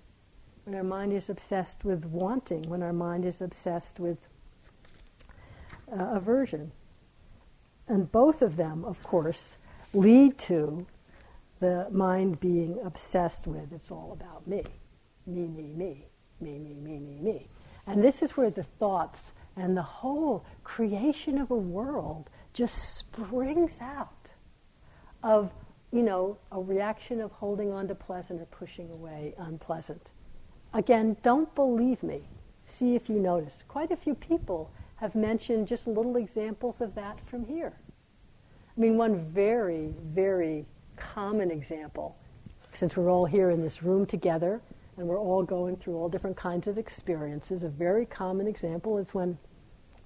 when 0.65 0.75
our 0.75 0.83
mind 0.83 1.13
is 1.13 1.29
obsessed 1.29 1.83
with 1.83 2.05
wanting, 2.05 2.63
when 2.63 2.83
our 2.83 2.93
mind 2.93 3.25
is 3.25 3.41
obsessed 3.41 3.99
with 3.99 4.27
uh, 5.91 6.11
aversion. 6.13 6.71
And 7.87 8.11
both 8.11 8.41
of 8.41 8.57
them, 8.57 8.83
of 8.85 9.01
course, 9.03 9.57
lead 9.93 10.37
to 10.39 10.85
the 11.59 11.87
mind 11.91 12.39
being 12.39 12.79
obsessed 12.83 13.47
with 13.47 13.71
it's 13.71 13.91
all 13.91 14.11
about 14.11 14.47
me. 14.47 14.63
Me, 15.25 15.47
me, 15.47 15.73
me. 15.73 16.05
Me, 16.41 16.59
me, 16.59 16.73
me, 16.73 16.99
me, 16.99 17.19
me. 17.21 17.47
And 17.87 18.03
this 18.03 18.21
is 18.21 18.35
where 18.35 18.49
the 18.49 18.63
thoughts 18.63 19.31
and 19.55 19.75
the 19.75 19.81
whole 19.81 20.45
creation 20.63 21.37
of 21.37 21.49
a 21.51 21.55
world 21.55 22.29
just 22.53 22.97
springs 22.97 23.79
out 23.81 24.31
of, 25.23 25.51
you 25.91 26.01
know, 26.01 26.37
a 26.51 26.59
reaction 26.59 27.21
of 27.21 27.31
holding 27.31 27.71
on 27.71 27.87
to 27.87 27.95
pleasant 27.95 28.41
or 28.41 28.45
pushing 28.45 28.89
away 28.91 29.33
unpleasant. 29.37 30.11
Again, 30.73 31.15
don't 31.23 31.53
believe 31.55 32.03
me. 32.03 32.27
See 32.65 32.95
if 32.95 33.07
you 33.07 33.15
notice. 33.15 33.57
Quite 33.67 33.91
a 33.91 33.95
few 33.95 34.13
people 34.13 34.71
have 34.97 35.15
mentioned 35.15 35.67
just 35.67 35.87
little 35.87 36.17
examples 36.17 36.81
of 36.81 36.95
that 36.95 37.19
from 37.27 37.45
here. 37.45 37.73
I 38.77 38.81
mean, 38.81 38.97
one 38.97 39.23
very, 39.23 39.93
very 40.03 40.65
common 40.97 41.51
example, 41.51 42.15
since 42.73 42.95
we're 42.95 43.09
all 43.09 43.25
here 43.25 43.49
in 43.49 43.61
this 43.61 43.83
room 43.83 44.05
together 44.05 44.61
and 44.97 45.07
we're 45.07 45.19
all 45.19 45.43
going 45.43 45.75
through 45.75 45.95
all 45.95 46.09
different 46.09 46.37
kinds 46.37 46.67
of 46.67 46.77
experiences, 46.77 47.63
a 47.63 47.69
very 47.69 48.05
common 48.05 48.47
example 48.47 48.97
is 48.97 49.13
when 49.13 49.37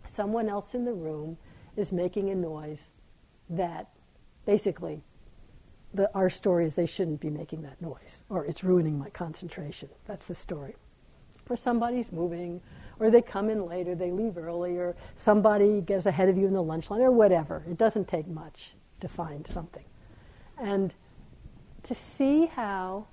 someone 0.06 0.50
else 0.50 0.74
in 0.74 0.86
the 0.86 0.94
room 0.94 1.38
is 1.76 1.92
making 1.92 2.30
a 2.30 2.36
noise 2.36 2.80
that 3.50 3.90
basically 4.46 5.02
the, 5.94 6.10
our 6.16 6.30
story 6.30 6.66
is 6.66 6.76
they 6.76 6.86
shouldn't 6.86 7.20
be 7.20 7.30
making 7.30 7.62
that 7.64 7.82
noise 7.82 8.24
or 8.30 8.46
it's 8.46 8.64
ruining 8.64 8.98
my 8.98 9.10
concentration. 9.10 9.90
That's 10.08 10.26
the 10.26 10.36
story. 10.36 10.76
Or 11.50 11.58
somebody's 11.58 12.12
moving 12.12 12.62
or 13.00 13.10
they 13.10 13.22
come 13.22 13.50
in 13.50 13.66
later, 13.66 13.96
they 13.96 14.12
leave 14.12 14.38
early, 14.38 14.78
or 14.78 14.96
somebody 15.16 15.82
gets 15.82 16.06
ahead 16.06 16.30
of 16.30 16.38
you 16.38 16.48
in 16.48 16.54
the 16.54 16.62
lunch 16.62 16.90
line, 16.90 17.02
or 17.02 17.12
whatever. 17.12 17.64
It 17.70 17.78
doesn't 17.78 18.08
take 18.08 18.28
much 18.28 18.74
to 19.00 19.08
find 19.08 19.48
something. 19.48 19.86
And 20.60 20.94
to 21.84 21.96
see 21.96 22.48
how, 22.48 23.08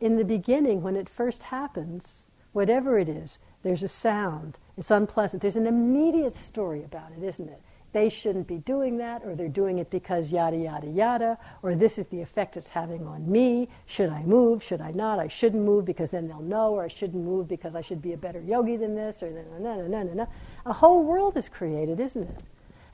in 0.00 0.16
the 0.16 0.24
beginning, 0.24 0.82
when 0.82 0.96
it 0.96 1.08
first 1.08 1.42
happens, 1.44 2.26
whatever 2.52 2.98
it 2.98 3.08
is, 3.08 3.38
there's 3.62 3.82
a 3.82 3.88
sound, 3.88 4.58
it's 4.76 4.90
unpleasant. 4.90 5.42
There's 5.42 5.56
an 5.56 5.66
immediate 5.66 6.36
story 6.36 6.82
about 6.82 7.12
it, 7.16 7.22
isn't 7.22 7.48
it? 7.48 7.60
They 7.92 8.08
shouldn't 8.08 8.46
be 8.46 8.58
doing 8.58 8.98
that, 8.98 9.22
or 9.24 9.34
they're 9.34 9.48
doing 9.48 9.78
it 9.78 9.90
because 9.90 10.30
yada, 10.30 10.56
yada, 10.56 10.86
yada, 10.86 11.38
or 11.62 11.74
this 11.74 11.98
is 11.98 12.06
the 12.06 12.20
effect 12.20 12.56
it's 12.56 12.70
having 12.70 13.04
on 13.04 13.30
me. 13.30 13.68
Should 13.86 14.10
I 14.10 14.22
move? 14.22 14.62
Should 14.62 14.80
I 14.80 14.92
not? 14.92 15.18
I 15.18 15.26
shouldn't 15.26 15.64
move 15.64 15.84
because 15.84 16.10
then 16.10 16.28
they'll 16.28 16.40
know, 16.40 16.74
or 16.74 16.84
I 16.84 16.88
shouldn't 16.88 17.24
move 17.24 17.48
because 17.48 17.74
I 17.74 17.80
should 17.80 18.00
be 18.00 18.12
a 18.12 18.16
better 18.16 18.40
yogi 18.40 18.76
than 18.76 18.94
this, 18.94 19.22
or 19.22 19.30
no, 19.30 19.42
no, 19.58 19.74
no, 19.74 19.86
no, 19.88 20.02
no, 20.04 20.12
no. 20.12 20.28
A 20.66 20.72
whole 20.72 21.02
world 21.02 21.36
is 21.36 21.48
created, 21.48 21.98
isn't 21.98 22.22
it? 22.22 22.40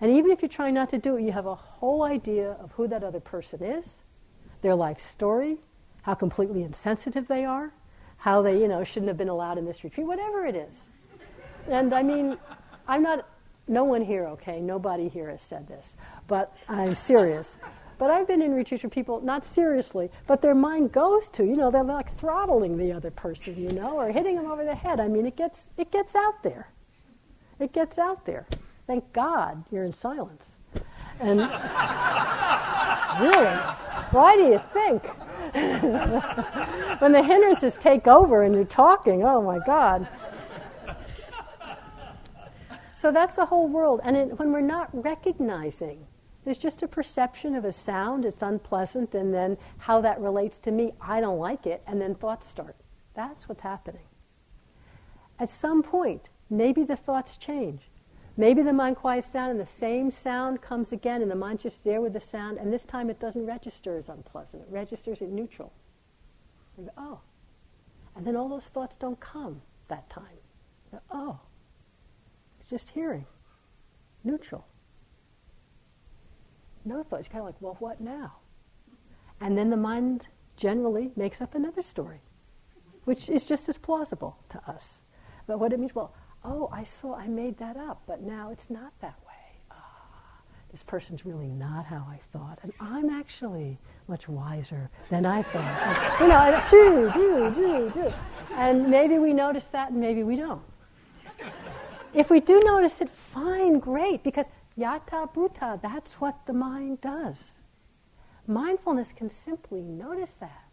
And 0.00 0.10
even 0.10 0.30
if 0.30 0.42
you're 0.42 0.48
trying 0.48 0.74
not 0.74 0.90
to 0.90 0.98
do 0.98 1.16
it, 1.16 1.22
you 1.22 1.32
have 1.32 1.46
a 1.46 1.54
whole 1.54 2.02
idea 2.02 2.52
of 2.60 2.72
who 2.72 2.86
that 2.88 3.02
other 3.02 3.20
person 3.20 3.62
is, 3.62 3.84
their 4.62 4.74
life 4.74 5.00
story, 5.00 5.58
how 6.02 6.14
completely 6.14 6.62
insensitive 6.62 7.28
they 7.28 7.44
are, 7.44 7.72
how 8.18 8.42
they, 8.42 8.58
you 8.58 8.68
know, 8.68 8.84
shouldn't 8.84 9.08
have 9.08 9.16
been 9.16 9.28
allowed 9.28 9.58
in 9.58 9.64
this 9.64 9.84
retreat, 9.84 10.06
whatever 10.06 10.46
it 10.46 10.54
is. 10.54 10.74
And 11.68 11.94
I 11.94 12.02
mean, 12.02 12.36
I'm 12.86 13.02
not, 13.02 13.26
no 13.68 13.84
one 13.84 14.02
here, 14.02 14.26
okay, 14.28 14.60
nobody 14.60 15.08
here 15.08 15.30
has 15.30 15.40
said 15.40 15.66
this, 15.66 15.96
but 16.28 16.54
I'm 16.68 16.94
serious. 16.94 17.56
But 17.98 18.10
I've 18.10 18.26
been 18.26 18.42
in 18.42 18.52
retreats 18.52 18.84
where 18.84 18.90
people, 18.90 19.22
not 19.22 19.46
seriously, 19.46 20.10
but 20.26 20.42
their 20.42 20.54
mind 20.54 20.92
goes 20.92 21.30
to, 21.30 21.44
you 21.44 21.56
know, 21.56 21.70
they're 21.70 21.82
like 21.82 22.14
throttling 22.18 22.76
the 22.76 22.92
other 22.92 23.10
person, 23.10 23.56
you 23.56 23.70
know, 23.70 23.98
or 23.98 24.12
hitting 24.12 24.36
them 24.36 24.46
over 24.46 24.64
the 24.64 24.74
head. 24.74 25.00
I 25.00 25.08
mean, 25.08 25.24
it 25.24 25.36
gets, 25.36 25.70
it 25.78 25.90
gets 25.90 26.14
out 26.14 26.42
there. 26.42 26.68
It 27.58 27.72
gets 27.72 27.96
out 27.98 28.26
there. 28.26 28.46
Thank 28.86 29.12
God 29.12 29.64
you're 29.70 29.84
in 29.84 29.92
silence. 29.92 30.44
And 31.20 31.38
really, 33.20 33.56
why 34.10 34.36
do 34.36 34.42
you 34.42 34.60
think? 34.72 35.04
when 37.00 37.12
the 37.12 37.22
hindrances 37.22 37.74
take 37.80 38.06
over 38.06 38.42
and 38.42 38.54
you're 38.54 38.64
talking, 38.64 39.24
oh 39.24 39.40
my 39.40 39.58
God. 39.64 40.08
So 42.94 43.12
that's 43.12 43.36
the 43.36 43.46
whole 43.46 43.68
world. 43.68 44.00
And 44.04 44.16
it, 44.16 44.38
when 44.38 44.52
we're 44.52 44.60
not 44.60 44.88
recognizing, 44.92 46.06
there's 46.44 46.58
just 46.58 46.82
a 46.82 46.88
perception 46.88 47.54
of 47.54 47.64
a 47.64 47.72
sound, 47.72 48.24
it's 48.24 48.42
unpleasant, 48.42 49.14
and 49.14 49.34
then 49.34 49.58
how 49.78 50.00
that 50.00 50.20
relates 50.20 50.58
to 50.60 50.70
me, 50.70 50.92
I 51.00 51.20
don't 51.20 51.38
like 51.38 51.66
it, 51.66 51.82
and 51.86 52.00
then 52.00 52.14
thoughts 52.14 52.48
start. 52.48 52.76
That's 53.14 53.48
what's 53.48 53.62
happening. 53.62 54.04
At 55.38 55.50
some 55.50 55.82
point, 55.82 56.28
maybe 56.48 56.84
the 56.84 56.96
thoughts 56.96 57.36
change. 57.36 57.90
Maybe 58.36 58.62
the 58.62 58.72
mind 58.72 58.96
quiets 58.96 59.28
down 59.28 59.50
and 59.50 59.58
the 59.58 59.64
same 59.66 60.10
sound 60.10 60.60
comes 60.60 60.92
again 60.92 61.22
and 61.22 61.30
the 61.30 61.36
mind's 61.36 61.62
just 61.62 61.82
there 61.84 62.02
with 62.02 62.12
the 62.12 62.20
sound 62.20 62.58
and 62.58 62.70
this 62.72 62.84
time 62.84 63.08
it 63.08 63.18
doesn't 63.18 63.46
register 63.46 63.96
as 63.96 64.08
unpleasant. 64.08 64.64
It 64.64 64.68
registers 64.70 65.22
as 65.22 65.30
neutral. 65.30 65.72
Go, 66.76 66.90
oh. 66.98 67.20
And 68.14 68.26
then 68.26 68.36
all 68.36 68.48
those 68.48 68.64
thoughts 68.64 68.96
don't 68.96 69.18
come 69.20 69.62
that 69.88 70.10
time. 70.10 70.38
Go, 70.90 71.00
oh. 71.10 71.40
It's 72.60 72.68
just 72.68 72.90
hearing. 72.90 73.24
Neutral. 74.22 74.66
No 76.84 77.02
thoughts. 77.02 77.28
Kind 77.28 77.40
of 77.40 77.46
like, 77.46 77.60
well, 77.60 77.76
what 77.78 78.00
now? 78.00 78.34
And 79.40 79.56
then 79.56 79.70
the 79.70 79.76
mind 79.76 80.28
generally 80.56 81.10
makes 81.16 81.40
up 81.40 81.54
another 81.54 81.82
story, 81.82 82.20
which 83.04 83.28
is 83.28 83.44
just 83.44 83.68
as 83.68 83.78
plausible 83.78 84.38
to 84.50 84.60
us. 84.70 85.04
But 85.46 85.58
what 85.58 85.72
it 85.72 85.80
means, 85.80 85.94
well, 85.94 86.12
oh, 86.46 86.70
I 86.72 86.84
saw, 86.84 87.14
I 87.16 87.26
made 87.26 87.58
that 87.58 87.76
up, 87.76 88.02
but 88.06 88.22
now 88.22 88.50
it's 88.50 88.70
not 88.70 88.92
that 89.00 89.18
way. 89.26 89.32
Ah, 89.70 90.40
this 90.70 90.82
person's 90.82 91.26
really 91.26 91.48
not 91.48 91.84
how 91.84 92.06
I 92.08 92.20
thought, 92.32 92.60
and 92.62 92.72
I'm 92.80 93.10
actually 93.10 93.78
much 94.08 94.28
wiser 94.28 94.88
than 95.10 95.26
I 95.26 95.42
thought. 95.42 95.82
And, 95.82 96.20
you 96.20 96.28
know, 96.28 96.62
do, 96.70 97.12
do, 97.14 97.54
do, 97.54 97.90
do. 97.90 98.14
And 98.54 98.88
maybe 98.88 99.18
we 99.18 99.32
notice 99.32 99.64
that, 99.72 99.90
and 99.90 100.00
maybe 100.00 100.22
we 100.22 100.36
don't. 100.36 100.62
If 102.14 102.30
we 102.30 102.40
do 102.40 102.60
notice 102.64 103.00
it, 103.00 103.10
fine, 103.10 103.78
great, 103.78 104.22
because 104.22 104.46
yatha 104.78 105.28
bhuta, 105.34 105.82
that's 105.82 106.14
what 106.14 106.46
the 106.46 106.52
mind 106.52 107.00
does. 107.00 107.36
Mindfulness 108.46 109.12
can 109.14 109.28
simply 109.28 109.82
notice 109.82 110.34
that. 110.38 110.65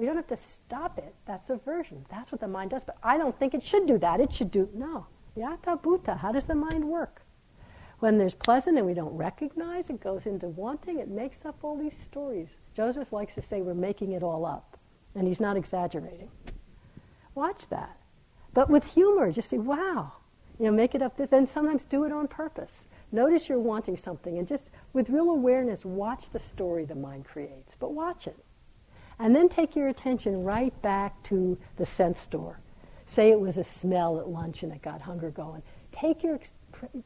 We 0.00 0.06
don't 0.06 0.16
have 0.16 0.28
to 0.28 0.38
stop 0.38 0.96
it. 0.96 1.14
That's 1.26 1.50
aversion. 1.50 2.06
That's 2.10 2.32
what 2.32 2.40
the 2.40 2.48
mind 2.48 2.70
does. 2.70 2.82
But 2.82 2.96
I 3.02 3.18
don't 3.18 3.38
think 3.38 3.52
it 3.52 3.62
should 3.62 3.86
do 3.86 3.98
that. 3.98 4.18
It 4.18 4.32
should 4.32 4.50
do, 4.50 4.66
no. 4.72 5.04
Yatha 5.36 5.78
bhuta. 5.78 6.16
How 6.16 6.32
does 6.32 6.46
the 6.46 6.54
mind 6.54 6.86
work? 6.86 7.20
When 7.98 8.16
there's 8.16 8.32
pleasant 8.32 8.78
and 8.78 8.86
we 8.86 8.94
don't 8.94 9.14
recognize, 9.14 9.90
it 9.90 10.00
goes 10.00 10.24
into 10.24 10.48
wanting. 10.48 11.00
It 11.00 11.10
makes 11.10 11.44
up 11.44 11.58
all 11.62 11.76
these 11.76 11.92
stories. 12.02 12.48
Joseph 12.74 13.12
likes 13.12 13.34
to 13.34 13.42
say 13.42 13.60
we're 13.60 13.74
making 13.74 14.12
it 14.12 14.22
all 14.22 14.46
up. 14.46 14.78
And 15.14 15.28
he's 15.28 15.38
not 15.38 15.58
exaggerating. 15.58 16.30
Watch 17.34 17.68
that. 17.68 17.98
But 18.54 18.70
with 18.70 18.84
humor, 18.84 19.30
just 19.30 19.50
say, 19.50 19.58
wow, 19.58 20.14
you 20.58 20.64
know, 20.64 20.72
make 20.72 20.94
it 20.94 21.02
up 21.02 21.18
this, 21.18 21.30
and 21.30 21.46
sometimes 21.46 21.84
do 21.84 22.04
it 22.04 22.12
on 22.12 22.26
purpose. 22.26 22.88
Notice 23.12 23.50
you're 23.50 23.58
wanting 23.58 23.98
something 23.98 24.38
and 24.38 24.48
just 24.48 24.70
with 24.94 25.10
real 25.10 25.28
awareness, 25.28 25.84
watch 25.84 26.30
the 26.32 26.38
story 26.38 26.86
the 26.86 26.94
mind 26.94 27.26
creates, 27.26 27.74
but 27.78 27.92
watch 27.92 28.26
it. 28.26 28.42
And 29.20 29.36
then 29.36 29.50
take 29.50 29.76
your 29.76 29.88
attention 29.88 30.44
right 30.44 30.72
back 30.80 31.22
to 31.24 31.58
the 31.76 31.84
sense 31.84 32.18
store. 32.20 32.58
Say 33.04 33.30
it 33.30 33.38
was 33.38 33.58
a 33.58 33.64
smell 33.64 34.18
at 34.18 34.28
lunch 34.28 34.62
and 34.62 34.72
it 34.72 34.80
got 34.80 35.02
hunger 35.02 35.30
going. 35.30 35.62
Take 35.92 36.22
your, 36.22 36.40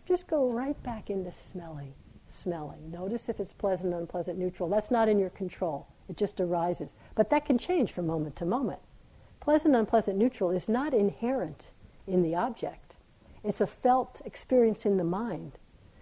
just 0.07 0.29
go 0.29 0.49
right 0.49 0.81
back 0.85 1.11
into 1.11 1.33
smelling, 1.33 1.93
smelling. 2.31 2.89
Notice 2.93 3.29
if 3.29 3.41
it's 3.41 3.53
pleasant, 3.53 3.93
unpleasant, 3.93 4.39
neutral. 4.39 4.69
That's 4.69 4.93
not 4.93 5.09
in 5.09 5.19
your 5.19 5.31
control. 5.31 5.89
It 6.09 6.17
just 6.17 6.41
arises. 6.41 6.91
But 7.17 7.31
that 7.31 7.47
can 7.47 7.59
change 7.59 7.91
from 7.91 8.07
moment 8.07 8.37
to 8.37 8.45
moment. 8.45 8.81
Pleasant, 9.41 9.75
unpleasant, 9.75 10.17
neutral 10.17 10.53
is 10.53 10.69
not 10.69 10.95
inherent 10.95 11.73
in 12.07 12.23
the 12.23 12.37
object. 12.37 12.95
It's 13.43 13.61
a 13.61 13.67
felt 13.67 14.23
experience 14.25 14.87
in 14.87 14.99
the 14.99 15.05
mind. 15.05 15.59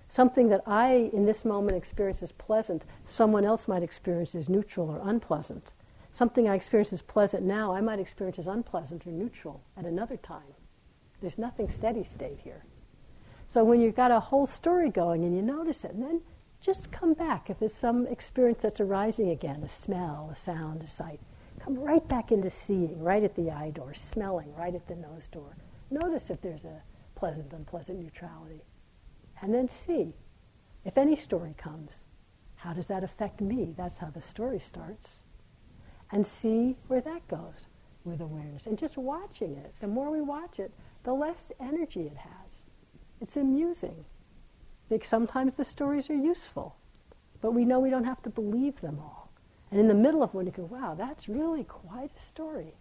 Something 0.09 0.49
that 0.51 0.63
I, 0.67 1.11
in 1.15 1.25
this 1.25 1.43
moment, 1.43 1.79
experience 1.79 2.23
as 2.23 2.33
pleasant, 2.33 2.85
someone 3.07 3.47
else 3.47 3.67
might 3.67 3.83
experience 3.83 4.35
as 4.35 4.51
neutral 4.51 4.91
or 4.91 5.01
unpleasant. 5.03 5.73
Something 6.13 6.47
I 6.47 6.55
experience 6.55 6.93
as 6.93 7.01
pleasant 7.01 7.43
now, 7.43 7.75
I 7.75 7.81
might 7.81 7.99
experience 7.99 8.39
as 8.39 8.47
unpleasant 8.47 9.07
or 9.07 9.11
neutral 9.11 9.63
at 9.77 9.87
another 9.87 10.19
time. 10.19 10.55
There's 11.23 11.39
nothing 11.39 11.71
steady 11.71 12.05
state 12.05 12.41
here. 12.45 12.65
So 13.47 13.65
when 13.65 13.81
you've 13.81 13.97
got 13.97 14.11
a 14.11 14.21
whole 14.21 14.47
story 14.47 14.91
going 14.91 15.25
and 15.25 15.35
you 15.35 15.43
notice 15.43 15.85
it, 15.85 15.93
and 15.93 16.03
then 16.03 16.21
just 16.61 16.93
come 16.93 17.15
back. 17.15 17.51
If 17.51 17.59
there's 17.59 17.75
some 17.75 18.07
experience 18.07 18.61
that's 18.63 18.81
arising 18.81 19.31
again, 19.31 19.63
a 19.63 19.69
smell, 19.69 20.31
a 20.33 20.37
sound, 20.37 20.83
a 20.83 20.87
sight, 20.87 21.21
come 21.59 21.77
right 21.77 22.07
back 22.09 22.31
into 22.31 22.51
seeing, 22.51 23.03
right 23.03 23.25
at 23.25 23.35
the 23.35 23.51
eye 23.51 23.71
door, 23.71 23.95
smelling, 23.95 24.55
right 24.55 24.75
at 24.75 24.87
the 24.87 24.95
nose 24.95 25.29
door. 25.29 25.57
Notice 25.91 26.31
if 26.31 26.41
there's 26.41 26.65
a 26.65 26.83
pleasant, 27.15 27.53
unpleasant 27.53 27.99
neutrality. 27.99 28.63
And 29.41 29.53
then 29.53 29.69
see 29.69 30.15
if 30.85 30.99
any 30.99 31.17
story 31.17 31.55
comes, 31.57 32.05
how 32.57 32.73
does 32.73 32.87
that 32.87 33.03
affect 33.03 33.41
me? 33.41 33.75
That's 33.77 33.99
how 33.99 34.11
the 34.11 34.23
story 34.23 34.61
starts. 34.61 35.22
And 36.13 36.27
see 36.27 36.77
where 36.87 37.01
that 37.01 37.27
goes 37.27 37.67
with 38.05 38.21
awareness. 38.21 38.67
And 38.67 38.79
just 38.79 38.97
watching 38.97 39.57
it. 39.57 39.75
The 39.81 39.89
more 39.89 40.11
we 40.11 40.21
watch 40.21 40.61
it, 40.61 40.71
the 41.05 41.15
less 41.15 41.51
energy 41.59 42.03
it 42.03 42.19
has. 42.19 42.63
It's 43.21 43.37
amusing. 43.37 44.05
Like 44.91 45.05
sometimes 45.05 45.55
the 45.57 45.65
stories 45.65 46.11
are 46.11 46.15
useful, 46.15 46.77
but 47.41 47.55
we 47.55 47.65
know 47.65 47.81
we 47.81 47.91
don't 47.91 48.05
have 48.05 48.23
to 48.25 48.31
believe 48.31 48.81
them 48.81 48.99
all. 49.01 49.31
And 49.71 49.81
in 49.81 49.89
the 49.89 49.95
middle 49.95 50.23
of 50.23 50.35
one, 50.35 50.45
you 50.45 50.53
go, 50.53 50.65
wow, 50.65 50.95
that's 50.95 51.31
really 51.31 51.65
quite 51.65 52.11
a 52.19 52.23
story. 52.23 52.75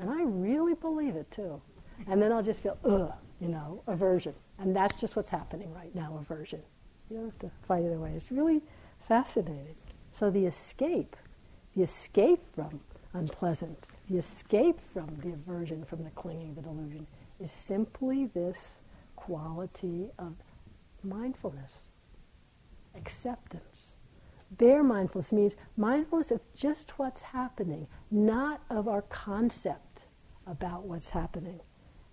And 0.00 0.08
I 0.08 0.22
really 0.22 0.74
believe 0.74 1.16
it 1.16 1.28
too. 1.32 1.60
And 2.06 2.22
then 2.22 2.30
I'll 2.30 2.42
just 2.42 2.60
feel, 2.60 2.78
ugh, 2.84 3.12
you 3.40 3.48
know, 3.48 3.82
aversion. 3.88 4.34
And 4.58 4.76
that's 4.76 4.94
just 4.94 5.16
what's 5.16 5.30
happening 5.30 5.74
right 5.74 5.92
now, 5.94 6.16
aversion. 6.18 6.62
You 7.10 7.16
don't 7.16 7.26
have 7.26 7.38
to 7.40 7.50
fight 7.66 7.82
it 7.82 7.92
away. 7.92 8.12
It's 8.14 8.30
really 8.30 8.62
fascinating. 9.08 9.74
So 10.12 10.30
the 10.30 10.46
escape, 10.46 11.16
the 11.80 11.84
escape 11.84 12.40
from 12.54 12.78
unpleasant, 13.14 13.86
the 14.10 14.18
escape 14.18 14.78
from 14.92 15.08
the 15.24 15.30
aversion, 15.30 15.82
from 15.82 16.04
the 16.04 16.10
clinging, 16.10 16.54
the 16.54 16.60
delusion, 16.60 17.06
is 17.42 17.50
simply 17.50 18.26
this 18.26 18.80
quality 19.16 20.10
of 20.18 20.34
mindfulness, 21.02 21.72
acceptance. 22.94 23.94
Bare 24.58 24.82
mindfulness 24.82 25.32
means 25.32 25.56
mindfulness 25.78 26.30
of 26.30 26.42
just 26.54 26.98
what's 26.98 27.22
happening, 27.22 27.86
not 28.10 28.60
of 28.68 28.86
our 28.86 29.00
concept 29.02 30.02
about 30.46 30.82
what's 30.82 31.08
happening. 31.08 31.60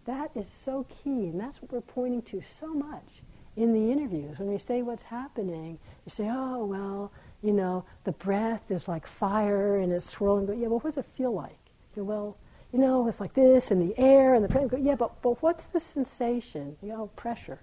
That 0.05 0.31
is 0.33 0.47
so 0.47 0.85
key, 1.03 1.27
and 1.27 1.37
that's 1.37 1.61
what 1.61 1.73
we're 1.73 1.81
pointing 1.81 2.21
to 2.21 2.41
so 2.57 2.73
much 2.73 3.21
in 3.57 3.73
the 3.73 3.91
interviews. 3.91 4.39
When 4.39 4.47
we 4.47 4.59
say 4.59 4.81
what's 4.81 5.03
happening, 5.03 5.77
you 6.05 6.09
say, 6.09 6.29
oh, 6.31 6.63
well, 6.63 7.11
you 7.41 7.53
know, 7.53 7.85
the 8.03 8.11
breath 8.13 8.69
is 8.69 8.87
like 8.87 9.05
fire 9.05 9.77
and 9.77 9.91
it's 9.91 10.09
swirling. 10.09 10.45
But 10.45 10.57
yeah, 10.57 10.67
well, 10.67 10.79
what 10.79 10.95
does 10.95 10.97
it 10.97 11.05
feel 11.15 11.33
like? 11.33 11.57
You 11.95 12.03
go, 12.03 12.03
well, 12.03 12.37
you 12.73 12.79
know, 12.79 13.07
it's 13.07 13.19
like 13.19 13.33
this 13.33 13.71
and 13.71 13.81
the 13.81 13.97
air 13.97 14.33
and 14.33 14.43
the 14.43 14.49
pressure. 14.49 14.67
Go, 14.67 14.77
yeah, 14.77 14.95
but, 14.95 15.21
but 15.21 15.41
what's 15.41 15.65
the 15.65 15.79
sensation? 15.79 16.75
You 16.81 16.89
know, 16.89 17.01
oh, 17.03 17.07
pressure. 17.15 17.59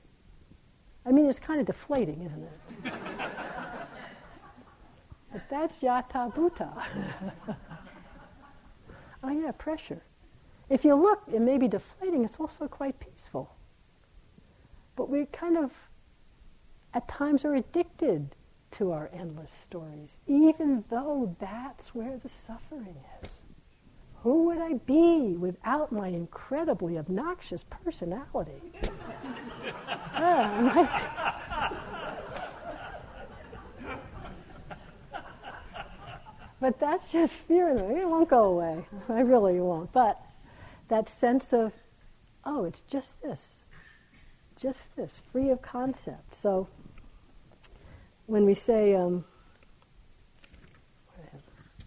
I 1.04 1.12
mean, 1.12 1.26
it's 1.26 1.38
kind 1.38 1.60
of 1.60 1.66
deflating, 1.66 2.22
isn't 2.22 2.42
it? 2.42 2.52
but 5.32 5.42
that's 5.50 5.82
yatha 5.82 6.32
bhuta. 6.34 6.70
oh, 9.22 9.28
yeah, 9.28 9.52
pressure. 9.52 10.02
If 10.70 10.84
you 10.84 10.94
look, 10.94 11.22
it 11.32 11.42
may 11.42 11.58
be 11.58 11.68
deflating, 11.68 12.24
it's 12.24 12.40
also 12.40 12.66
quite 12.68 12.98
peaceful. 12.98 13.54
But 14.96 15.10
we 15.10 15.26
kind 15.26 15.58
of, 15.58 15.72
at 16.94 17.06
times, 17.06 17.44
are 17.44 17.54
addicted 17.54 18.34
to 18.74 18.92
our 18.92 19.10
endless 19.12 19.50
stories, 19.62 20.16
even 20.26 20.84
though 20.90 21.34
that's 21.38 21.94
where 21.94 22.18
the 22.22 22.30
suffering 22.46 22.96
is. 23.22 23.30
Who 24.22 24.44
would 24.44 24.58
I 24.58 24.74
be 24.74 25.36
without 25.38 25.92
my 25.92 26.08
incredibly 26.08 26.98
obnoxious 26.98 27.64
personality? 27.68 28.60
Ah, 30.16 31.72
but 36.60 36.78
that's 36.78 37.06
just 37.10 37.32
fear. 37.32 37.70
It 37.70 38.08
won't 38.08 38.28
go 38.28 38.44
away. 38.44 38.86
I 39.08 39.20
really 39.20 39.58
won't. 39.60 39.92
But 39.92 40.20
that 40.88 41.08
sense 41.08 41.52
of, 41.52 41.72
oh, 42.44 42.64
it's 42.64 42.82
just 42.82 43.20
this, 43.22 43.64
just 44.56 44.94
this, 44.94 45.20
free 45.32 45.50
of 45.50 45.62
concept. 45.62 46.36
So 46.36 46.68
when 48.26 48.44
we 48.44 48.54
say, 48.54 48.94
um, 48.94 49.24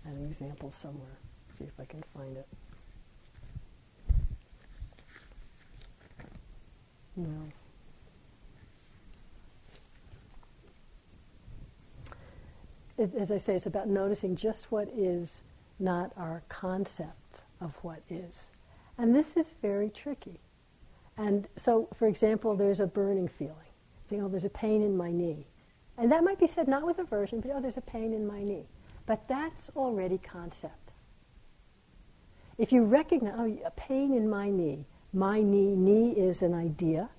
I 0.05 0.09
have 0.09 0.17
an 0.17 0.25
example 0.25 0.71
somewhere, 0.71 1.17
see 1.57 1.65
if 1.65 1.79
I 1.79 1.85
can 1.85 2.03
find 2.13 2.37
it. 2.37 2.47
No. 7.15 7.27
It, 12.97 13.13
as 13.15 13.31
I 13.31 13.37
say, 13.37 13.55
it's 13.55 13.65
about 13.65 13.87
noticing 13.87 14.35
just 14.35 14.71
what 14.71 14.87
is, 14.95 15.41
not 15.79 16.11
our 16.17 16.43
concept 16.49 17.43
of 17.61 17.73
what 17.81 18.01
is. 18.09 18.51
And 18.97 19.15
this 19.15 19.37
is 19.37 19.53
very 19.61 19.89
tricky. 19.89 20.39
And 21.17 21.47
so, 21.55 21.87
for 21.95 22.07
example, 22.07 22.55
there's 22.55 22.79
a 22.79 22.87
burning 22.87 23.27
feeling. 23.27 23.55
You 24.09 24.17
know, 24.17 24.27
there's 24.27 24.45
a 24.45 24.49
pain 24.49 24.81
in 24.81 24.95
my 24.95 25.11
knee. 25.11 25.45
And 25.97 26.11
that 26.11 26.23
might 26.23 26.39
be 26.39 26.47
said 26.47 26.67
not 26.67 26.85
with 26.85 26.99
aversion, 26.99 27.41
but 27.41 27.51
oh, 27.53 27.61
there's 27.61 27.77
a 27.77 27.81
pain 27.81 28.13
in 28.13 28.27
my 28.27 28.43
knee. 28.43 28.65
But 29.05 29.27
that's 29.27 29.69
already 29.75 30.17
concept. 30.17 30.91
If 32.57 32.71
you 32.71 32.83
recognize, 32.83 33.35
oh, 33.37 33.57
a 33.65 33.71
pain 33.71 34.13
in 34.13 34.29
my 34.29 34.49
knee, 34.49 34.85
my 35.13 35.41
knee, 35.41 35.75
knee 35.75 36.11
is 36.11 36.41
an 36.41 36.53
idea. 36.53 37.09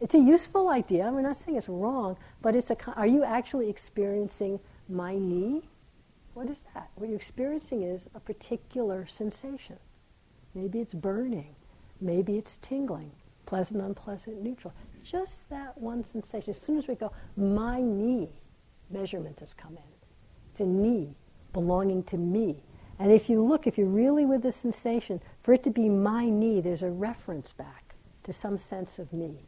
It's 0.00 0.14
a 0.14 0.18
useful 0.18 0.68
idea. 0.68 1.10
We're 1.12 1.22
not 1.22 1.36
saying 1.36 1.56
it's 1.58 1.68
wrong, 1.68 2.16
but 2.42 2.56
it's 2.56 2.70
a, 2.70 2.76
are 2.96 3.06
you 3.06 3.24
actually 3.24 3.68
experiencing 3.68 4.60
my 4.88 5.16
knee? 5.16 5.68
What 6.34 6.48
is 6.48 6.58
that? 6.74 6.90
What 6.94 7.08
you're 7.08 7.18
experiencing 7.18 7.82
is 7.82 8.02
a 8.14 8.20
particular 8.20 9.06
sensation. 9.06 9.76
Maybe 10.54 10.80
it's 10.80 10.94
burning. 10.94 11.54
Maybe 12.00 12.36
it's 12.36 12.58
tingling. 12.62 13.12
Pleasant, 13.46 13.80
unpleasant, 13.82 14.42
neutral. 14.42 14.72
Just 15.04 15.48
that 15.50 15.76
one 15.78 16.04
sensation. 16.04 16.50
As 16.50 16.60
soon 16.60 16.78
as 16.78 16.86
we 16.86 16.94
go, 16.94 17.12
my 17.36 17.80
knee, 17.80 18.28
measurement 18.90 19.38
has 19.40 19.54
come 19.54 19.72
in. 19.72 19.82
It's 20.50 20.60
a 20.60 20.64
knee 20.64 21.14
belonging 21.52 22.02
to 22.04 22.16
me. 22.16 22.62
And 22.98 23.10
if 23.10 23.30
you 23.30 23.42
look, 23.42 23.66
if 23.66 23.78
you're 23.78 23.86
really 23.86 24.26
with 24.26 24.42
the 24.42 24.52
sensation, 24.52 25.20
for 25.42 25.54
it 25.54 25.62
to 25.64 25.70
be 25.70 25.88
my 25.88 26.28
knee, 26.28 26.60
there's 26.60 26.82
a 26.82 26.90
reference 26.90 27.52
back 27.52 27.94
to 28.24 28.32
some 28.32 28.58
sense 28.58 28.98
of 28.98 29.12
me. 29.12 29.46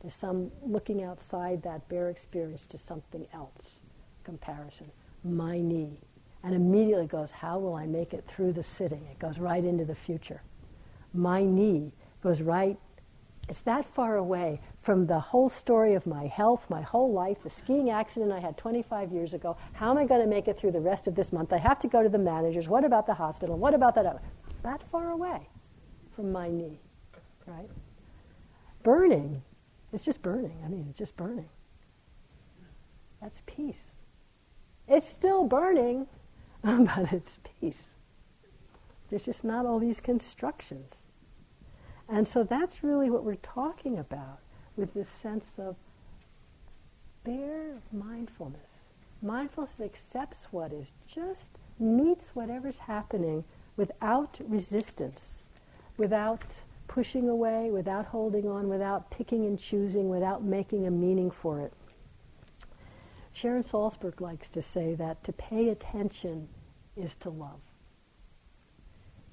There's 0.00 0.14
some 0.14 0.52
looking 0.62 1.02
outside 1.02 1.62
that 1.62 1.88
bare 1.88 2.10
experience 2.10 2.66
to 2.66 2.78
something 2.78 3.26
else 3.32 3.80
comparison. 4.22 4.90
My 5.24 5.58
knee 5.58 5.98
and 6.44 6.54
immediately 6.54 7.06
goes, 7.06 7.30
How 7.32 7.58
will 7.58 7.74
I 7.74 7.86
make 7.86 8.14
it 8.14 8.24
through 8.28 8.52
the 8.52 8.62
sitting? 8.62 9.04
It 9.10 9.18
goes 9.18 9.38
right 9.38 9.64
into 9.64 9.84
the 9.84 9.94
future. 9.94 10.42
My 11.12 11.42
knee 11.42 11.92
goes 12.22 12.40
right, 12.40 12.78
it's 13.48 13.60
that 13.60 13.86
far 13.86 14.16
away 14.16 14.60
from 14.82 15.06
the 15.06 15.20
whole 15.20 15.48
story 15.48 15.94
of 15.94 16.06
my 16.06 16.26
health, 16.26 16.64
my 16.68 16.82
whole 16.82 17.12
life, 17.12 17.42
the 17.44 17.50
skiing 17.50 17.90
accident 17.90 18.32
I 18.32 18.40
had 18.40 18.56
25 18.56 19.12
years 19.12 19.34
ago. 19.34 19.56
How 19.72 19.90
am 19.90 19.98
I 19.98 20.04
going 20.04 20.20
to 20.20 20.26
make 20.26 20.48
it 20.48 20.58
through 20.58 20.72
the 20.72 20.80
rest 20.80 21.06
of 21.06 21.14
this 21.14 21.32
month? 21.32 21.52
I 21.52 21.58
have 21.58 21.78
to 21.80 21.88
go 21.88 22.02
to 22.02 22.08
the 22.08 22.18
managers. 22.18 22.66
What 22.66 22.84
about 22.84 23.06
the 23.06 23.14
hospital? 23.14 23.56
What 23.56 23.72
about 23.72 23.94
that? 23.94 24.22
That 24.62 24.82
far 24.90 25.10
away 25.10 25.48
from 26.16 26.32
my 26.32 26.48
knee, 26.48 26.80
right? 27.46 27.68
Burning, 28.82 29.42
it's 29.92 30.04
just 30.04 30.22
burning. 30.22 30.56
I 30.64 30.68
mean, 30.68 30.86
it's 30.90 30.98
just 30.98 31.16
burning. 31.16 31.48
That's 33.20 33.40
peace. 33.46 34.00
It's 34.88 35.08
still 35.08 35.44
burning, 35.44 36.08
but 36.62 37.12
it's 37.12 37.38
peace. 37.60 37.90
There's 39.08 39.24
just 39.24 39.44
not 39.44 39.66
all 39.66 39.78
these 39.78 40.00
constructions. 40.00 41.05
And 42.08 42.26
so 42.26 42.44
that's 42.44 42.84
really 42.84 43.10
what 43.10 43.24
we're 43.24 43.34
talking 43.36 43.98
about 43.98 44.38
with 44.76 44.94
this 44.94 45.08
sense 45.08 45.52
of 45.58 45.76
bare 47.24 47.78
mindfulness. 47.92 48.60
Mindfulness 49.22 49.74
that 49.78 49.84
accepts 49.84 50.46
what 50.50 50.72
is, 50.72 50.92
just 51.08 51.58
meets 51.78 52.28
whatever's 52.34 52.78
happening 52.78 53.44
without 53.76 54.38
resistance, 54.46 55.42
without 55.96 56.44
pushing 56.86 57.28
away, 57.28 57.70
without 57.70 58.06
holding 58.06 58.48
on, 58.48 58.68
without 58.68 59.10
picking 59.10 59.44
and 59.44 59.58
choosing, 59.58 60.08
without 60.08 60.44
making 60.44 60.86
a 60.86 60.90
meaning 60.90 61.30
for 61.30 61.60
it. 61.60 61.72
Sharon 63.32 63.64
Salzberg 63.64 64.20
likes 64.20 64.48
to 64.50 64.62
say 64.62 64.94
that 64.94 65.24
to 65.24 65.32
pay 65.32 65.68
attention 65.68 66.48
is 66.96 67.14
to 67.16 67.28
love. 67.28 67.60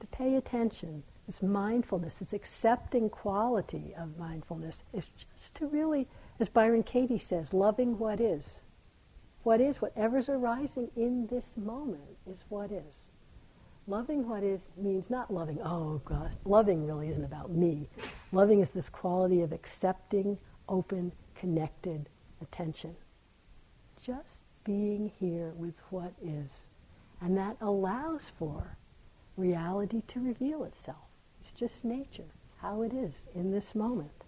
To 0.01 0.07
pay 0.07 0.35
attention, 0.35 1.03
this 1.27 1.41
mindfulness, 1.41 2.15
this 2.15 2.33
accepting 2.33 3.09
quality 3.09 3.93
of 3.97 4.17
mindfulness, 4.17 4.83
is 4.93 5.07
just 5.37 5.55
to 5.55 5.67
really, 5.67 6.07
as 6.39 6.49
Byron 6.49 6.83
Katie 6.83 7.19
says, 7.19 7.53
loving 7.53 7.97
what 7.97 8.19
is. 8.19 8.61
What 9.43 9.61
is, 9.61 9.81
whatever's 9.81 10.29
arising 10.29 10.89
in 10.95 11.27
this 11.27 11.57
moment 11.57 12.17
is 12.29 12.43
what 12.49 12.71
is. 12.71 13.05
Loving 13.87 14.27
what 14.27 14.43
is 14.43 14.61
means 14.77 15.09
not 15.09 15.33
loving, 15.33 15.59
oh 15.61 16.01
gosh, 16.05 16.31
loving 16.45 16.85
really 16.85 17.09
isn't 17.09 17.23
about 17.23 17.51
me. 17.51 17.89
Loving 18.31 18.61
is 18.61 18.69
this 18.69 18.87
quality 18.87 19.41
of 19.41 19.51
accepting, 19.51 20.37
open, 20.69 21.11
connected 21.35 22.07
attention. 22.41 22.95
Just 24.01 24.39
being 24.63 25.11
here 25.19 25.51
with 25.57 25.75
what 25.89 26.13
is. 26.23 26.67
And 27.21 27.37
that 27.37 27.57
allows 27.59 28.23
for 28.37 28.77
reality 29.35 30.01
to 30.07 30.21
reveal 30.21 30.63
itself. 30.63 30.97
Just 31.55 31.85
nature, 31.85 32.31
how 32.57 32.81
it 32.81 32.93
is 32.93 33.27
in 33.35 33.51
this 33.51 33.75
moment. 33.75 34.25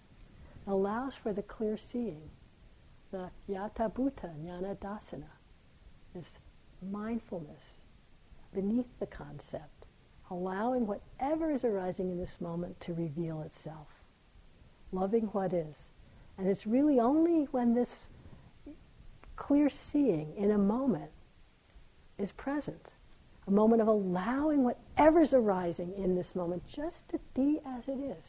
Allows 0.66 1.14
for 1.14 1.32
the 1.32 1.42
clear 1.42 1.76
seeing, 1.76 2.30
the 3.10 3.30
yatha 3.48 3.92
bhuta 3.92 4.30
jnana 4.42 4.76
dassana, 4.76 5.30
this 6.14 6.26
mindfulness 6.90 7.62
beneath 8.54 8.98
the 8.98 9.06
concept, 9.06 9.86
allowing 10.30 10.86
whatever 10.86 11.50
is 11.50 11.64
arising 11.64 12.10
in 12.10 12.18
this 12.18 12.40
moment 12.40 12.80
to 12.80 12.94
reveal 12.94 13.42
itself, 13.42 13.88
loving 14.92 15.24
what 15.26 15.52
is. 15.52 15.76
And 16.38 16.48
it's 16.48 16.66
really 16.66 17.00
only 17.00 17.44
when 17.50 17.74
this 17.74 17.96
clear 19.36 19.68
seeing 19.68 20.34
in 20.36 20.50
a 20.50 20.58
moment 20.58 21.10
is 22.18 22.32
present, 22.32 22.92
a 23.46 23.50
moment 23.50 23.80
of 23.80 23.88
allowing 23.88 24.64
whatever's 24.64 25.32
arising 25.32 25.92
in 25.96 26.14
this 26.16 26.34
moment 26.34 26.62
just 26.66 27.08
to 27.08 27.20
be 27.34 27.60
as 27.64 27.88
it 27.88 27.98
is, 27.98 28.24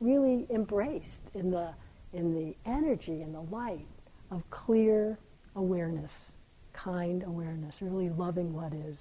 really 0.00 0.46
embraced 0.50 1.20
in 1.34 1.50
the, 1.50 1.70
in 2.12 2.34
the 2.34 2.56
energy 2.68 3.22
and 3.22 3.34
the 3.34 3.42
light 3.42 3.86
of 4.30 4.48
clear 4.50 5.18
awareness 5.54 6.32
kind 6.72 7.22
awareness, 7.24 7.82
really 7.82 8.08
loving 8.08 8.54
what 8.54 8.72
is. 8.72 8.98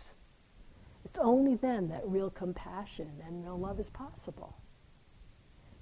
It's 1.06 1.20
only 1.20 1.56
then 1.56 1.90
that 1.90 2.04
real 2.06 2.30
compassion 2.30 3.10
and 3.26 3.44
real 3.44 3.58
love 3.58 3.80
is 3.80 3.90
possible. 3.90 4.56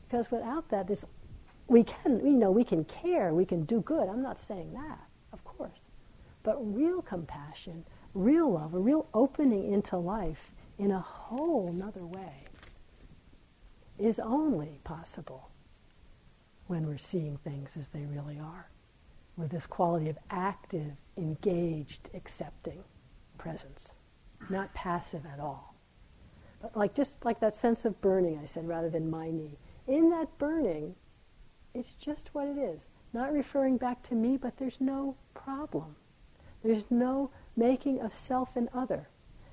Because 0.08 0.32
without 0.32 0.70
that, 0.70 0.88
this, 0.88 1.06
we 1.68 1.84
can, 1.84 2.26
you 2.26 2.38
know, 2.38 2.52
we 2.52 2.64
can 2.64 2.84
care, 2.86 3.34
we 3.34 3.46
can 3.46 3.64
do 3.66 3.82
good. 3.82 4.08
I'm 4.08 4.22
not 4.22 4.40
saying 4.40 4.74
that, 4.74 5.00
of 5.34 5.44
course. 5.44 5.80
But 6.44 6.58
real 6.60 7.02
compassion, 7.02 7.84
real 8.14 8.54
love, 8.54 8.74
a 8.74 8.80
real 8.80 9.08
opening 9.14 9.72
into 9.72 9.98
life 9.98 10.54
in 10.78 10.92
a 10.92 11.00
whole 11.00 11.72
nother 11.74 12.06
way 12.06 12.46
is 13.98 14.20
only 14.20 14.80
possible 14.84 15.50
when 16.68 16.86
we're 16.86 16.98
seeing 16.98 17.38
things 17.38 17.76
as 17.80 17.90
they 17.90 18.06
really 18.06 18.40
are 18.40 18.70
with 19.38 19.52
this 19.52 19.66
quality 19.68 20.10
of 20.10 20.18
active, 20.30 20.92
engaged, 21.16 22.10
accepting 22.14 22.84
presence, 23.38 23.94
not 24.50 24.74
passive 24.74 25.26
at 25.32 25.40
all. 25.40 25.76
But 26.62 26.76
like 26.76 26.96
just 26.96 27.24
like 27.24 27.40
that 27.40 27.56
sense 27.56 27.86
of 27.86 28.02
burning, 28.02 28.40
I 28.42 28.46
said, 28.46 28.68
rather 28.68 28.90
than 28.90 29.10
my 29.10 29.30
knee. 29.30 29.58
In 29.88 30.10
that 30.10 30.38
burning, 30.40 30.96
it's 31.74 31.94
just 31.94 32.34
what 32.34 32.48
it 32.48 32.58
is. 32.58 32.90
Not 33.14 33.32
referring 33.32 33.78
back 33.78 34.02
to 34.04 34.16
me, 34.16 34.38
but 34.38 34.58
there's 34.58 34.82
no 34.82 35.16
problem. 35.34 35.96
There's 36.64 36.86
no 36.90 37.30
making 37.58 38.00
of 38.00 38.14
self 38.14 38.56
and 38.56 38.70
other. 38.74 39.10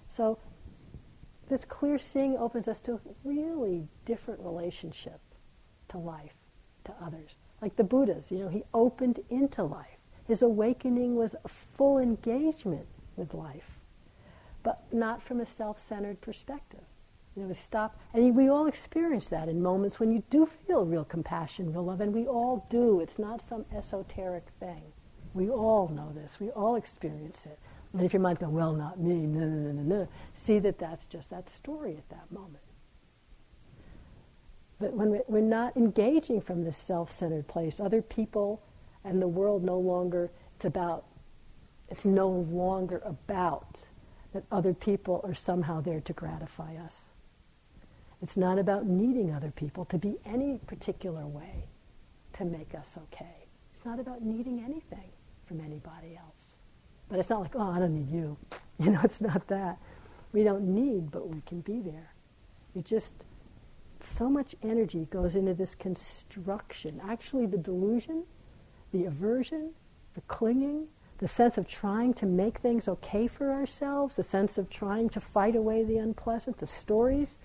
So 0.07 0.39
this 1.49 1.65
clear 1.65 1.99
seeing 1.99 2.37
opens 2.37 2.69
us 2.69 2.81
to 2.83 2.95
a 2.95 3.01
really 3.25 3.89
different 4.05 4.41
relationship 4.41 5.21
to 5.89 5.99
life, 5.99 6.35
to 6.85 6.95
others 7.03 7.35
like 7.65 7.77
the 7.77 7.85
Buddhas, 7.85 8.31
you 8.31 8.41
know, 8.41 8.49
he 8.49 8.63
opened 8.75 9.21
into 9.31 9.63
life. 9.63 9.97
His 10.29 10.43
awakening 10.43 11.17
was 11.17 11.35
a 11.45 11.49
full 11.49 11.99
engagement 11.99 12.87
with 13.17 13.33
life, 13.33 13.81
but 14.63 14.83
not 14.93 15.23
from 15.23 15.41
a 15.41 15.47
self-centered 15.47 16.21
perspective. 16.21 16.85
It 17.35 17.49
was 17.49 17.59
stop, 17.59 17.99
and 18.13 18.37
we 18.37 18.49
all 18.49 18.67
experience 18.67 19.29
that 19.29 19.49
in 19.49 19.63
moments 19.63 19.99
when 19.99 20.13
you 20.13 20.23
do 20.29 20.47
feel 20.47 20.85
real 20.85 21.05
compassion, 21.05 21.73
real 21.73 21.87
love, 21.87 22.03
and 22.03 22.13
we 22.13 22.27
all 22.27 22.67
do. 22.69 23.01
It's 23.01 23.19
not 23.19 23.41
some 23.49 23.65
esoteric 23.75 24.45
thing. 24.61 24.83
We 25.33 25.49
all 25.49 25.89
know 25.89 26.13
this. 26.15 26.39
We 26.39 26.51
all 26.51 26.77
experience 26.77 27.47
it. 27.47 27.59
And 27.95 28.05
if 28.05 28.13
your 28.13 28.21
mind's 28.21 28.41
going, 28.41 28.53
well, 28.53 28.73
not 28.73 28.99
me, 28.99 29.15
no, 29.15 29.47
no, 29.47 29.71
no, 29.71 29.73
no, 29.73 29.83
no, 29.83 30.09
see 30.35 30.59
that 30.59 30.79
that's 30.79 31.07
just 31.07 31.31
that 31.31 31.49
story 31.49 31.97
at 31.97 32.09
that 32.11 32.31
moment. 32.33 32.63
But 34.81 34.95
when 34.95 35.23
we're 35.29 35.41
not 35.41 35.77
engaging 35.77 36.41
from 36.41 36.65
this 36.65 36.77
self-centered 36.77 37.47
place, 37.47 37.79
other 37.79 38.03
people 38.03 38.61
and 39.05 39.23
the 39.23 39.29
world 39.29 39.63
no 39.63 39.79
longer, 39.79 40.31
it's 40.57 40.65
about, 40.65 41.05
it's 41.89 42.05
no 42.05 42.29
longer 42.29 43.01
about 43.05 43.83
that 44.33 44.43
other 44.51 44.75
people 44.75 45.21
are 45.23 45.35
somehow 45.35 45.81
there 45.81 46.01
to 46.01 46.13
gratify 46.13 46.75
us. 46.75 47.05
It's 48.21 48.37
not 48.37 48.59
about 48.59 48.87
needing 48.87 49.33
other 49.33 49.53
people 49.53 49.85
to 49.85 49.99
be 49.99 50.17
any 50.25 50.59
particular 50.67 51.27
way 51.27 51.69
to 52.39 52.45
make 52.45 52.75
us 52.75 52.99
okay. 53.05 53.47
It's 53.73 53.85
not 53.85 54.01
about 54.01 54.23
needing 54.23 54.59
anything 54.65 55.11
from 55.47 55.61
anybody 55.61 56.17
else. 56.17 56.34
But 57.15 57.21
it's 57.21 57.31
not 57.31 57.43
like, 57.43 57.55
oh, 57.55 57.71
I 57.71 57.79
don't 57.79 57.95
need 57.95 58.11
you. 58.11 58.37
You 58.81 58.91
know, 58.91 59.01
it's 59.05 59.21
not 59.21 59.47
that. 59.47 59.79
We 60.33 60.43
don't 60.43 60.75
need, 60.75 61.13
but 61.13 61.29
we 61.29 61.43
can 61.47 61.61
be 61.61 61.79
there. 61.79 62.13
We 62.75 62.83
just 62.83 63.13
so 64.01 64.29
much 64.29 64.57
energy 64.65 65.07
goes 65.13 65.37
into 65.37 65.55
this 65.55 65.77
construction. 65.77 67.01
Actually, 67.09 67.47
the 67.47 67.57
delusion, 67.57 68.25
the 68.91 69.05
aversion, 69.05 69.71
the 70.15 70.23
clinging, 70.23 70.89
the 71.19 71.29
sense 71.29 71.57
of 71.57 71.69
trying 71.69 72.15
to 72.15 72.27
make 72.27 72.59
things 72.59 72.89
okay 72.89 73.29
for 73.29 73.53
ourselves, 73.53 74.17
the 74.17 74.25
sense 74.25 74.59
of 74.59 74.69
trying 74.69 75.09
to 75.11 75.21
fight 75.21 75.55
away 75.55 75.85
the 75.85 75.99
unpleasant, 75.99 76.59
the 76.59 76.67
stories. 76.67 77.39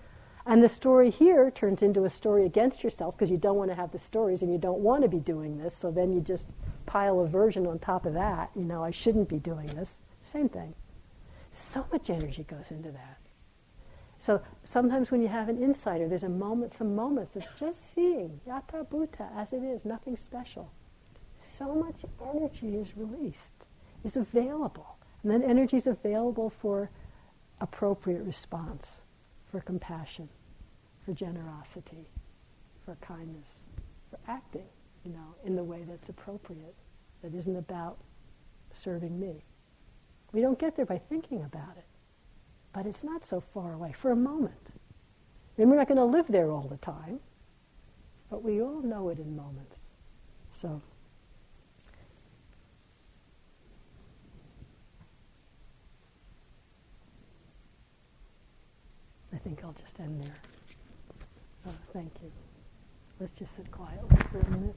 And 0.44 0.64
the 0.64 0.68
story 0.68 1.10
here 1.10 1.48
turns 1.52 1.80
into 1.80 2.06
a 2.06 2.10
story 2.10 2.44
against 2.44 2.82
yourself 2.82 3.16
because 3.16 3.30
you 3.30 3.38
don't 3.38 3.56
want 3.56 3.70
to 3.70 3.76
have 3.76 3.92
the 3.92 4.00
stories 4.00 4.42
and 4.42 4.50
you 4.50 4.58
don't 4.58 4.80
want 4.80 5.02
to 5.02 5.08
be 5.08 5.20
doing 5.20 5.58
this. 5.58 5.76
So 5.76 5.92
then 5.92 6.12
you 6.12 6.20
just 6.20 6.48
pile 6.90 7.20
of 7.20 7.26
aversion 7.26 7.68
on 7.68 7.78
top 7.78 8.04
of 8.04 8.14
that. 8.14 8.50
You 8.56 8.64
know, 8.64 8.82
I 8.82 8.90
shouldn't 8.90 9.28
be 9.28 9.38
doing 9.38 9.68
this. 9.68 10.00
Same 10.24 10.48
thing. 10.48 10.74
So 11.52 11.86
much 11.92 12.10
energy 12.10 12.42
goes 12.42 12.72
into 12.72 12.90
that. 12.90 13.20
So 14.18 14.42
sometimes 14.64 15.12
when 15.12 15.22
you 15.22 15.28
have 15.28 15.48
an 15.48 15.62
insider, 15.62 16.08
there's 16.08 16.24
a 16.24 16.28
moment, 16.28 16.72
some 16.72 16.96
moments 16.96 17.36
of 17.36 17.44
just 17.60 17.94
seeing 17.94 18.40
yatha 18.46 18.84
bhuta 18.86 19.28
as 19.36 19.52
it 19.52 19.62
is, 19.62 19.84
nothing 19.84 20.16
special. 20.16 20.72
So 21.40 21.76
much 21.76 22.04
energy 22.34 22.74
is 22.74 22.96
released, 22.96 23.66
is 24.02 24.16
available. 24.16 24.96
And 25.22 25.30
then 25.30 25.44
energy 25.44 25.76
is 25.76 25.86
available 25.86 26.50
for 26.50 26.90
appropriate 27.60 28.24
response, 28.24 28.88
for 29.46 29.60
compassion, 29.60 30.28
for 31.04 31.12
generosity, 31.12 32.08
for 32.84 32.96
kindness, 33.00 33.46
for 34.10 34.18
acting, 34.26 34.66
you 35.04 35.12
know, 35.12 35.34
in 35.44 35.56
the 35.56 35.64
way 35.64 35.84
that's 35.88 36.08
appropriate, 36.08 36.74
that 37.22 37.34
isn't 37.34 37.56
about 37.56 37.98
serving 38.72 39.18
me. 39.18 39.44
We 40.32 40.40
don't 40.40 40.58
get 40.58 40.76
there 40.76 40.86
by 40.86 40.98
thinking 40.98 41.42
about 41.42 41.76
it. 41.76 41.84
But 42.72 42.86
it's 42.86 43.02
not 43.02 43.24
so 43.24 43.40
far 43.40 43.72
away 43.72 43.92
for 43.92 44.12
a 44.12 44.16
moment. 44.16 44.54
And 45.58 45.68
we're 45.68 45.76
not 45.76 45.88
going 45.88 45.98
to 45.98 46.04
live 46.04 46.26
there 46.28 46.50
all 46.50 46.68
the 46.68 46.78
time, 46.78 47.20
but 48.30 48.42
we 48.42 48.62
all 48.62 48.80
know 48.80 49.08
it 49.08 49.18
in 49.18 49.36
moments. 49.36 49.76
So, 50.52 50.80
I 59.32 59.38
think 59.38 59.62
I'll 59.64 59.74
just 59.84 59.98
end 60.00 60.22
there. 60.22 60.36
Oh, 61.68 61.74
thank 61.92 62.12
you. 62.22 62.30
Let's 63.18 63.32
just 63.32 63.56
sit 63.56 63.70
quietly 63.70 64.16
for 64.30 64.38
a 64.38 64.50
minute. 64.50 64.76